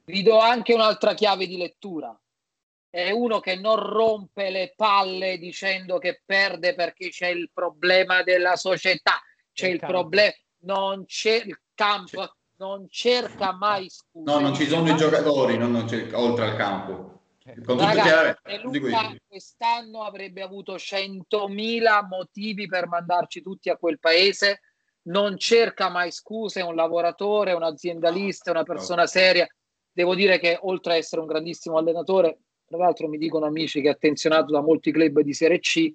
Vi 0.06 0.24
do 0.24 0.40
anche 0.40 0.74
un'altra 0.74 1.14
chiave 1.14 1.48
di 1.48 1.58
lettura. 1.58 2.18
È 2.90 3.12
uno 3.12 3.42
che 3.42 3.58
non 3.58 3.76
rompe 3.76 4.50
le 4.50 4.72
palle 4.74 5.38
dicendo 5.38 5.98
che 5.98 6.22
perde 6.26 6.76
perché 6.76 7.10
c'è 7.10 7.28
il 7.28 7.52
problema 7.54 8.24
della 8.24 8.56
società, 8.56 9.22
c'è 9.52 9.68
il, 9.68 9.74
il 9.74 9.80
problema, 9.82 10.32
non 10.60 11.04
c'è 11.04 11.44
il 11.46 11.60
campo, 11.74 12.37
non 12.58 12.88
cerca 12.90 13.54
mai 13.54 13.90
scuse. 13.90 14.32
No, 14.32 14.40
non 14.40 14.54
ci 14.54 14.66
sono 14.66 14.90
i 14.90 14.96
giocatori 14.96 15.58
non, 15.58 15.72
non 15.72 15.88
oltre 16.14 16.46
al 16.46 16.56
campo. 16.56 17.16
Con 17.64 17.80
Ragazzi, 17.80 18.42
che, 18.44 18.58
Luca 18.58 19.16
quest'anno 19.26 20.04
avrebbe 20.04 20.42
avuto 20.42 20.76
100.000 20.76 22.06
motivi 22.08 22.68
per 22.68 22.88
mandarci 22.88 23.42
tutti 23.42 23.70
a 23.70 23.78
quel 23.78 24.00
paese. 24.00 24.62
Non 25.04 25.38
cerca 25.38 25.90
mai 25.90 26.12
scuse, 26.12 26.60
è 26.60 26.64
un 26.64 26.76
lavoratore, 26.76 27.54
un 27.54 27.64
aziendalista, 27.64 28.52
una 28.52 28.64
persona 28.64 29.08
seria. 29.08 29.48
Devo 29.90 30.14
dire 30.14 30.40
che 30.40 30.60
oltre 30.62 30.94
a 30.94 30.96
essere 30.98 31.22
un 31.22 31.28
grandissimo 31.28 31.78
allenatore, 31.78 32.40
tra 32.66 32.78
l'altro 32.78 33.08
mi 33.08 33.18
dicono 33.18 33.46
amici 33.46 33.80
che 33.82 33.88
è 33.88 33.92
attenzionato 33.92 34.52
da 34.52 34.62
molti 34.62 34.92
club 34.92 35.22
di 35.22 35.34
Serie 35.34 35.60
C. 35.60 35.94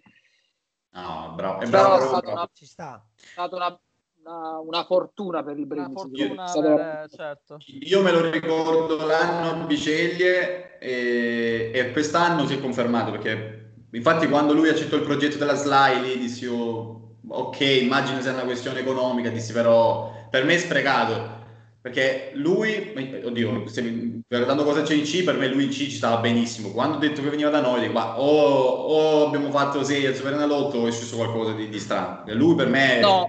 No, 0.95 1.33
bravo, 1.37 1.61
è 1.61 1.69
bravo, 1.69 2.03
è 2.03 2.07
stata 2.07 2.33
una, 2.33 2.45
è 2.45 2.65
stata 2.65 3.57
una 3.57 3.81
una, 4.25 4.59
una, 4.59 4.85
fortuna 4.85 5.43
per 5.43 5.59
il 5.59 5.67
Brindisi. 5.67 6.09
Per, 6.11 7.09
certo. 7.11 7.59
Io 7.81 8.03
me 8.03 8.13
lo 8.13 8.31
ricordo 8.31 9.05
l'anno 9.05 9.67
Biceglie 9.67 10.79
e, 10.79 11.71
e, 11.75 11.93
quest'anno 11.93 12.47
si 12.47 12.55
è 12.55 12.61
confermato 12.61 13.11
perché 13.11 13.73
infatti 13.91 14.29
quando 14.29 14.55
lui 14.55 14.69
accettò 14.69 14.97
il 14.97 15.03
progetto 15.03 15.39
della 15.39 15.55
SLAI 15.55 16.01
lì 16.01 16.19
dissi 16.19 16.47
oh, 16.47 17.17
ok, 17.27 17.61
immagino 17.61 18.21
sia 18.21 18.33
una 18.33 18.45
questione 18.45 18.81
economica, 18.81 19.29
dissi 19.29 19.53
però 19.53 20.29
per 20.31 20.45
me 20.45 20.55
è 20.55 20.59
sprecato 20.59 21.41
perché 21.83 22.31
lui, 22.35 22.95
oddio, 23.25 23.67
se, 23.67 24.23
guardando 24.29 24.63
cosa 24.63 24.83
c'è 24.83 24.95
in 24.95 25.03
C, 25.03 25.25
per 25.25 25.37
me 25.37 25.49
lui 25.49 25.65
in 25.65 25.71
C 25.71 25.79
ci 25.79 25.91
stava 25.91 26.21
benissimo. 26.21 26.69
Quando 26.71 26.95
ho 26.95 27.01
detto 27.01 27.21
che 27.21 27.29
veniva 27.29 27.51
da 27.51 27.61
noi, 27.61 27.81
dico, 27.81 27.93
ma 27.93 28.21
o, 28.21 28.29
o 28.29 29.27
abbiamo 29.27 29.51
fatto 29.51 29.83
6 29.83 30.07
al 30.07 30.15
Superenalotto 30.15 30.79
o 30.79 30.87
è 30.87 30.93
successo 30.93 31.17
qualcosa 31.17 31.55
di, 31.55 31.69
di 31.69 31.81
strano. 31.81 32.25
E 32.25 32.35
lui 32.35 32.55
per 32.55 32.69
me 32.69 33.01
no, 33.01 33.29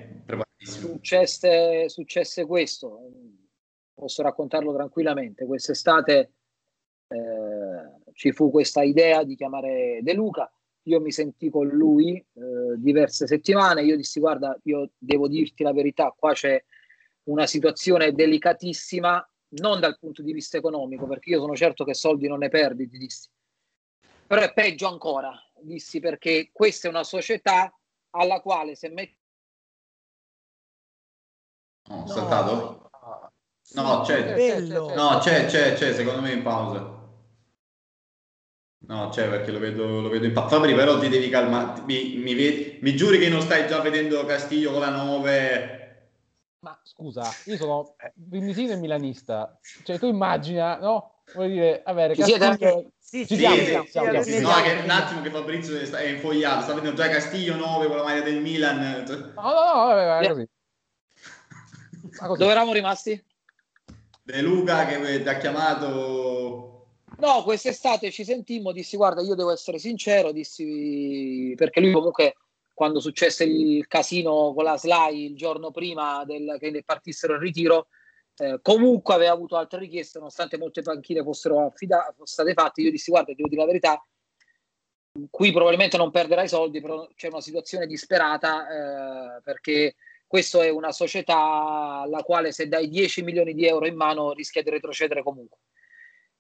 Successe, 0.63 1.89
successe 1.89 2.45
questo, 2.45 3.11
posso 3.93 4.21
raccontarlo 4.21 4.73
tranquillamente. 4.73 5.45
Quest'estate 5.45 6.33
eh, 7.07 8.11
ci 8.13 8.31
fu 8.31 8.49
questa 8.49 8.81
idea 8.81 9.23
di 9.23 9.35
chiamare 9.35 9.99
De 10.01 10.13
Luca. 10.13 10.51
Io 10.83 10.99
mi 10.99 11.11
sentì 11.11 11.49
con 11.49 11.67
lui 11.67 12.15
eh, 12.15 12.75
diverse 12.77 13.27
settimane. 13.27 13.83
Io 13.83 13.95
dissi: 13.95 14.19
Guarda, 14.19 14.57
io 14.63 14.91
devo 14.97 15.27
dirti 15.27 15.63
la 15.63 15.73
verità, 15.73 16.13
qua 16.17 16.33
c'è 16.33 16.61
una 17.23 17.47
situazione 17.47 18.11
delicatissima, 18.11 19.29
non 19.61 19.79
dal 19.79 19.97
punto 19.97 20.21
di 20.21 20.33
vista 20.33 20.57
economico, 20.57 21.07
perché 21.07 21.29
io 21.29 21.39
sono 21.39 21.55
certo 21.55 21.83
che 21.83 21.93
soldi 21.93 22.27
non 22.27 22.39
ne 22.39 22.49
perdi, 22.49 22.89
ti 22.89 22.97
dissi. 22.97 23.29
Però 24.27 24.41
è 24.41 24.53
peggio 24.53 24.87
ancora, 24.87 25.31
dissi, 25.61 25.99
perché 25.99 26.49
questa 26.51 26.87
è 26.87 26.91
una 26.91 27.03
società 27.03 27.73
alla 28.11 28.41
quale 28.41 28.75
se 28.75 28.89
metti 28.89 29.22
No, 31.89 31.95
no. 31.99 32.07
saltato? 32.07 32.89
No, 33.75 34.01
c'è, 34.01 34.59
no, 34.67 35.17
c'è, 35.19 35.45
c'è, 35.47 35.73
c'è, 35.73 35.93
secondo 35.93 36.21
me 36.21 36.31
in 36.31 36.43
pausa. 36.43 36.91
No, 38.85 39.09
c'è 39.09 39.29
perché 39.29 39.51
lo 39.51 39.59
vedo, 39.59 40.01
lo 40.01 40.09
vedo 40.09 40.25
in 40.25 40.33
pausa. 40.33 40.55
Fabri, 40.55 40.75
però 40.75 40.99
ti 40.99 41.09
devi 41.09 41.29
calmare. 41.29 41.81
Mi, 41.85 42.15
mi, 42.17 42.35
vedi, 42.35 42.79
mi 42.81 42.95
giuri 42.95 43.17
che 43.17 43.29
non 43.29 43.41
stai 43.41 43.67
già 43.67 43.79
vedendo 43.79 44.25
Castiglio 44.25 44.71
con 44.71 44.81
la 44.81 44.89
9? 44.89 45.81
Ma 46.59 46.79
scusa, 46.83 47.29
io 47.45 47.57
sono 47.57 47.95
brindisino 48.13 48.73
e 48.73 48.77
milanista. 48.77 49.57
Cioè, 49.83 49.97
tu 49.97 50.05
immagina, 50.05 50.77
no? 50.77 51.13
vuol 51.33 51.49
dire, 51.49 51.81
avere 51.83 52.15
Ci 52.15 52.23
siete 52.23 52.47
Castillo... 52.47 52.91
Sì, 52.99 53.25
sì, 53.25 53.37
siamo, 53.37 53.55
siamo, 53.55 53.85
siamo, 53.85 54.21
sì, 54.23 54.39
no, 54.39 54.49
che 54.63 54.81
un 54.83 54.89
attimo 54.89 55.21
che 55.21 55.29
Fabrizio 55.29 55.77
è 55.77 56.07
infogliato, 56.07 56.63
sta 56.63 56.73
vedendo 56.73 56.99
già 56.99 57.09
Castiglio 57.09 57.55
9 57.55 57.85
con 57.87 57.97
la 57.97 58.03
maglia 58.03 58.21
del 58.21 58.41
Milan. 58.41 58.79
No, 58.79 59.23
no, 59.35 59.51
no, 59.51 59.85
vabbè, 59.93 60.27
così. 60.29 60.49
Dove 62.19 62.51
eravamo 62.51 62.73
rimasti? 62.73 63.23
De 64.23 64.41
Luca 64.41 64.85
che 64.85 65.21
ti 65.21 65.27
ha 65.27 65.37
chiamato. 65.37 66.87
No, 67.17 67.43
quest'estate 67.43 68.11
ci 68.11 68.23
sentimmo, 68.23 68.71
dissi 68.71 68.97
guarda 68.97 69.21
io 69.21 69.35
devo 69.35 69.51
essere 69.51 69.77
sincero, 69.77 70.31
dissi 70.31 71.53
perché 71.55 71.79
lui 71.79 71.91
comunque 71.91 72.35
quando 72.73 72.99
successe 72.99 73.43
il 73.43 73.85
casino 73.87 74.53
con 74.53 74.63
la 74.63 74.77
Sly 74.77 75.25
il 75.25 75.35
giorno 75.35 75.71
prima 75.71 76.23
del, 76.25 76.57
che 76.59 76.83
partissero 76.83 77.33
in 77.33 77.39
ritiro, 77.39 77.87
eh, 78.37 78.59
comunque 78.61 79.13
aveva 79.13 79.31
avuto 79.31 79.55
altre 79.55 79.79
richieste, 79.79 80.17
nonostante 80.17 80.57
molte 80.57 80.81
panchine 80.81 81.21
fossero 81.21 81.67
affida- 81.67 82.13
state 82.23 82.53
fatte, 82.53 82.81
io 82.81 82.91
dissi 82.91 83.11
guarda, 83.11 83.33
devo 83.33 83.47
dire 83.47 83.61
la 83.61 83.67
verità, 83.67 84.03
qui 85.29 85.51
probabilmente 85.51 85.97
non 85.97 86.09
perderai 86.09 86.47
soldi, 86.47 86.81
però 86.81 87.07
c'è 87.15 87.27
una 87.27 87.41
situazione 87.41 87.85
disperata 87.85 89.37
eh, 89.37 89.41
perché 89.43 89.95
questa 90.33 90.63
è 90.63 90.69
una 90.69 90.91
società 90.91 91.99
alla 92.01 92.23
quale 92.23 92.51
se 92.51 92.67
dai 92.67 92.89
10 92.89 93.21
milioni 93.21 93.53
di 93.53 93.67
euro 93.67 93.85
in 93.85 93.95
mano 93.95 94.33
rischia 94.33 94.63
di 94.63 94.71
retrocedere 94.71 95.21
comunque. 95.21 95.59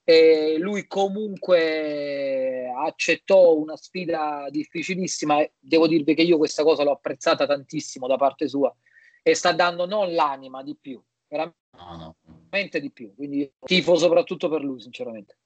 E 0.03 0.55
lui 0.57 0.87
comunque 0.87 2.71
accettò 2.75 3.53
una 3.53 3.77
sfida 3.77 4.47
difficilissima 4.49 5.41
e 5.41 5.53
devo 5.59 5.85
dirvi 5.85 6.15
che 6.15 6.23
io 6.23 6.37
questa 6.37 6.63
cosa 6.63 6.81
l'ho 6.81 6.93
apprezzata 6.93 7.45
tantissimo 7.45 8.07
da 8.07 8.15
parte 8.15 8.47
sua 8.47 8.75
e 9.21 9.35
sta 9.35 9.51
dando 9.51 9.85
non 9.85 10.11
l'anima 10.15 10.63
di 10.63 10.75
più, 10.75 10.99
veramente 11.27 11.59
no, 11.77 12.17
no. 12.49 12.79
di 12.79 12.91
più, 12.91 13.13
quindi 13.13 13.53
tifo 13.63 13.95
soprattutto 13.95 14.49
per 14.49 14.63
lui 14.63 14.81
sinceramente. 14.81 15.37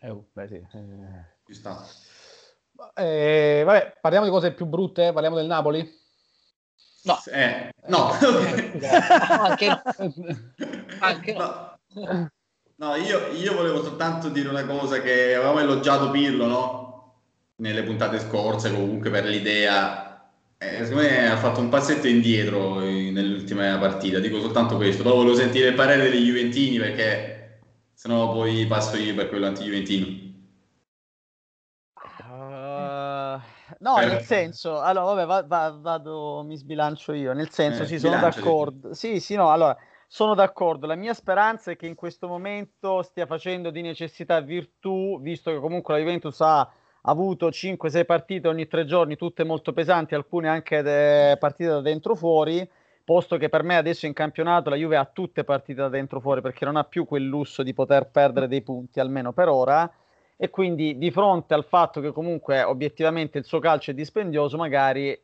Eh, 0.00 0.10
oh, 0.10 0.26
beh, 0.32 0.48
sì. 0.48 0.54
eh... 0.56 1.54
sta. 1.54 1.86
Eh, 2.96 3.62
vabbè, 3.64 3.98
parliamo 4.00 4.26
di 4.26 4.32
cose 4.32 4.54
più 4.54 4.66
brutte, 4.66 5.12
parliamo 5.12 5.36
del 5.36 5.46
Napoli. 5.46 6.00
No, 7.04 7.20
eh, 7.32 7.72
no. 7.88 8.10
anche, 9.40 9.82
anche 11.00 11.32
no. 11.32 11.78
no. 12.76 12.94
io, 12.94 13.26
io, 13.32 13.54
volevo 13.54 13.82
soltanto 13.82 14.28
dire 14.28 14.48
una 14.48 14.64
cosa 14.64 15.00
che 15.00 15.34
avevamo 15.34 15.58
elogiato 15.58 16.10
Pirlo, 16.10 16.46
no? 16.46 17.14
Nelle 17.56 17.82
puntate 17.82 18.20
scorse, 18.20 18.72
comunque 18.72 19.10
per 19.10 19.24
l'idea. 19.24 20.30
Eh, 20.58 20.84
secondo 20.84 21.02
me 21.02 21.28
ha 21.28 21.36
fatto 21.36 21.58
un 21.58 21.68
passetto 21.68 22.06
indietro 22.06 22.78
nell'ultima 22.78 23.76
partita. 23.78 24.20
Dico 24.20 24.40
soltanto 24.40 24.76
questo. 24.76 25.02
Poi 25.02 25.12
volevo 25.12 25.34
sentire 25.34 25.68
il 25.68 25.74
parere 25.74 26.08
degli 26.08 26.26
Juventini 26.26 26.78
perché 26.78 27.60
sennò 27.94 28.32
poi 28.32 28.64
passo 28.66 28.96
io 28.96 29.14
per 29.14 29.28
quello 29.28 29.46
anti-Juventino. 29.46 30.30
No, 33.82 33.96
per... 33.96 34.08
nel 34.08 34.20
senso, 34.20 34.80
allora, 34.80 35.24
vabbè, 35.24 35.26
va, 35.26 35.42
va, 35.42 35.76
vado, 35.76 36.44
mi 36.44 36.56
sbilancio 36.56 37.12
io, 37.12 37.32
nel 37.32 37.50
senso, 37.50 37.82
eh, 37.82 37.86
sì, 37.86 37.98
sono 37.98 38.18
d'accordo. 38.18 38.94
Sì, 38.94 39.18
sì, 39.18 39.34
no, 39.34 39.50
allora, 39.50 39.76
sono 40.06 40.34
d'accordo. 40.34 40.86
La 40.86 40.94
mia 40.94 41.14
speranza 41.14 41.72
è 41.72 41.76
che 41.76 41.86
in 41.86 41.96
questo 41.96 42.28
momento 42.28 43.02
stia 43.02 43.26
facendo 43.26 43.70
di 43.70 43.82
necessità 43.82 44.40
virtù, 44.40 45.20
visto 45.20 45.50
che 45.50 45.58
comunque 45.58 45.94
la 45.94 46.00
Juventus 46.00 46.40
ha 46.42 46.70
avuto 47.02 47.48
5-6 47.48 48.04
partite 48.04 48.46
ogni 48.46 48.68
tre 48.68 48.84
giorni, 48.84 49.16
tutte 49.16 49.42
molto 49.42 49.72
pesanti, 49.72 50.14
alcune 50.14 50.48
anche 50.48 50.80
de- 50.82 51.36
partite 51.40 51.70
da 51.70 51.80
dentro 51.80 52.14
fuori, 52.14 52.68
posto 53.04 53.36
che 53.36 53.48
per 53.48 53.64
me 53.64 53.76
adesso 53.76 54.06
in 54.06 54.12
campionato 54.12 54.70
la 54.70 54.76
Juve 54.76 54.96
ha 54.96 55.10
tutte 55.12 55.42
partite 55.42 55.80
da 55.80 55.88
dentro 55.88 56.20
fuori 56.20 56.40
perché 56.40 56.64
non 56.64 56.76
ha 56.76 56.84
più 56.84 57.04
quel 57.04 57.24
lusso 57.24 57.64
di 57.64 57.74
poter 57.74 58.10
perdere 58.10 58.46
dei 58.46 58.62
punti, 58.62 59.00
almeno 59.00 59.32
per 59.32 59.48
ora 59.48 59.92
e 60.36 60.50
quindi 60.50 60.98
di 60.98 61.10
fronte 61.10 61.54
al 61.54 61.64
fatto 61.64 62.00
che 62.00 62.12
comunque 62.12 62.62
obiettivamente 62.62 63.38
il 63.38 63.44
suo 63.44 63.58
calcio 63.58 63.90
è 63.90 63.94
dispendioso, 63.94 64.56
magari 64.56 65.18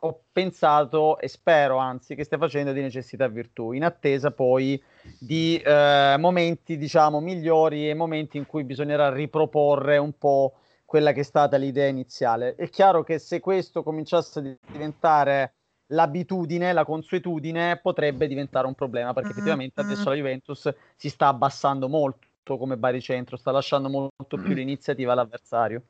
ho 0.00 0.20
pensato 0.30 1.18
e 1.18 1.28
spero 1.28 1.78
anzi 1.78 2.14
che 2.14 2.24
stia 2.24 2.38
facendo 2.38 2.72
di 2.72 2.80
necessità 2.80 3.26
virtù, 3.26 3.72
in 3.72 3.84
attesa 3.84 4.30
poi 4.30 4.80
di 5.18 5.56
eh, 5.56 6.16
momenti 6.18 6.76
diciamo 6.76 7.20
migliori 7.20 7.88
e 7.88 7.94
momenti 7.94 8.36
in 8.36 8.46
cui 8.46 8.64
bisognerà 8.64 9.10
riproporre 9.10 9.96
un 9.96 10.16
po' 10.18 10.54
quella 10.84 11.12
che 11.12 11.20
è 11.20 11.24
stata 11.24 11.56
l'idea 11.56 11.88
iniziale. 11.88 12.54
È 12.54 12.68
chiaro 12.68 13.02
che 13.02 13.18
se 13.18 13.40
questo 13.40 13.82
cominciasse 13.82 14.38
a 14.38 14.70
diventare 14.70 15.54
l'abitudine, 15.88 16.72
la 16.72 16.84
consuetudine, 16.84 17.78
potrebbe 17.82 18.26
diventare 18.26 18.66
un 18.66 18.74
problema 18.74 19.12
perché 19.12 19.28
mm-hmm. 19.28 19.38
effettivamente 19.38 19.80
adesso 19.80 20.08
la 20.10 20.16
Juventus 20.16 20.74
si 20.96 21.08
sta 21.08 21.28
abbassando 21.28 21.88
molto 21.88 22.26
come 22.44 22.76
baricentro, 22.76 23.36
sta 23.36 23.50
lasciando 23.50 23.88
molto 23.88 24.36
più 24.36 24.52
l'iniziativa 24.54 25.12
all'avversario. 25.12 25.82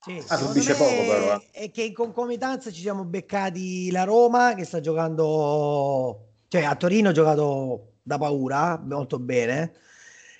Sì, 0.00 0.20
ah, 0.28 0.36
subisce 0.36 0.74
poco 0.74 0.90
però. 0.90 1.36
Eh. 1.36 1.50
È 1.50 1.70
che 1.70 1.82
in 1.84 1.92
concomitanza 1.92 2.70
ci 2.70 2.80
siamo 2.80 3.04
beccati 3.04 3.90
la 3.90 4.04
Roma 4.04 4.54
che 4.54 4.64
sta 4.64 4.80
giocando, 4.80 6.30
cioè 6.48 6.64
a 6.64 6.74
Torino 6.74 7.10
ha 7.10 7.12
giocato 7.12 7.92
da 8.02 8.18
paura, 8.18 8.80
molto 8.84 9.20
bene, 9.20 9.72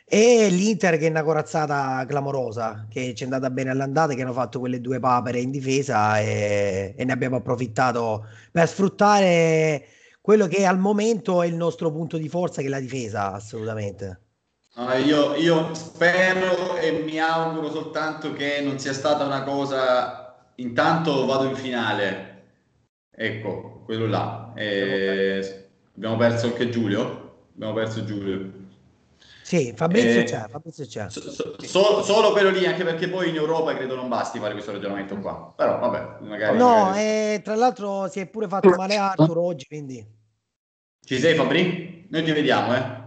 e 0.05 0.49
l'Inter 0.51 0.99
che 0.99 1.07
è 1.07 1.11
una 1.11 1.23
corazzata 1.23 2.05
clamorosa, 2.07 2.87
che 2.91 3.15
ci 3.15 3.23
è 3.23 3.27
andata 3.27 3.51
bene 3.51 3.71
all'andata, 3.71 4.15
che 4.15 4.23
hanno 4.23 4.33
fatto 4.33 4.59
quelle 4.59 4.81
due 4.81 4.99
papere 4.99 5.41
in 5.41 5.51
difesa 5.51 6.19
e, 6.19 6.95
e 6.97 7.05
ne 7.05 7.13
abbiamo 7.13 7.37
approfittato 7.37 8.27
per 8.51 8.69
sfruttare 8.69 9.87
quello 10.23 10.47
che 10.47 10.65
al 10.65 10.79
momento 10.79 11.43
è 11.43 11.47
il 11.47 11.57
nostro 11.57 11.91
punto 11.91 12.17
di 12.17 12.29
forza, 12.29 12.61
che 12.61 12.69
è 12.69 12.71
la 12.71 12.81
difesa, 12.81 13.33
assolutamente. 13.33 14.21
No, 14.77 14.91
io, 14.95 15.35
io, 15.35 15.75
spero 15.75 16.77
e 16.77 17.03
mi 17.05 17.19
auguro 17.19 17.71
soltanto 17.71 18.33
che 18.33 18.63
non 18.63 18.79
sia 18.79 18.95
stata 18.95 19.25
una 19.25 19.43
cosa. 19.43 20.51
Intanto 20.57 21.27
vado 21.27 21.45
in 21.45 21.57
finale, 21.57 22.45
ecco 23.11 23.83
quello 23.85 24.07
là. 24.07 24.53
E... 24.55 25.67
Abbiamo 25.95 26.17
perso 26.17 26.47
anche 26.47 26.71
Giulio. 26.71 27.49
Abbiamo 27.55 27.75
perso 27.75 28.05
Giulio. 28.05 28.62
Sì, 29.53 29.75
Fabrizio 29.77 30.21
eh, 30.21 30.25
c'è, 30.25 30.49
Fabrizio 30.49 30.87
c'è. 30.87 31.11
So, 31.11 31.57
so, 31.59 32.03
solo 32.03 32.33
quello 32.33 32.49
lì, 32.49 32.65
anche 32.65 32.85
perché 32.85 33.07
poi 33.07 33.29
in 33.29 33.35
Europa 33.35 33.77
credo 33.77 33.95
non 33.95 34.09
basti 34.09 34.39
fare 34.39 34.55
questo 34.55 34.73
ragionamento 34.73 35.15
qua. 35.19 35.53
Però 35.55 35.79
vabbè, 35.79 36.25
magari... 36.25 36.57
No, 36.57 36.85
magari... 36.85 37.01
Eh, 37.01 37.41
tra 37.45 37.55
l'altro 37.55 38.09
si 38.09 38.21
è 38.21 38.27
pure 38.31 38.49
fatto 38.49 38.71
male 38.71 38.97
Arthur 38.97 39.37
oggi, 39.37 39.67
quindi... 39.67 40.03
Ci 41.05 41.19
sei 41.19 41.35
Fabri? 41.35 42.07
Noi 42.09 42.25
ti 42.25 42.33
vediamo, 42.33 42.75
eh? 42.75 43.01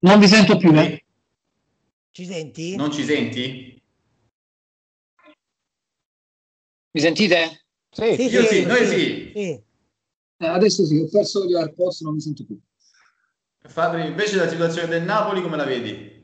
Non 0.00 0.18
vi 0.18 0.28
sento 0.28 0.58
più, 0.58 0.78
eh? 0.78 1.02
Ci 2.10 2.26
senti? 2.26 2.76
Non 2.76 2.92
ci 2.92 3.02
senti? 3.02 3.82
Mi 6.90 7.00
sentite? 7.00 7.64
Sì, 7.88 8.14
sì, 8.14 8.22
Io 8.24 8.42
sì, 8.42 8.46
sì 8.46 8.66
noi 8.66 8.86
sì. 8.86 9.32
sì. 9.34 9.62
Eh, 10.36 10.46
adesso 10.46 10.84
sì, 10.84 10.98
ho 10.98 11.08
perso 11.10 11.46
gli 11.46 11.54
AirPods, 11.54 12.02
non 12.02 12.12
mi 12.12 12.20
sento 12.20 12.44
più. 12.44 12.60
Fabri, 13.62 14.06
invece 14.06 14.36
la 14.36 14.48
situazione 14.48 14.88
del 14.88 15.02
Napoli 15.02 15.42
come 15.42 15.56
la 15.56 15.64
vedi? 15.64 16.18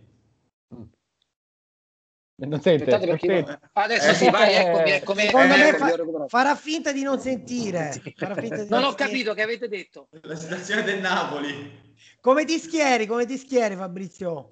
Non 2.38 2.60
sente, 2.60 2.84
perché... 2.84 3.58
Adesso 3.72 4.10
eh, 4.10 4.14
sì, 4.14 4.30
vai, 4.30 4.54
eccomi, 4.54 4.90
eccomi. 4.90 5.22
Secondo 5.22 5.54
eh, 5.54 5.58
me 5.58 5.72
fa, 5.72 6.26
farà 6.28 6.54
finta 6.54 6.92
di 6.92 7.02
non 7.02 7.18
sentire. 7.18 7.98
Di 8.02 8.14
non, 8.18 8.66
non 8.68 8.84
ho 8.84 8.92
capito 8.94 9.32
che 9.32 9.40
avete 9.40 9.68
detto. 9.68 10.08
La 10.22 10.36
situazione 10.36 10.82
del 10.82 11.00
Napoli. 11.00 11.94
Come 12.20 12.44
ti 12.44 12.58
schieri, 12.58 13.06
come 13.06 13.24
ti 13.24 13.38
schieri 13.38 13.74
Fabrizio? 13.74 14.50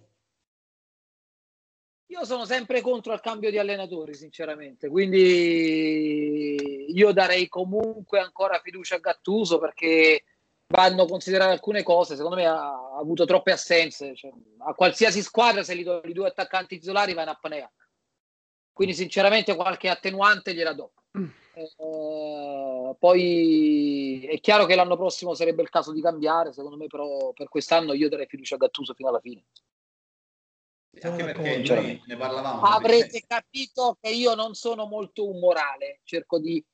Io 2.07 2.24
sono 2.24 2.47
sempre 2.47 2.80
contro 2.80 3.12
il 3.12 3.20
cambio 3.20 3.51
di 3.51 3.59
allenatori, 3.59 4.14
sinceramente. 4.14 4.89
Quindi 4.89 6.87
io 6.89 7.12
darei 7.12 7.49
comunque 7.49 8.18
ancora 8.18 8.61
fiducia 8.62 8.95
a 8.95 9.01
Gattuso 9.01 9.59
perché 9.59 10.22
vanno 10.75 11.07
considerate 11.07 11.53
alcune 11.53 11.83
cose. 11.83 12.16
Secondo 12.16 12.37
me 12.37 12.47
ha, 12.47 12.57
ha 12.57 12.99
avuto 12.99 13.25
troppe 13.25 13.53
assenze. 13.53 14.14
Cioè, 14.14 14.33
a 14.59 14.75
qualsiasi 14.75 15.22
squadra, 15.22 15.62
se 15.62 15.75
li 15.75 15.85
do 15.85 16.01
i 16.05 16.12
due 16.12 16.29
attaccanti 16.29 16.79
titolari, 16.79 17.14
va 17.14 17.22
in 17.22 17.29
apnea. 17.29 17.72
Quindi, 18.72 18.95
sinceramente, 18.95 19.55
qualche 19.55 19.89
attenuante 19.89 20.53
gliela 20.53 20.72
do. 20.72 20.93
Mm. 21.16 21.29
Eh, 21.55 22.97
poi 22.99 24.27
è 24.27 24.41
chiaro 24.41 24.66
che 24.66 24.75
l'anno 24.75 24.97
prossimo 24.97 25.35
sarebbe 25.35 25.62
il 25.62 25.70
caso 25.70 25.93
di 25.93 26.01
cambiare. 26.01 26.53
Secondo 26.53 26.77
me, 26.77 26.89
però, 26.89 27.33
per 27.33 27.49
quest'anno 27.49 27.93
io 27.93 28.09
darei 28.09 28.27
fiducia 28.27 28.57
a 28.57 28.59
Gattuso 28.59 28.95
fino 28.95 29.09
alla 29.09 29.20
fine. 29.20 29.45
Anche 31.03 31.25
perché 31.25 31.59
noi 31.59 32.03
ne 32.07 32.16
parlavamo. 32.16 32.62
Avrete 32.62 33.22
capito 33.27 33.97
che 34.01 34.11
io 34.11 34.35
non 34.35 34.55
sono 34.55 34.87
molto 34.87 35.29
umorale, 35.29 36.01
cerco 36.05 36.39
di 36.39 36.64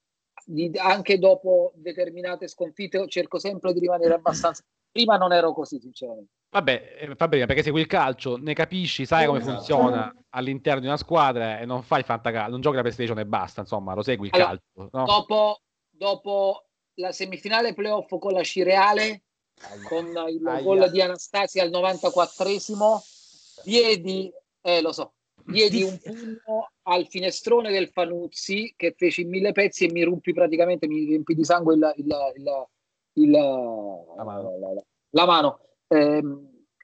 di, 0.51 0.70
anche 0.76 1.18
dopo 1.18 1.72
determinate 1.76 2.48
sconfitte 2.48 3.07
cerco 3.09 3.38
sempre 3.38 3.72
di 3.72 3.80
rimanere 3.80 4.14
abbastanza 4.14 4.62
prima 4.90 5.16
non 5.16 5.32
ero 5.32 5.53
così 5.53 5.78
sinceramente 5.78 6.32
vabbè 6.51 6.96
eh, 7.01 7.14
fa 7.14 7.28
bene 7.28 7.46
perché 7.46 7.62
segui 7.62 7.80
il 7.80 7.86
calcio 7.86 8.36
ne 8.36 8.55
capisci 8.55 9.07
sai 9.07 9.26
come 9.26 9.38
esatto. 9.38 9.57
funziona 9.57 10.14
all'interno 10.30 10.80
di 10.80 10.86
una 10.86 10.96
squadra 10.96 11.59
e 11.59 11.66
non 11.66 11.82
fai 11.82 12.03
fantacalcio 12.03 12.51
non 12.51 12.61
giochi 12.61 12.76
la 12.76 12.82
PlayStation 12.82 13.18
e 13.18 13.26
basta 13.26 13.61
insomma 13.61 13.94
lo 13.94 14.03
segui 14.03 14.26
il 14.26 14.34
allora, 14.34 14.48
calcio 14.48 14.88
no? 14.92 15.05
dopo, 15.05 15.61
dopo 15.90 16.64
la 16.94 17.12
semifinale 17.12 17.74
playoff 17.74 18.18
con 18.18 18.32
la 18.32 18.42
Cireale 18.42 19.22
con 19.88 20.07
il 20.07 20.46
Aia. 20.46 20.62
gol 20.62 20.90
di 20.90 21.01
Anastasia 21.03 21.62
al 21.62 21.70
94esimo 21.70 22.98
diedi, 23.64 24.32
eh, 24.62 24.80
lo 24.80 24.92
so, 24.92 25.14
diedi 25.45 25.82
un 25.82 25.99
pugno 25.99 26.70
al 26.82 27.07
finestrone 27.09 27.70
del 27.70 27.88
Fanuzzi 27.88 28.74
che 28.76 28.95
feci 28.97 29.22
in 29.22 29.28
mille 29.28 29.53
pezzi 29.53 29.86
e 29.86 29.93
mi 29.93 30.03
rompi 30.03 30.32
praticamente, 30.32 30.86
mi 30.86 31.05
riempì 31.05 31.34
di 31.34 31.45
sangue 31.45 31.74
il, 31.74 31.93
il, 31.97 32.07
il, 32.36 32.66
il 33.24 33.30
la 33.30 34.24
mano. 34.24 34.59
La, 34.59 34.72
la, 34.72 34.84
la 35.11 35.26
mano. 35.26 35.61
Eh, 35.88 36.22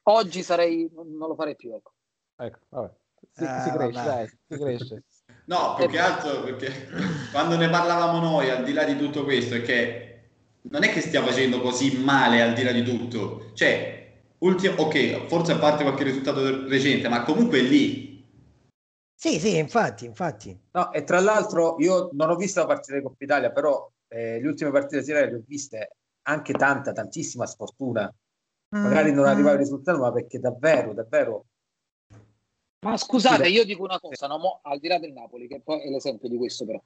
oggi 0.05 0.43
sarei, 0.43 0.89
non 0.93 1.29
lo 1.29 1.35
farei 1.35 1.57
più. 1.57 1.73
Ecco, 1.73 1.93
ecco 2.37 2.59
vabbè. 2.69 2.93
Si, 3.33 3.45
eh, 3.45 3.61
si 3.63 3.71
cresce, 3.71 4.05
dai, 4.05 4.27
si 4.27 4.59
cresce. 4.59 5.05
No, 5.47 5.75
più 5.77 5.87
che 5.89 5.99
altro 6.01 6.43
perché 6.43 6.89
quando 7.31 7.57
ne 7.57 7.69
parlavamo 7.69 8.19
noi, 8.19 8.51
al 8.51 8.65
di 8.65 8.73
là 8.73 8.83
di 8.83 8.97
tutto 8.97 9.23
questo, 9.23 9.55
è 9.55 9.63
che 9.63 10.17
non 10.63 10.83
è 10.83 10.91
che 10.91 11.01
stia 11.01 11.23
facendo 11.23 11.61
così 11.61 11.99
male 11.99 12.43
al 12.43 12.53
di 12.53 12.63
là 12.63 12.73
di 12.73 12.83
tutto. 12.83 13.51
Cioè, 13.55 14.13
ultimo, 14.39 14.83
ok, 14.83 15.27
forse 15.27 15.53
a 15.53 15.59
parte 15.59 15.85
qualche 15.85 16.05
risultato 16.05 16.67
recente, 16.69 17.09
ma 17.09 17.23
comunque 17.23 17.61
è 17.61 17.63
lì. 17.63 18.06
Sì, 19.19 19.41
sì, 19.41 19.57
infatti, 19.57 20.05
infatti. 20.05 20.59
No, 20.73 20.93
e 20.93 21.03
tra 21.03 21.21
l'altro 21.21 21.77
io 21.79 22.11
non 22.12 22.31
ho 22.31 22.37
visto 22.37 22.61
la 22.61 22.67
partita 22.67 22.97
di 22.97 23.03
Coppa 23.03 23.25
Italia, 23.25 23.51
però 23.51 23.91
eh, 24.09 24.41
le 24.41 24.47
ultime 24.47 24.71
partite 24.71 25.03
di 25.03 25.12
le 25.12 25.35
ho 25.35 25.43
viste 25.47 25.97
anche 26.23 26.53
tanta, 26.53 26.93
tantissima 26.93 27.47
sfortuna. 27.47 28.12
Magari 28.69 29.12
non 29.12 29.25
arriva 29.25 29.53
il 29.53 29.59
risultato, 29.59 29.99
ma 29.99 30.12
perché 30.12 30.39
davvero, 30.39 30.93
davvero 30.93 31.47
ma 32.87 32.97
scusate, 32.97 33.49
io 33.49 33.64
dico 33.64 33.83
una 33.83 33.99
cosa, 33.99 34.29
no? 34.29 34.39
Mo, 34.39 34.61
al 34.62 34.79
di 34.79 34.87
là 34.87 34.99
del 34.99 35.12
Napoli, 35.12 35.49
che 35.49 35.61
poi 35.61 35.81
è 35.81 35.89
l'esempio 35.89 36.29
di 36.29 36.37
questo 36.37 36.64
però. 36.64 36.81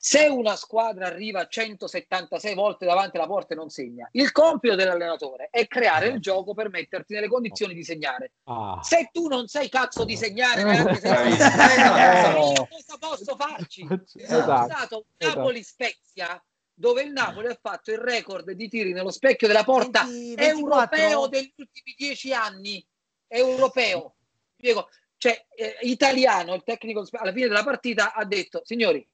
Se 0.00 0.26
una 0.28 0.54
squadra 0.54 1.06
arriva 1.06 1.48
176 1.48 2.54
volte 2.54 2.86
davanti 2.86 3.16
alla 3.16 3.26
porta 3.26 3.54
e 3.54 3.56
non 3.56 3.68
segna, 3.68 4.08
il 4.12 4.30
compito 4.30 4.76
dell'allenatore 4.76 5.48
è 5.50 5.66
creare 5.66 6.06
il 6.06 6.20
gioco 6.20 6.54
per 6.54 6.70
metterti 6.70 7.14
nelle 7.14 7.26
condizioni 7.26 7.74
di 7.74 7.82
segnare. 7.82 8.34
Ah. 8.44 8.78
Se 8.80 9.10
tu 9.12 9.26
non 9.26 9.48
sei 9.48 9.68
cazzo 9.68 10.04
di 10.04 10.16
segnare, 10.16 10.62
neanche 10.62 11.00
se 11.00 11.08
eh, 11.08 12.52
io 12.52 12.68
cosa 12.70 12.96
posso 12.96 13.34
farci? 13.36 13.84
Esatto. 14.14 14.70
È 14.70 14.74
stato 14.76 15.04
Napoli-Spezia 15.16 16.40
dove 16.72 17.02
il 17.02 17.10
Napoli 17.10 17.48
ha 17.48 17.58
fatto 17.60 17.90
il 17.90 17.98
record 17.98 18.52
di 18.52 18.68
tiri 18.68 18.92
nello 18.92 19.10
specchio 19.10 19.48
della 19.48 19.64
porta 19.64 20.04
20, 20.04 20.40
europeo 20.40 21.26
degli 21.26 21.52
ultimi 21.56 21.94
dieci 21.96 22.32
anni. 22.32 22.86
Europeo. 23.26 24.14
Spiego. 24.56 24.88
Cioè, 25.16 25.46
eh, 25.56 25.78
italiano, 25.80 26.54
il 26.54 26.62
tecnico 26.62 27.04
alla 27.10 27.32
fine 27.32 27.48
della 27.48 27.64
partita 27.64 28.14
ha 28.14 28.24
detto, 28.24 28.60
signori, 28.64 29.04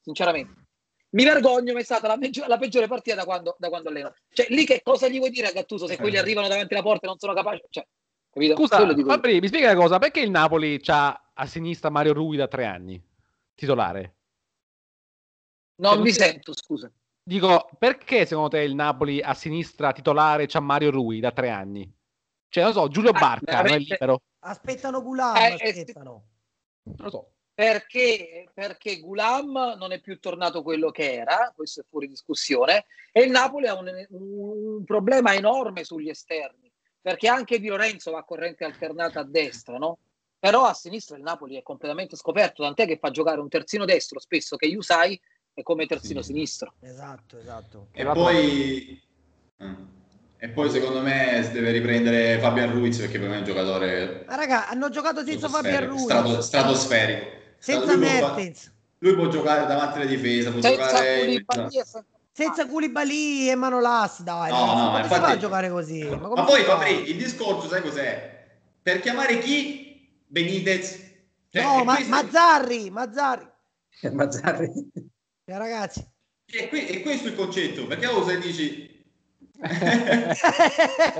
sinceramente. 0.00 0.68
Mi 1.10 1.24
vergogno, 1.24 1.72
ma 1.72 1.80
è 1.80 1.84
stata 1.84 2.06
la, 2.06 2.16
peggiore, 2.16 2.48
la 2.48 2.58
peggiore 2.58 2.86
partita 2.86 3.16
da 3.16 3.24
quando, 3.24 3.56
da 3.58 3.68
quando 3.68 3.88
alleno. 3.88 4.14
Cioè, 4.32 4.46
lì 4.50 4.64
che 4.64 4.80
cosa 4.82 5.08
gli 5.08 5.18
vuoi 5.18 5.30
dire 5.30 5.48
a 5.48 5.52
Gattuso 5.52 5.86
se 5.86 5.96
quelli 5.96 6.18
arrivano 6.18 6.46
davanti 6.46 6.72
alla 6.74 6.82
porta 6.82 7.06
e 7.06 7.08
non 7.08 7.18
sono 7.18 7.34
capaci? 7.34 7.62
Cioè, 7.68 7.86
capito? 8.30 8.54
Scusa, 8.54 8.94
Fabri, 9.04 9.40
mi 9.40 9.48
spiega 9.48 9.72
una 9.72 9.80
cosa, 9.80 9.98
perché 9.98 10.20
il 10.20 10.30
Napoli 10.30 10.80
ha 10.86 11.30
a 11.34 11.46
sinistra 11.46 11.90
Mario 11.90 12.12
Rui 12.12 12.36
da 12.36 12.46
tre 12.46 12.64
anni, 12.64 13.02
titolare? 13.54 14.14
Non 15.76 15.94
cioè, 15.94 16.02
mi 16.02 16.12
sento, 16.12 16.54
scusa. 16.54 16.92
Dico, 17.22 17.68
perché 17.76 18.24
secondo 18.24 18.50
te 18.50 18.60
il 18.60 18.74
Napoli 18.76 19.20
a 19.20 19.34
sinistra 19.34 19.92
titolare 19.92 20.46
c'ha 20.46 20.60
Mario 20.60 20.90
Rui 20.92 21.18
da 21.18 21.32
tre 21.32 21.50
anni? 21.50 21.92
Cioè, 22.48 22.62
non 22.62 22.72
so, 22.72 22.86
Giulio 22.88 23.10
ah, 23.10 23.18
Barca 23.18 23.58
ah, 23.58 23.62
non 23.62 23.72
è 23.72 23.78
libero. 23.78 24.22
Aspettano 24.40 25.02
Gulam, 25.02 25.36
eh, 25.36 25.56
eh 25.58 25.68
aspettano. 25.70 26.24
Non 26.82 26.96
lo 26.98 27.10
so 27.10 27.32
perché, 27.60 28.48
perché 28.54 29.00
Gulam 29.00 29.74
non 29.76 29.92
è 29.92 30.00
più 30.00 30.18
tornato 30.18 30.62
quello 30.62 30.90
che 30.90 31.12
era, 31.12 31.52
questo 31.54 31.82
è 31.82 31.84
fuori 31.86 32.08
discussione, 32.08 32.86
e 33.12 33.20
il 33.20 33.30
Napoli 33.30 33.66
ha 33.66 33.78
un, 33.78 34.06
un 34.12 34.82
problema 34.82 35.34
enorme 35.34 35.84
sugli 35.84 36.08
esterni, 36.08 36.72
perché 37.02 37.28
anche 37.28 37.60
Di 37.60 37.68
Lorenzo 37.68 38.12
va 38.12 38.20
a 38.20 38.24
corrente 38.24 38.64
alternata 38.64 39.20
a 39.20 39.24
destra, 39.24 39.76
no? 39.76 39.98
Però 40.38 40.64
a 40.64 40.72
sinistra 40.72 41.18
il 41.18 41.22
Napoli 41.22 41.58
è 41.58 41.62
completamente 41.62 42.16
scoperto, 42.16 42.62
tant'è 42.62 42.86
che 42.86 42.96
fa 42.96 43.10
giocare 43.10 43.40
un 43.40 43.50
terzino 43.50 43.84
destro 43.84 44.20
spesso 44.20 44.56
che 44.56 44.64
Yusai 44.64 45.20
è 45.52 45.62
come 45.62 45.84
terzino 45.84 46.22
sì. 46.22 46.32
sinistro. 46.32 46.76
Esatto, 46.80 47.36
esatto. 47.36 47.88
E 47.92 48.06
poi... 48.06 49.02
E 50.42 50.48
poi 50.48 50.70
secondo 50.70 51.02
me 51.02 51.42
si 51.44 51.52
deve 51.52 51.72
riprendere 51.72 52.38
Fabian 52.38 52.72
Ruiz 52.72 52.96
perché 52.96 53.18
per 53.18 53.28
me 53.28 53.34
è 53.34 53.38
un 53.40 53.44
giocatore... 53.44 54.24
Ma 54.26 54.36
raga, 54.36 54.66
hanno 54.70 54.88
giocato 54.88 55.22
senza 55.22 55.50
Fabian 55.50 55.88
Ruiz. 55.88 56.04
Strato, 56.04 56.40
stratosferico 56.40 57.38
senza 57.60 57.92
lui 57.92 58.00
Mertens. 58.00 58.72
Può, 58.98 59.08
lui 59.08 59.14
può 59.14 59.28
giocare 59.28 59.66
davanti 59.66 59.98
alla 59.98 60.06
difesa, 60.06 60.50
può 60.50 60.60
senza 60.60 60.86
giocare... 60.86 61.44
Senza 62.32 62.66
Koulibaly 62.66 63.50
e 63.50 63.54
Manolas, 63.54 64.22
dai. 64.22 64.50
No, 64.50 64.64
no, 64.64 64.90
ma 64.92 65.00
infatti... 65.00 65.14
si 65.14 65.20
fa 65.20 65.26
a 65.26 65.36
giocare 65.36 65.68
così? 65.68 66.04
Ma, 66.04 66.28
ma 66.28 66.44
poi, 66.44 66.62
Fabri, 66.62 67.10
il 67.10 67.16
discorso, 67.16 67.68
sai 67.68 67.82
cos'è? 67.82 68.46
Per 68.80 69.00
chiamare 69.00 69.38
chi? 69.40 70.08
Benitez? 70.26 70.98
Cioè, 71.50 71.62
no, 71.62 71.84
ma, 71.84 71.96
questo... 71.96 72.10
Mazzarri, 72.10 72.90
Mazzarri. 72.90 73.46
Mazzarri. 74.12 74.72
Cioè, 75.44 75.58
ragazzi. 75.58 76.08
È, 76.46 76.68
que- 76.68 76.86
è 76.86 77.02
questo 77.02 77.28
il 77.28 77.34
concetto, 77.34 77.86
perché 77.86 78.06
o 78.06 78.24
se 78.24 78.38
dici... 78.38 79.04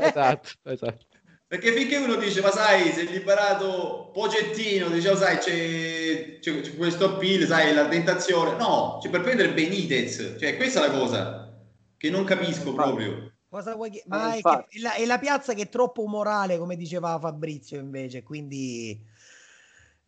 esatto, 0.01 0.49
esatto. 0.63 1.07
Perché 1.51 1.73
finché 1.73 1.97
uno 1.97 2.15
dice, 2.15 2.43
ma 2.43 2.53
sai, 2.53 2.93
si 2.93 3.01
è 3.01 3.11
liberato 3.11 4.13
Pogettino, 4.15 4.89
diciamo, 4.89 5.17
sai, 5.17 5.39
c'è, 5.39 6.39
c'è, 6.39 6.61
c'è 6.61 6.77
questo 6.77 7.07
appeal, 7.07 7.45
sai, 7.45 7.75
la 7.75 7.89
tentazione. 7.89 8.57
No, 8.57 9.01
c'è 9.03 9.11
per 9.11 9.23
prendere 9.23 9.53
Benitez. 9.53 10.37
Cioè, 10.39 10.55
questa 10.57 10.85
è 10.85 10.87
la 10.87 10.97
cosa 10.97 11.61
che 11.97 12.09
non 12.09 12.23
capisco 12.23 12.73
proprio. 12.73 13.33
Cosa 13.49 13.75
vuoi 13.75 13.91
che... 13.91 14.05
Ma 14.07 14.37
è, 14.37 14.41
che, 14.41 14.65
è, 14.69 14.79
la, 14.79 14.95
è, 14.95 15.05
la, 15.05 15.19
piazza 15.19 15.53
che 15.53 15.63
è 15.63 15.69
troppo 15.69 16.05
umorale, 16.05 16.57
come 16.57 16.77
diceva 16.77 17.19
Fabrizio, 17.19 17.81
invece, 17.81 18.23
quindi... 18.23 19.10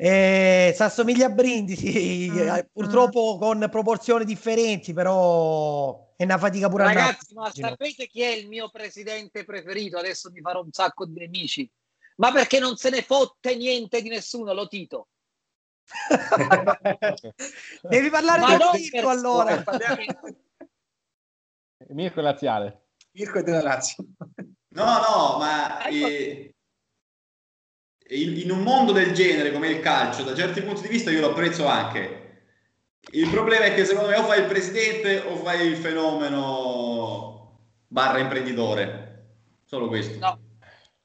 Eh, 0.05 0.73
si 0.75 0.83
assomiglia 0.83 1.27
a 1.27 1.31
Brindisi, 1.31 2.29
mm, 2.29 2.59
purtroppo 2.73 3.39
con 3.39 3.69
proporzioni 3.71 4.25
differenti, 4.25 4.93
però 4.93 6.13
è 6.17 6.25
una 6.25 6.39
fatica 6.39 6.69
pure 6.69 6.83
Ragazzi, 6.83 7.33
ma 7.35 7.49
sapete 7.53 8.09
chi 8.09 8.23
è 8.23 8.31
il 8.31 8.49
mio 8.49 8.69
presidente 8.69 9.45
preferito? 9.45 9.99
Adesso 9.99 10.33
mi 10.33 10.41
farò 10.41 10.61
un 10.61 10.73
sacco 10.73 11.07
di 11.07 11.21
nemici. 11.21 11.71
Ma 12.17 12.33
perché 12.33 12.59
non 12.59 12.75
se 12.77 12.91
ne 12.91 13.03
fotte 13.03 13.55
niente 13.55 14.03
di 14.03 14.09
nessuno, 14.09 14.53
lo 14.53 14.67
Tito. 14.67 15.07
Devi 17.83 18.11
parlare 18.11 18.41
ma 18.41 18.57
di 18.57 18.91
Mirko 18.91 19.09
allora. 19.09 19.63
Mirko 21.91 22.21
Laziale. 22.21 22.87
Mirko 23.13 23.39
è 23.39 23.43
della 23.45 23.63
Lazio. 23.63 24.05
No, 24.71 24.85
no, 24.99 25.39
ma 25.39 25.87
eh, 25.87 26.57
in 28.15 28.51
un 28.51 28.63
mondo 28.63 28.93
del 28.93 29.13
genere 29.13 29.53
come 29.53 29.69
il 29.69 29.81
calcio, 29.81 30.23
da 30.23 30.35
certi 30.35 30.63
punti 30.63 30.83
di 30.83 30.89
vista 30.89 31.11
io 31.11 31.21
lo 31.21 31.31
apprezzo 31.31 31.67
anche 31.67 32.23
il 33.11 33.29
problema 33.29 33.65
è 33.65 33.75
che 33.75 33.85
secondo 33.85 34.09
me 34.09 34.17
o 34.17 34.23
fai 34.23 34.41
il 34.41 34.47
presidente 34.47 35.19
o 35.19 35.37
fai 35.37 35.67
il 35.67 35.77
fenomeno 35.77 37.59
barra 37.87 38.19
imprenditore. 38.19 39.11
Solo 39.65 39.89
questo. 39.89 40.19
No, 40.19 40.39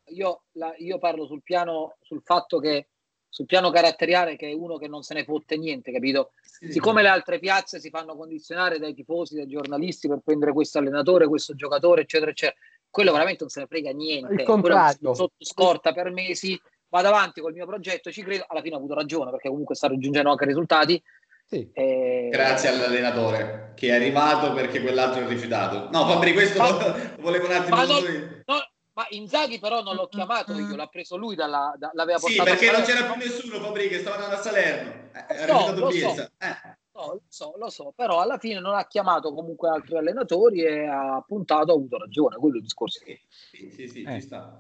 io, 0.09 0.43
la, 0.53 0.73
io 0.77 0.99
parlo 0.99 1.25
sul 1.25 1.41
piano, 1.41 1.97
sul 2.01 2.21
fatto 2.23 2.59
che 2.59 2.87
sul 3.29 3.45
piano 3.45 3.71
caratteriale 3.71 4.35
che 4.35 4.49
è 4.49 4.53
uno 4.53 4.77
che 4.77 4.87
non 4.87 5.01
se 5.01 5.15
ne 5.15 5.23
fotte 5.23 5.57
niente, 5.57 5.91
capito? 5.91 6.31
Sì. 6.41 6.71
Siccome 6.71 7.01
le 7.01 7.09
altre 7.09 7.39
piazze 7.39 7.79
si 7.79 7.89
fanno 7.89 8.15
condizionare 8.15 8.79
dai 8.79 8.93
tifosi, 8.93 9.35
dai 9.35 9.47
giornalisti 9.47 10.07
per 10.07 10.21
prendere 10.23 10.53
questo 10.53 10.77
allenatore, 10.77 11.27
questo 11.27 11.55
giocatore, 11.55 12.01
eccetera, 12.01 12.31
eccetera, 12.31 12.57
quello 12.89 13.11
veramente 13.11 13.41
non 13.41 13.49
se 13.49 13.59
ne 13.59 13.67
frega 13.67 13.91
niente. 13.91 14.33
Il 14.33 14.43
contrario. 14.43 15.13
Sotto 15.13 15.35
scorta 15.39 15.93
per 15.93 16.11
mesi, 16.11 16.59
vado 17.01 17.15
avanti 17.15 17.41
col 17.41 17.53
mio 17.53 17.65
progetto, 17.65 18.11
ci 18.11 18.23
credo, 18.23 18.45
alla 18.47 18.61
fine 18.61 18.75
ho 18.75 18.77
avuto 18.77 18.93
ragione 18.93 19.31
perché 19.31 19.49
comunque 19.49 19.75
sta 19.75 19.87
raggiungendo 19.87 20.29
anche 20.29 20.45
risultati, 20.45 21.01
sì. 21.49 21.69
E... 21.71 22.27
Grazie 22.29 22.69
all'allenatore 22.69 23.71
che 23.75 23.87
è 23.87 23.95
arrivato 23.95 24.51
perché 24.51 24.81
quell'altro 24.81 25.23
è 25.23 25.27
rifiutato. 25.27 25.87
No, 25.91 26.05
Fabri, 26.05 26.33
questo 26.33 26.59
ma... 26.59 26.69
lo 26.69 26.95
volevo 27.21 27.45
un 27.45 27.51
attimo. 27.53 27.75
Ma, 27.75 27.85
non, 27.85 28.43
no, 28.45 28.69
ma 28.93 29.05
Inzaghi 29.11 29.57
però 29.57 29.81
non 29.81 29.95
l'ho 29.95 30.07
chiamato 30.07 30.53
io, 30.53 30.75
l'ha 30.75 30.87
preso 30.87 31.15
lui, 31.15 31.35
dalla, 31.35 31.73
da, 31.77 31.89
l'aveva 31.93 32.19
portato 32.19 32.49
Sì, 32.49 32.55
perché 32.55 32.71
non 32.71 32.81
c'era 32.81 33.05
più 33.05 33.15
nessuno, 33.15 33.59
Fabri, 33.59 33.87
che 33.87 33.99
stava 33.99 34.15
andando 34.15 34.35
a 34.35 34.41
Salerno. 34.41 34.91
Eh, 35.29 35.45
no, 35.45 35.71
lo, 35.73 35.91
so. 35.91 36.21
Eh. 36.37 36.75
No, 36.91 37.13
lo 37.13 37.21
so, 37.29 37.53
lo 37.57 37.69
so, 37.69 37.93
però 37.95 38.19
alla 38.19 38.39
fine 38.39 38.59
non 38.59 38.75
ha 38.75 38.85
chiamato 38.85 39.33
comunque 39.33 39.69
altri 39.69 39.95
allenatori 39.97 40.63
e 40.63 40.85
ha 40.85 41.23
puntato, 41.25 41.71
ha 41.71 41.75
avuto 41.75 41.97
ragione, 41.97 42.35
quello 42.35 42.55
è 42.55 42.57
il 42.57 42.63
discorso. 42.63 42.99
Sì, 43.05 43.17
sì, 43.29 43.69
sì, 43.69 43.87
sì 43.87 44.01
eh. 44.01 44.13
ci 44.15 44.21
sta. 44.21 44.59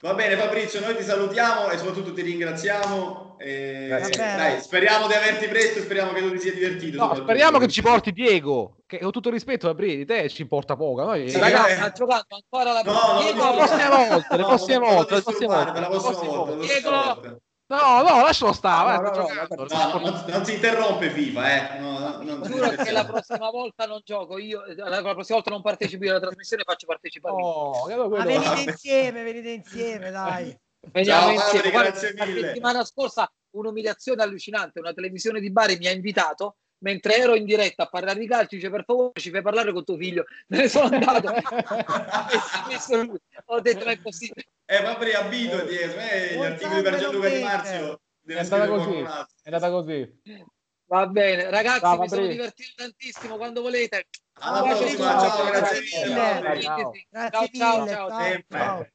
Va 0.00 0.12
bene 0.12 0.36
Fabrizio, 0.36 0.80
noi 0.80 0.94
ti 0.94 1.02
salutiamo 1.02 1.70
e 1.70 1.78
soprattutto 1.78 2.12
ti 2.12 2.20
ringraziamo. 2.20 3.36
E... 3.38 3.88
Dai, 4.14 4.60
speriamo 4.60 5.06
di 5.06 5.14
averti 5.14 5.46
presto 5.48 5.80
speriamo 5.80 6.12
che 6.12 6.20
tu 6.20 6.32
ti 6.32 6.38
sia 6.38 6.52
divertito. 6.52 6.98
No, 6.98 7.14
speriamo 7.14 7.58
che 7.58 7.68
ci 7.68 7.80
porti 7.80 8.12
Diego, 8.12 8.76
che 8.86 8.98
con 8.98 9.10
tutto 9.10 9.28
il 9.28 9.34
rispetto 9.34 9.68
Fabrizio, 9.68 9.96
di 9.96 10.04
te 10.04 10.28
ci 10.28 10.42
importa 10.42 10.76
poco. 10.76 11.02
Noi... 11.02 11.30
Sì, 11.30 11.38
ragazzi, 11.38 11.70
eh. 11.70 11.80
ha 11.80 11.90
giocato 11.92 12.34
ancora 12.34 12.72
la 12.72 12.82
no, 12.82 12.92
no, 12.92 13.20
Diego, 13.22 13.48
le 13.48 13.56
prossime 13.56 13.88
volte, 13.88 14.36
le 14.36 14.42
prossime 14.42 14.78
volte, 14.78 15.14
la 15.14 15.88
prossima 15.88 16.36
volta, 16.36 16.54
Diego, 16.56 17.40
No, 17.68 18.02
no, 18.02 18.22
lascialo 18.22 18.52
stare. 18.52 19.02
No, 19.02 19.10
no, 19.10 19.26
no, 19.68 19.98
non, 19.98 20.24
non, 20.28 20.44
si 20.44 20.54
interrompe 20.54 21.10
FIFA, 21.10 21.74
eh. 21.74 21.78
No, 21.80 22.22
non 22.22 22.42
Giuro 22.42 22.70
che 22.70 22.92
la 22.92 23.04
prossima 23.04 23.50
volta 23.50 23.86
non 23.86 24.00
gioco 24.04 24.38
io, 24.38 24.62
la 24.76 25.00
prossima 25.02 25.38
volta 25.38 25.50
non 25.50 25.62
partecipo 25.62 26.04
io 26.04 26.10
alla 26.10 26.20
trasmissione, 26.20 26.62
faccio 26.64 26.86
partecipare. 26.86 27.34
Oh, 27.34 28.08
Ma 28.08 28.24
venite 28.24 28.70
insieme, 28.70 29.24
venite 29.24 29.50
insieme, 29.50 30.10
dai. 30.12 30.56
Veniamo 30.92 31.22
Ciao, 31.22 31.32
insieme. 31.32 31.70
Guarda, 31.70 31.90
la 31.90 32.24
settimana 32.24 32.84
scorsa 32.84 33.28
un'umiliazione 33.56 34.22
allucinante, 34.22 34.78
una 34.78 34.92
televisione 34.92 35.40
di 35.40 35.50
Bari 35.50 35.76
mi 35.76 35.88
ha 35.88 35.90
invitato 35.90 36.58
mentre 36.78 37.16
ero 37.16 37.34
in 37.34 37.44
diretta 37.44 37.84
a 37.84 37.88
parlare 37.88 38.18
di 38.18 38.26
calcio, 38.26 38.56
dice 38.56 38.70
per 38.70 38.84
favore 38.84 39.12
ci 39.20 39.30
fai 39.30 39.42
parlare 39.42 39.72
con 39.72 39.84
tuo 39.84 39.96
figlio. 39.96 40.24
Me 40.48 40.58
ne 40.58 40.68
sono 40.68 40.94
andato. 40.94 41.32
Ho 43.46 43.60
detto 43.60 43.84
ma 43.84 43.92
è 43.92 44.00
possibile. 44.00 44.46
Eh, 44.66 44.82
ma 44.82 44.92
Fabri, 44.92 45.12
abituati, 45.12 45.76
eh, 45.76 46.36
gli 46.36 46.42
articoli 46.42 46.82
per 46.82 46.98
Gianluca 46.98 47.28
Di 47.28 47.42
Marzio. 47.42 48.00
È 48.26 48.38
andata 48.38 48.66
così. 48.66 48.96
È 48.98 49.50
andata 49.50 49.70
così. 49.70 50.20
Va 50.88 51.06
bene, 51.06 51.50
ragazzi, 51.50 51.80
ciao, 51.80 51.98
mi 51.98 52.08
sono 52.08 52.26
divertito 52.26 52.72
tantissimo 52.76 53.36
quando 53.36 53.60
volete. 53.60 54.06
Alla 54.34 54.62
prossima, 54.62 55.18
ciao, 55.18 55.30
ciao, 55.30 55.50
grazie 55.50 55.80
mille. 55.80 56.60
Ciao, 56.60 56.92
ciao, 57.10 57.30
ciao, 57.30 57.86
ciao, 57.86 58.10
ciao. 58.10 58.42
ciao. 58.48 58.86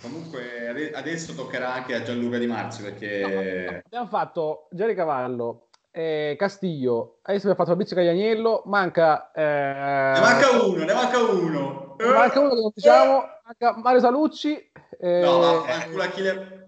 Comunque 0.00 0.92
adesso 0.94 1.34
toccherà 1.34 1.72
anche 1.72 1.94
a 1.94 2.02
Gianluca 2.02 2.38
Di 2.38 2.46
Marzio 2.46 2.84
perché... 2.84 3.20
No, 3.20 3.82
abbiamo 3.84 4.06
fatto 4.06 4.68
Gianni 4.70 4.94
Cavallo, 4.94 5.68
eh, 5.90 6.36
Castiglio, 6.38 7.18
adesso 7.22 7.48
abbiamo 7.48 7.56
fatto 7.56 7.70
Fabrizio 7.70 7.96
Caglianiello, 7.96 8.62
manca... 8.66 9.30
Eh... 9.32 9.42
Ne 9.42 10.20
manca 10.20 10.50
uno, 10.50 10.84
ne 10.84 10.92
manca 10.92 11.18
uno. 11.18 11.96
Ne 11.98 12.06
manca 12.06 12.40
uno 12.40 12.48
che 12.50 12.60
non 12.60 12.70
diciamo, 12.74 13.24
manca 13.44 13.76
Mario 13.78 14.00
Salucci. 14.00 14.70
Eh... 14.98 15.20
No, 15.20 15.38
ma 15.38 15.62
fanculo 15.62 16.02
a 16.02 16.06
chi 16.06 16.22
le... 16.22 16.60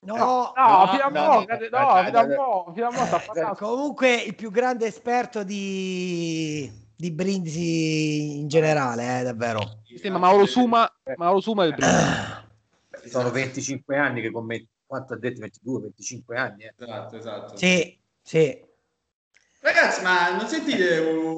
No, 0.00 0.16
no, 0.16 0.52
no, 0.54 0.86
fino 0.90 1.02
a 1.02 1.10
mo', 1.10 1.40
no, 1.40 1.44
fino 1.44 2.18
a 2.18 2.26
mo', 2.26 2.72
fino 2.72 2.86
a 2.86 2.92
mo' 2.92 3.54
Comunque 3.56 4.14
il 4.14 4.34
più 4.36 4.50
grande 4.52 4.86
esperto 4.86 5.42
di, 5.42 6.70
di 6.96 7.10
Brindisi 7.10 8.38
in 8.38 8.46
generale, 8.46 9.20
eh, 9.20 9.22
davvero. 9.24 9.60
Sì, 10.00 10.08
ma 10.08 10.18
Mauro 10.18 10.46
Suma, 10.46 10.88
Mauro 11.16 11.40
Suma 11.40 11.64
è 11.64 11.66
il 11.66 11.74
Brindisi. 11.74 12.36
sono 13.08 13.30
25 13.30 13.96
anni 13.96 14.20
che 14.20 14.30
commento, 14.30 14.68
quanto 14.86 15.14
ha 15.14 15.18
detto 15.18 15.40
22, 15.40 15.80
25 15.80 16.36
anni. 16.36 16.64
Eh. 16.64 16.74
Esatto, 16.76 17.16
esatto. 17.16 17.56
Sì, 17.56 17.98
sì. 18.22 18.66
Ragazzi, 19.60 20.02
ma 20.02 20.36
non 20.36 20.46
sentite 20.46 20.98
un, 20.98 21.36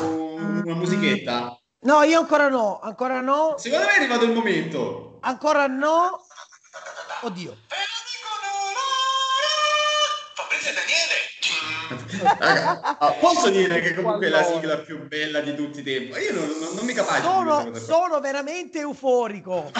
una 0.64 0.74
musichetta? 0.74 1.58
No, 1.80 2.02
io 2.02 2.20
ancora 2.20 2.48
no, 2.48 2.78
ancora 2.80 3.20
no. 3.20 3.54
Secondo 3.56 3.86
me 3.86 3.92
è 3.92 3.96
arrivato 3.96 4.24
il 4.24 4.32
momento. 4.32 5.18
Ancora 5.20 5.66
no. 5.66 6.26
Oddio. 7.22 7.56
Ah, 12.38 13.16
posso 13.18 13.50
dire 13.50 13.80
che 13.80 13.94
comunque 13.94 14.26
è 14.26 14.30
la 14.30 14.42
sigla 14.42 14.78
più 14.78 15.06
bella 15.06 15.40
di 15.40 15.54
tutti 15.54 15.80
i 15.80 15.82
tempi. 15.82 16.18
Io 16.18 16.32
non, 16.34 16.48
non, 16.60 16.74
non 16.74 16.84
mi 16.84 16.92
capace. 16.92 17.22
Sono, 17.22 17.74
sono 17.74 18.20
veramente 18.20 18.80
euforico. 18.80 19.70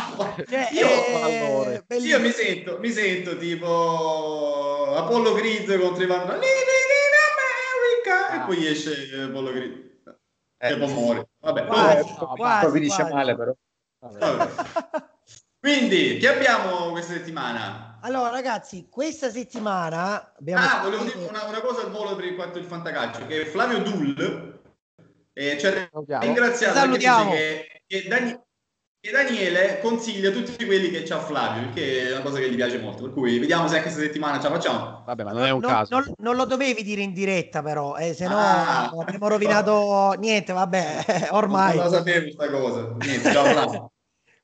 cioè, 0.49 0.69
io, 0.73 1.65
eh, 1.87 1.97
io 1.97 2.21
mi, 2.21 2.31
sento, 2.31 2.79
mi 2.79 2.91
sento 2.91 3.37
tipo 3.37 4.95
Apollo 4.97 5.35
Creed 5.35 5.79
contro 5.79 6.03
in 6.03 6.11
America 6.11 6.41
ah. 8.29 8.35
e 8.35 8.41
poi 8.47 8.67
esce 8.67 9.23
Apollo 9.23 9.51
Creed. 9.51 9.89
Eh, 10.63 10.73
e 10.73 10.77
poi 10.79 10.93
muore. 10.93 11.29
Vabbè, 11.39 11.67
quasi, 11.67 12.15
no, 12.19 12.33
quasi, 12.35 12.67
poi 12.67 12.75
finisce 12.75 13.05
male 13.05 13.35
però. 13.37 13.55
Vabbè. 14.01 14.49
Quindi, 15.59 16.17
che 16.17 16.29
abbiamo 16.29 16.91
questa 16.91 17.13
settimana? 17.13 17.90
Allora, 18.03 18.31
ragazzi, 18.31 18.89
questa 18.91 19.31
settimana 19.31 20.33
abbiamo. 20.39 20.65
Ah, 20.65 20.83
volevo 20.83 21.05
dire 21.05 21.19
una, 21.29 21.45
una, 21.45 21.61
cosa 21.61 21.83
al 21.83 21.91
volo 21.91 22.17
per 22.17 22.25
il 22.25 22.35
quanto 22.35 22.59
il 22.59 22.65
fantacalcio: 22.65 23.27
che 23.27 23.45
Flavio 23.47 23.83
Dull 23.83 24.61
eh, 25.33 25.59
ci 25.59 25.67
ha 25.67 25.89
ringraziato 26.21 26.97
che, 26.97 27.83
che, 27.87 28.09
che, 29.01 29.11
Daniele 29.11 29.81
consiglia 29.81 30.31
tutti 30.31 30.65
quelli 30.65 30.91
che 30.91 31.03
c'ha 31.03 31.19
Flavio, 31.19 31.71
che 31.73 32.09
è 32.09 32.13
una 32.13 32.23
cosa 32.23 32.39
che 32.39 32.51
gli 32.51 32.57
piace 32.57 32.79
molto. 32.79 33.05
Per 33.05 33.13
cui 33.13 33.39
vediamo 33.39 33.67
se 33.67 33.77
anche 33.77 33.89
questa 33.89 34.03
settimana 34.03 34.41
ce 34.41 34.49
la 34.49 34.55
facciamo. 34.55 35.03
Vabbè, 35.05 35.25
ma 35.25 35.33
non 35.33 35.45
è 35.45 35.51
un 35.51 35.61
no, 35.61 35.69
caso. 35.69 35.95
Non, 35.95 36.13
non, 36.19 36.37
lo 36.37 36.45
dovevi 36.45 36.83
dire 36.83 37.03
in 37.03 37.13
diretta, 37.13 37.63
però, 37.63 37.97
eh, 37.97 38.15
se 38.15 38.27
no 38.27 38.37
ah, 38.37 38.89
abbiamo 38.89 39.29
rovinato 39.29 40.15
niente. 40.19 40.53
Vabbè, 40.53 41.29
ormai. 41.33 41.77
Non 41.77 41.85
lo 41.85 41.93
sapevo 41.93 42.23
questa 42.25 42.51
cosa. 42.51 42.97
Niente, 42.99 43.33
ciao 43.33 43.45
Flavio. 43.45 43.93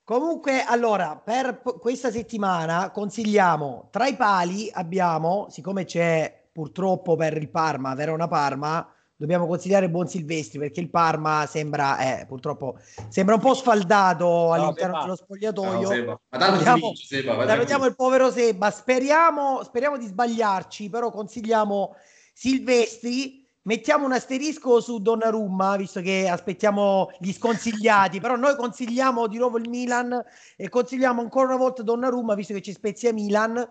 Comunque, 0.07 0.63
allora, 0.63 1.17
per 1.17 1.63
questa 1.81 2.13
settimana 2.13 2.91
consigliamo 2.91 3.89
tra 3.91 4.07
i 4.07 4.15
pali 4.15 4.71
abbiamo, 4.73 5.49
siccome 5.51 5.85
c'è 5.85 6.45
purtroppo 6.53 7.17
per 7.17 7.37
il 7.37 7.49
Parma, 7.49 7.93
Verona 7.97 8.29
Parma, 8.29 8.89
dobbiamo 9.17 9.49
consigliare 9.49 9.91
Buon 9.91 10.07
Silvestri 10.07 10.61
perché 10.61 10.79
il 10.79 10.91
Parma 10.91 11.45
sembra, 11.47 11.99
eh, 11.99 12.25
purtroppo, 12.25 12.79
sembra 13.09 13.35
un 13.35 13.41
po' 13.41 13.55
sfaldato 13.55 14.53
all'interno 14.53 14.93
Seba. 14.93 15.03
dello 15.03 15.17
spogliatoio. 15.17 16.05
No, 16.05 16.21
Ma 16.29 16.39
tanto 16.39 16.63
salutiamo, 16.63 16.95
Seba, 16.95 17.47
salutiamo 17.49 17.87
il 17.87 17.97
povero 17.97 18.31
Seba. 18.31 18.71
Speriamo, 18.71 19.65
speriamo 19.65 19.97
di 19.97 20.07
sbagliarci, 20.07 20.89
però 20.89 21.11
consigliamo 21.11 21.97
Silvestri 22.33 23.46
mettiamo 23.67 24.07
un 24.07 24.13
asterisco 24.13 24.81
su 24.81 25.01
Donnarumma, 25.01 25.77
visto 25.77 26.01
che 26.01 26.29
aspettiamo 26.29 27.11
gli 27.19 27.33
sconsigliati, 27.33 28.21
però 28.21 28.37
noi 28.37 28.57
consigliamo 28.57 29.27
di 29.27 29.39
nuovo 29.39 29.59
il 29.59 29.69
Milan 29.69 30.25
e 30.57 30.69
consigliamo 30.69 31.21
ancora 31.21 31.49
una 31.49 31.57
volta 31.57 31.83
Donnarumma, 31.83 32.35
visto 32.35 32.55
che 32.55 32.63
ci 32.63 32.73
spezia 32.73 33.13
Milan. 33.13 33.69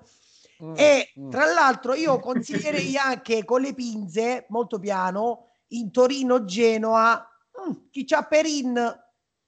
Mm, 0.63 0.73
e 0.77 1.11
mm. 1.19 1.29
tra 1.29 1.45
l'altro 1.51 1.93
io 1.93 2.19
consiglierei 2.19 2.95
anche 2.97 3.43
con 3.43 3.61
le 3.61 3.73
pinze, 3.73 4.45
molto 4.49 4.79
piano, 4.79 5.47
in 5.69 5.91
Torino-Genoa, 5.91 7.29
mm, 7.67 7.73
chi 7.89 8.05
c'ha 8.05 8.23
Perin, 8.23 9.03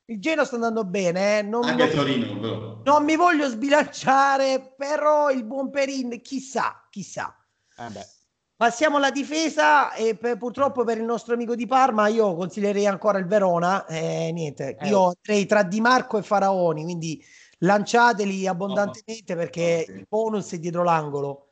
il 0.10 0.20
Genoa 0.22 0.46
sta 0.46 0.56
andando 0.56 0.86
bene, 0.86 1.40
eh? 1.40 1.42
non, 1.42 1.64
anche 1.66 1.86
non, 1.86 1.96
Torino, 1.96 2.82
non 2.84 3.04
mi 3.04 3.18
voglio 3.18 3.50
sbilanciare, 3.50 4.74
però 4.78 5.30
il 5.30 5.44
buon 5.44 5.70
Perin, 5.70 6.22
chissà, 6.22 6.88
chissà. 6.90 7.36
Eh 7.78 7.90
beh. 7.90 8.16
Passiamo 8.58 8.98
alla 8.98 9.12
difesa 9.12 9.94
e 9.94 10.16
per, 10.16 10.36
purtroppo 10.36 10.84
per 10.84 10.98
il 10.98 11.04
nostro 11.04 11.36
amico 11.36 11.54
di 11.54 11.68
Parma 11.68 12.08
io 12.08 12.34
consiglierei 12.34 12.88
ancora 12.88 13.20
il 13.20 13.28
Verona. 13.28 13.86
Eh, 13.86 14.32
niente, 14.34 14.76
eh. 14.80 14.88
io 14.88 15.14
andrei 15.16 15.46
tra 15.46 15.62
Di 15.62 15.80
Marco 15.80 16.18
e 16.18 16.24
Faraoni, 16.24 16.82
quindi 16.82 17.24
lanciateli 17.60 18.48
abbondantemente 18.48 19.34
oh, 19.34 19.36
perché 19.36 19.82
okay. 19.84 19.96
il 19.96 20.06
bonus 20.10 20.54
è 20.54 20.58
dietro 20.58 20.82
l'angolo. 20.82 21.50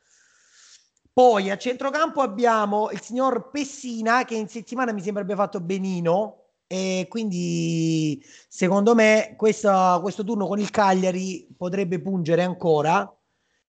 Poi 1.13 1.51
a 1.51 1.57
centrocampo 1.57 2.21
abbiamo 2.21 2.89
il 2.89 2.99
signor 2.99 3.51
Pessina 3.51 4.25
che 4.25 4.33
in 4.33 4.47
settimana 4.47 4.91
mi 4.91 5.01
sembra 5.01 5.21
abbia 5.21 5.35
fatto 5.35 5.61
benino 5.61 6.45
e 6.65 7.05
quindi 7.07 8.19
secondo 8.47 8.95
me 8.95 9.35
questo, 9.37 9.99
questo 10.01 10.23
turno 10.23 10.47
con 10.47 10.59
il 10.59 10.71
Cagliari 10.71 11.53
potrebbe 11.55 12.01
pungere 12.01 12.41
ancora 12.41 13.14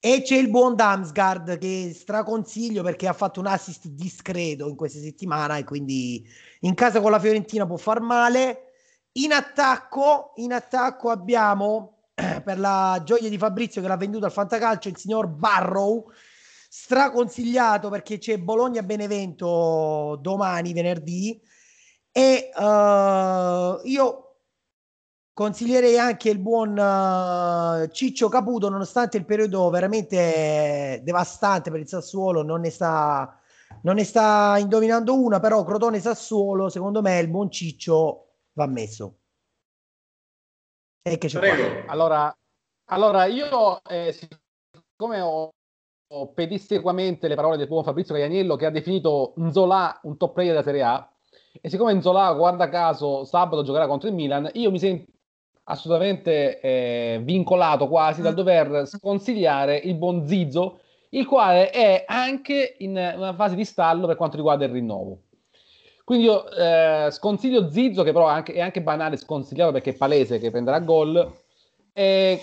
e 0.02 0.22
c'è 0.22 0.38
il 0.38 0.50
buon 0.50 0.76
Damsgaard 0.76 1.58
che 1.58 1.92
straconsiglio 1.94 2.84
perché 2.84 3.08
ha 3.08 3.14
fatto 3.14 3.42
un 3.42 3.48
assist 3.48 3.88
discreto 3.88 4.70
in 4.70 4.76
questa 4.76 5.00
settimana 5.00 5.58
e 5.58 5.66
quindi 5.66 6.26
in 6.62 6.74
casa 6.74 7.02
con 7.02 7.12
la 7.12 7.20
Fiorentina 7.20 7.66
può 7.66 7.76
far 7.76 8.00
male. 8.00 8.72
In 9.14 9.34
attacco, 9.34 10.32
in 10.36 10.54
attacco 10.54 11.10
abbiamo 11.10 12.12
per 12.16 12.60
la 12.60 13.02
gioia 13.04 13.28
di 13.28 13.38
Fabrizio 13.38 13.82
che 13.82 13.88
l'ha 13.88 13.98
venduto 13.98 14.26
al 14.26 14.32
Fantacalcio 14.32 14.88
il 14.88 14.98
signor 14.98 15.28
Barrow 15.28 16.10
straconsigliato 16.70 17.90
perché 17.90 18.20
c'è 18.20 18.38
Bologna 18.38 18.84
Benevento 18.84 20.18
domani 20.22 20.72
venerdì 20.72 21.42
e 22.12 22.52
uh, 22.56 23.82
io 23.84 24.29
Consiglierei 25.40 25.98
anche 25.98 26.30
il 26.30 26.38
buon 26.38 26.78
uh, 26.78 27.88
Ciccio 27.94 28.28
Caputo, 28.28 28.68
nonostante 28.68 29.16
il 29.16 29.24
periodo 29.24 29.70
veramente 29.70 31.00
devastante 31.02 31.72
per 31.72 31.80
il 31.80 31.88
Sassuolo, 31.88 32.44
non 32.44 32.60
ne 32.60 32.70
sta, 32.70 33.40
non 33.84 33.96
ne 33.96 34.04
sta 34.04 34.58
indovinando 34.60 35.18
una, 35.18 35.40
però 35.40 35.64
Crotone 35.64 36.02
Sassuolo, 36.02 36.68
secondo 36.68 37.02
me 37.02 37.18
il 37.20 37.30
buon 37.30 37.50
Ciccio 37.50 38.32
va 38.52 38.66
messo. 38.66 39.20
E 41.04 41.18
che 41.18 41.30
c'è 41.30 41.40
Prego. 41.40 41.90
Allora, 41.90 42.38
allora, 42.90 43.24
io, 43.24 43.82
eh, 43.86 44.12
siccome 44.12 45.22
ho, 45.22 45.54
ho 46.16 46.34
pedissequamente 46.34 47.30
le 47.30 47.36
parole 47.36 47.56
del 47.56 47.70
buon 47.70 47.86
Fabrizio 47.86 48.14
Caglianiello 48.14 48.58
che 48.58 48.66
ha 48.66 48.72
definito 48.72 49.36
Nzola 49.38 50.02
un 50.04 50.18
top 50.18 50.34
player 50.34 50.52
della 50.52 50.66
Serie 50.66 50.84
A, 50.84 51.10
e 51.62 51.70
siccome 51.70 51.94
Nzola, 51.94 52.34
guarda 52.34 52.68
caso, 52.68 53.24
sabato 53.24 53.64
giocherà 53.64 53.88
contro 53.88 54.10
il 54.10 54.16
Milan, 54.16 54.50
io 54.56 54.70
mi 54.70 54.80
sento 54.80 55.14
assolutamente 55.70 56.60
eh, 56.60 57.20
vincolato 57.24 57.88
quasi 57.88 58.22
dal 58.22 58.34
mm. 58.34 58.36
dover 58.36 58.88
sconsigliare 58.88 59.78
il 59.78 59.96
buon 59.96 60.28
Zizzo, 60.28 60.80
il 61.10 61.26
quale 61.26 61.70
è 61.70 62.04
anche 62.08 62.76
in 62.80 62.92
una 62.92 63.34
fase 63.34 63.56
di 63.56 63.66
stallo 63.66 64.08
per 64.08 64.16
quanto 64.16 64.36
riguarda 64.36 64.66
il 64.66 64.72
rinnovo. 64.72 65.20
Quindi 66.04 66.26
io 66.26 66.50
eh, 66.50 67.10
sconsiglio 67.12 67.70
Zizzo, 67.70 68.02
che 68.02 68.12
però 68.12 68.28
è 68.30 68.32
anche, 68.32 68.54
è 68.54 68.62
anche 68.62 68.82
banale 68.82 69.16
sconsigliarlo 69.16 69.72
perché 69.72 69.92
è 69.92 69.96
palese 69.96 70.40
che 70.40 70.50
prenderà 70.50 70.80
gol. 70.80 71.32
E 71.94 72.42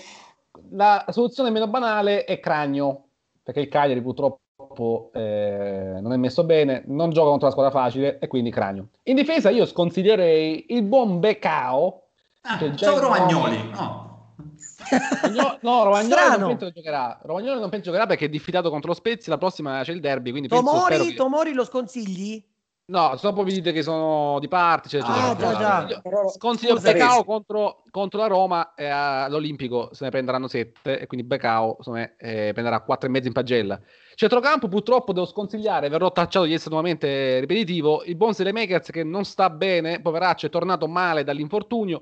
la 0.71 1.05
soluzione 1.09 1.49
meno 1.49 1.67
banale 1.67 2.23
è 2.23 2.39
Cragno, 2.39 3.07
perché 3.43 3.59
il 3.59 3.67
Cagliari 3.67 4.01
purtroppo 4.01 5.11
eh, 5.13 5.97
non 5.99 6.13
è 6.13 6.15
messo 6.17 6.45
bene, 6.45 6.83
non 6.87 7.11
gioca 7.11 7.29
contro 7.29 7.47
la 7.47 7.51
squadra 7.51 7.77
facile 7.77 8.19
e 8.19 8.27
quindi 8.27 8.51
Cragno. 8.51 8.87
In 9.03 9.15
difesa 9.15 9.49
io 9.49 9.65
sconsiglierei 9.65 10.67
il 10.69 10.83
buon 10.83 11.19
Becao. 11.19 12.03
Ah, 12.49 12.75
ciao 12.75 12.99
Romagnoli, 12.99 13.71
no. 13.75 15.59
no, 15.61 15.83
Romagnoli 15.83 16.39
non 16.39 16.47
penso 16.47 16.65
che 16.67 16.71
giocherà. 16.71 17.19
Romagnoli 17.23 17.59
non 17.59 17.69
penso 17.69 17.87
giocherà 17.87 18.05
perché 18.05 18.25
è 18.25 18.29
diffidato 18.29 18.69
contro 18.69 18.89
lo 18.91 18.95
Spezia. 18.95 19.33
La 19.33 19.37
prossima 19.37 19.81
c'è 19.83 19.91
il 19.91 19.99
derby. 19.99 20.31
Quindi 20.31 20.47
Tomori, 20.47 21.09
che... 21.09 21.13
Tomori 21.13 21.51
lo 21.51 21.65
sconsigli? 21.65 22.41
No, 22.89 23.17
dopo 23.21 23.43
vi 23.43 23.51
dite 23.51 23.73
che 23.73 23.83
sono 23.83 24.39
di 24.39 24.47
parte. 24.47 24.87
Cioè, 24.87 25.01
ah, 25.03 25.35
già, 25.37 25.85
già. 25.87 26.01
Sconsiglio 26.29 26.79
Becao 26.79 27.25
contro, 27.25 27.83
contro, 27.91 28.21
la 28.21 28.27
Roma 28.27 28.73
e 28.75 28.85
all'Olimpico 28.85 29.89
se 29.91 30.05
ne 30.05 30.09
prenderanno 30.09 30.47
7 30.47 31.01
e 31.01 31.05
quindi 31.05 31.27
Becao 31.27 31.75
insomma, 31.79 32.15
eh, 32.15 32.51
prenderà 32.53 32.85
4,5 32.87 33.25
in 33.25 33.33
pagella. 33.33 33.81
Centrocampo 34.15 34.69
purtroppo 34.69 35.11
devo 35.11 35.25
sconsigliare, 35.25 35.89
verrò 35.89 36.13
tacciato 36.13 36.45
di 36.45 36.53
essere 36.53 36.69
nuovamente 36.69 37.41
ripetitivo, 37.41 38.03
il 38.05 38.15
buon 38.15 38.33
Selemakers 38.33 38.89
che 38.89 39.03
non 39.03 39.25
sta 39.25 39.49
bene, 39.49 39.99
poveraccio, 39.99 40.45
è 40.45 40.49
tornato 40.49 40.87
male 40.87 41.25
dall'infortunio 41.25 41.99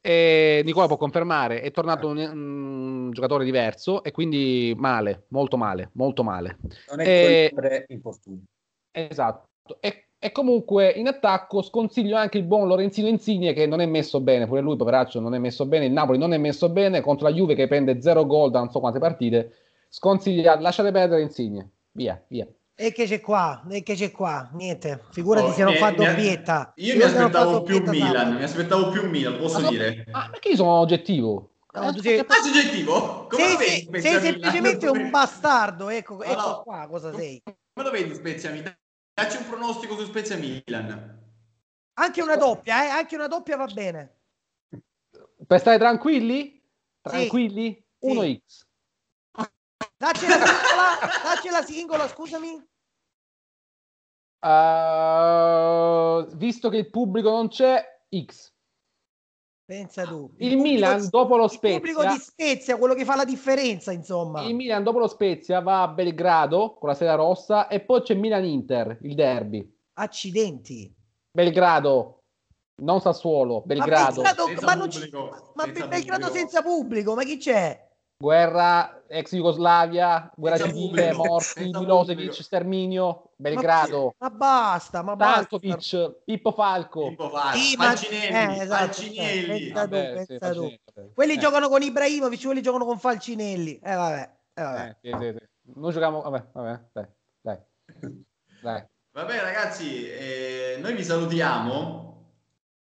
e 0.00 0.62
Nicola 0.64 0.86
può 0.86 0.96
confermare, 0.96 1.60
è 1.60 1.70
tornato 1.70 2.08
un, 2.08 2.18
un, 2.18 3.10
giocatore 3.12 3.44
diverso 3.44 4.02
e 4.02 4.10
quindi 4.10 4.74
male, 4.76 5.24
molto 5.28 5.56
male, 5.56 5.90
molto 5.94 6.22
male. 6.22 6.58
Non 6.90 7.00
è 7.00 7.06
e... 7.06 7.52
pre-infortunio. 7.54 8.42
Esatto. 8.90 9.48
E, 9.80 10.08
e, 10.18 10.32
comunque 10.32 10.90
in 10.90 11.06
attacco 11.06 11.62
sconsiglio 11.62 12.16
anche 12.16 12.38
il 12.38 12.44
buon 12.44 12.66
Lorenzino 12.66 13.08
Insigne 13.08 13.52
che 13.52 13.66
non 13.66 13.80
è 13.80 13.86
messo 13.86 14.20
bene, 14.20 14.46
pure 14.46 14.60
lui 14.60 14.76
poveraccio 14.76 15.20
non 15.20 15.34
è 15.34 15.38
messo 15.38 15.66
bene, 15.66 15.86
il 15.86 15.92
Napoli 15.92 16.18
non 16.18 16.32
è 16.32 16.38
messo 16.38 16.68
bene 16.68 17.00
contro 17.00 17.28
la 17.28 17.34
Juve 17.34 17.54
che 17.54 17.68
prende 17.68 18.00
zero 18.00 18.26
gol 18.26 18.50
da 18.50 18.58
non 18.58 18.70
so 18.70 18.80
quante 18.80 18.98
partite. 18.98 19.54
Sconsiglia, 19.88 20.58
lasciate 20.58 20.90
perdere 20.90 21.22
Insigne. 21.22 21.70
Via, 21.92 22.22
via. 22.28 22.46
E 22.74 22.92
che 22.92 23.06
c'è 23.06 23.20
qua? 23.20 23.64
E 23.70 23.82
che 23.82 23.94
c'è 23.94 24.10
qua? 24.10 24.50
Niente, 24.54 25.04
figurati 25.10 25.48
oh, 25.48 25.52
se 25.52 25.62
non 25.62 25.76
fa 25.76 25.90
doppietta. 25.90 26.72
Io 26.76 26.96
mi 26.96 27.02
aspettavo 27.02 27.62
più 27.62 27.82
Milan, 27.86 28.36
mi 28.36 28.42
aspettavo 28.42 28.90
più 28.90 29.08
Milan, 29.08 29.38
posso 29.38 29.58
ah, 29.58 29.68
dire? 29.68 30.06
Ah, 30.10 30.28
perché 30.30 30.50
io 30.50 30.56
sono 30.56 30.70
oggettivo? 30.70 31.52
No, 31.74 31.88
eh, 31.88 31.92
tu 31.92 32.00
sei... 32.00 32.18
Ah, 32.18 32.26
soggettivo? 32.42 33.26
Come 33.28 33.56
sei, 33.56 33.88
sei, 33.90 34.00
sei 34.00 34.20
semplicemente 34.20 34.88
un 34.88 35.10
bastardo, 35.10 35.88
ecco, 35.88 36.22
ecco 36.22 36.40
no, 36.40 36.62
qua 36.62 36.86
cosa 36.88 37.14
sei. 37.14 37.42
Come 37.44 37.86
lo 37.86 37.90
vedi 37.90 38.14
Spezia 38.14 38.50
Milan? 38.50 38.76
Dacci 39.14 39.36
un 39.36 39.46
pronostico 39.46 39.96
su 39.96 40.04
Spezia 40.06 40.36
Milan. 40.36 41.20
Anche 41.94 42.22
una 42.22 42.36
doppia, 42.36 42.84
eh? 42.84 42.88
Anche 42.88 43.14
una 43.14 43.26
doppia 43.26 43.56
va 43.56 43.66
bene. 43.66 44.20
Per 45.46 45.60
stare 45.60 45.78
tranquilli? 45.78 46.62
Tranquilli? 47.02 47.84
Sì. 47.98 48.08
1x. 48.08 48.40
Dacci 50.02 50.26
la 50.26 50.34
singola, 50.34 50.98
dacci 51.22 51.48
la 51.48 51.62
singola, 51.62 52.08
scusami. 52.08 52.70
Uh, 54.44 56.36
visto 56.36 56.68
che 56.70 56.78
il 56.78 56.90
pubblico 56.90 57.30
non 57.30 57.46
c'è, 57.46 57.80
X. 58.12 58.52
Pensa 59.64 60.04
tu. 60.04 60.28
Il, 60.38 60.54
il 60.54 60.58
Milan 60.58 61.06
dopo 61.08 61.36
lo 61.36 61.46
Spezia. 61.46 61.76
Il 61.76 61.82
pubblico 61.82 62.04
di 62.04 62.18
Spezia, 62.18 62.76
quello 62.78 62.94
che 62.94 63.04
fa 63.04 63.14
la 63.14 63.24
differenza, 63.24 63.92
insomma. 63.92 64.42
Il 64.42 64.56
Milan 64.56 64.82
dopo 64.82 64.98
lo 64.98 65.06
Spezia 65.06 65.60
va 65.60 65.82
a 65.82 65.88
Belgrado 65.88 66.74
con 66.74 66.88
la 66.88 66.96
sera 66.96 67.14
rossa 67.14 67.68
e 67.68 67.78
poi 67.78 68.02
c'è 68.02 68.14
Milan-Inter, 68.14 68.98
il 69.02 69.14
derby. 69.14 69.72
Accidenti. 69.92 70.92
Belgrado, 71.30 72.24
non 72.82 73.00
Sassuolo, 73.00 73.62
Belgrado. 73.64 74.20
Ma, 74.20 74.34
Belgrado, 74.34 74.66
ma, 74.66 74.76
pubblico, 74.78 75.52
ma 75.54 75.64
senza 75.64 75.86
Belgrado 75.86 76.26
pubblico. 76.26 76.32
senza 76.32 76.62
pubblico, 76.62 77.14
ma 77.14 77.22
chi 77.22 77.36
c'è? 77.36 77.90
Guerra 78.22 79.02
ex 79.08 79.34
Jugoslavia, 79.34 80.30
guerra 80.36 80.56
civile, 80.56 81.12
morti, 81.12 81.64
Milosevic, 81.64 82.40
sterminio, 82.40 83.32
Belgrado. 83.34 84.14
Ma, 84.18 84.28
ma 84.28 84.36
basta, 84.36 85.02
ma 85.02 85.16
Tankovic, 85.16 85.74
basta. 85.74 86.14
Pippo 86.24 86.52
Falco. 86.52 87.08
Pippo 87.08 87.28
Falco, 87.30 87.58
sì, 87.58 87.74
Falcinelli, 87.74 88.58
eh, 88.58 88.62
esatto, 88.62 88.84
Falcinelli. 88.84 89.72
Pensa 89.72 89.82
tu, 89.82 90.24
pensa 90.26 90.52
tu. 90.52 90.74
Quelli 91.12 91.32
eh. 91.32 91.38
giocano 91.38 91.68
con 91.68 91.82
Ibrahimovic, 91.82 92.42
quelli 92.44 92.62
giocano 92.62 92.84
con 92.84 92.98
Falcinelli. 92.98 93.80
Eh 93.82 93.94
vabbè, 93.94 94.30
eh, 94.54 94.62
vabbè. 94.62 94.88
Eh, 94.88 94.96
sì, 95.00 95.16
sì, 95.18 95.32
sì. 95.32 95.48
Noi 95.74 95.92
giochiamo, 95.92 96.22
vabbè, 96.22 96.44
vabbè, 96.52 96.80
dai, 96.92 97.06
dai. 97.40 97.58
dai. 98.62 98.84
Vabbè 99.10 99.40
ragazzi, 99.40 100.08
eh, 100.08 100.78
noi 100.80 100.94
vi 100.94 101.02
salutiamo. 101.02 102.11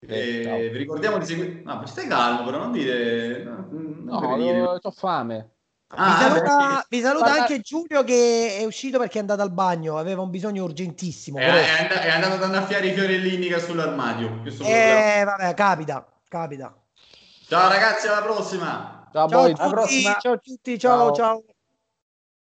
Eh, 0.08 0.70
vi 0.72 0.78
ricordiamo 0.78 1.18
di 1.18 1.26
seguire. 1.26 1.62
No, 1.64 1.86
stai 1.86 2.08
calmo, 2.08 2.44
però 2.46 2.60
non 2.60 2.72
dire. 2.72 3.44
Non 3.44 3.68
no, 4.04 4.36
dire. 4.38 4.62
ho 4.62 4.92
fame. 4.92 5.50
Ah, 5.88 6.06
vi 6.06 6.24
saluta, 6.24 6.86
vi 6.90 7.02
saluta 7.02 7.34
anche 7.34 7.60
Giulio 7.60 8.04
che 8.04 8.58
è 8.60 8.66
uscito 8.66 8.98
perché 8.98 9.18
è 9.18 9.22
andato 9.22 9.42
al 9.42 9.52
bagno, 9.52 9.98
aveva 9.98 10.22
un 10.22 10.30
bisogno 10.30 10.64
urgentissimo. 10.64 11.38
È, 11.38 11.46
è, 11.46 11.82
and- 11.82 11.92
è 11.92 12.10
andato 12.10 12.34
ad 12.34 12.44
annaffiare 12.44 12.88
i 12.88 12.94
fiorellini 12.94 13.48
che 13.48 13.60
sull'armadio. 13.60 14.42
Eh, 14.62 15.24
vabbè, 15.24 15.54
capita, 15.54 16.06
capita. 16.28 16.76
Ciao 17.48 17.70
ragazzi, 17.70 18.08
alla 18.08 18.24
prossima. 18.24 19.08
Ciao, 19.14 19.30
ciao, 19.30 19.46
a 19.46 19.54
tutti, 19.54 20.02
ciao 20.20 20.34
a 20.34 20.38
tutti, 20.38 20.80
ciao. 20.80 21.14
ciao. 21.14 21.14
ciao. 21.14 21.44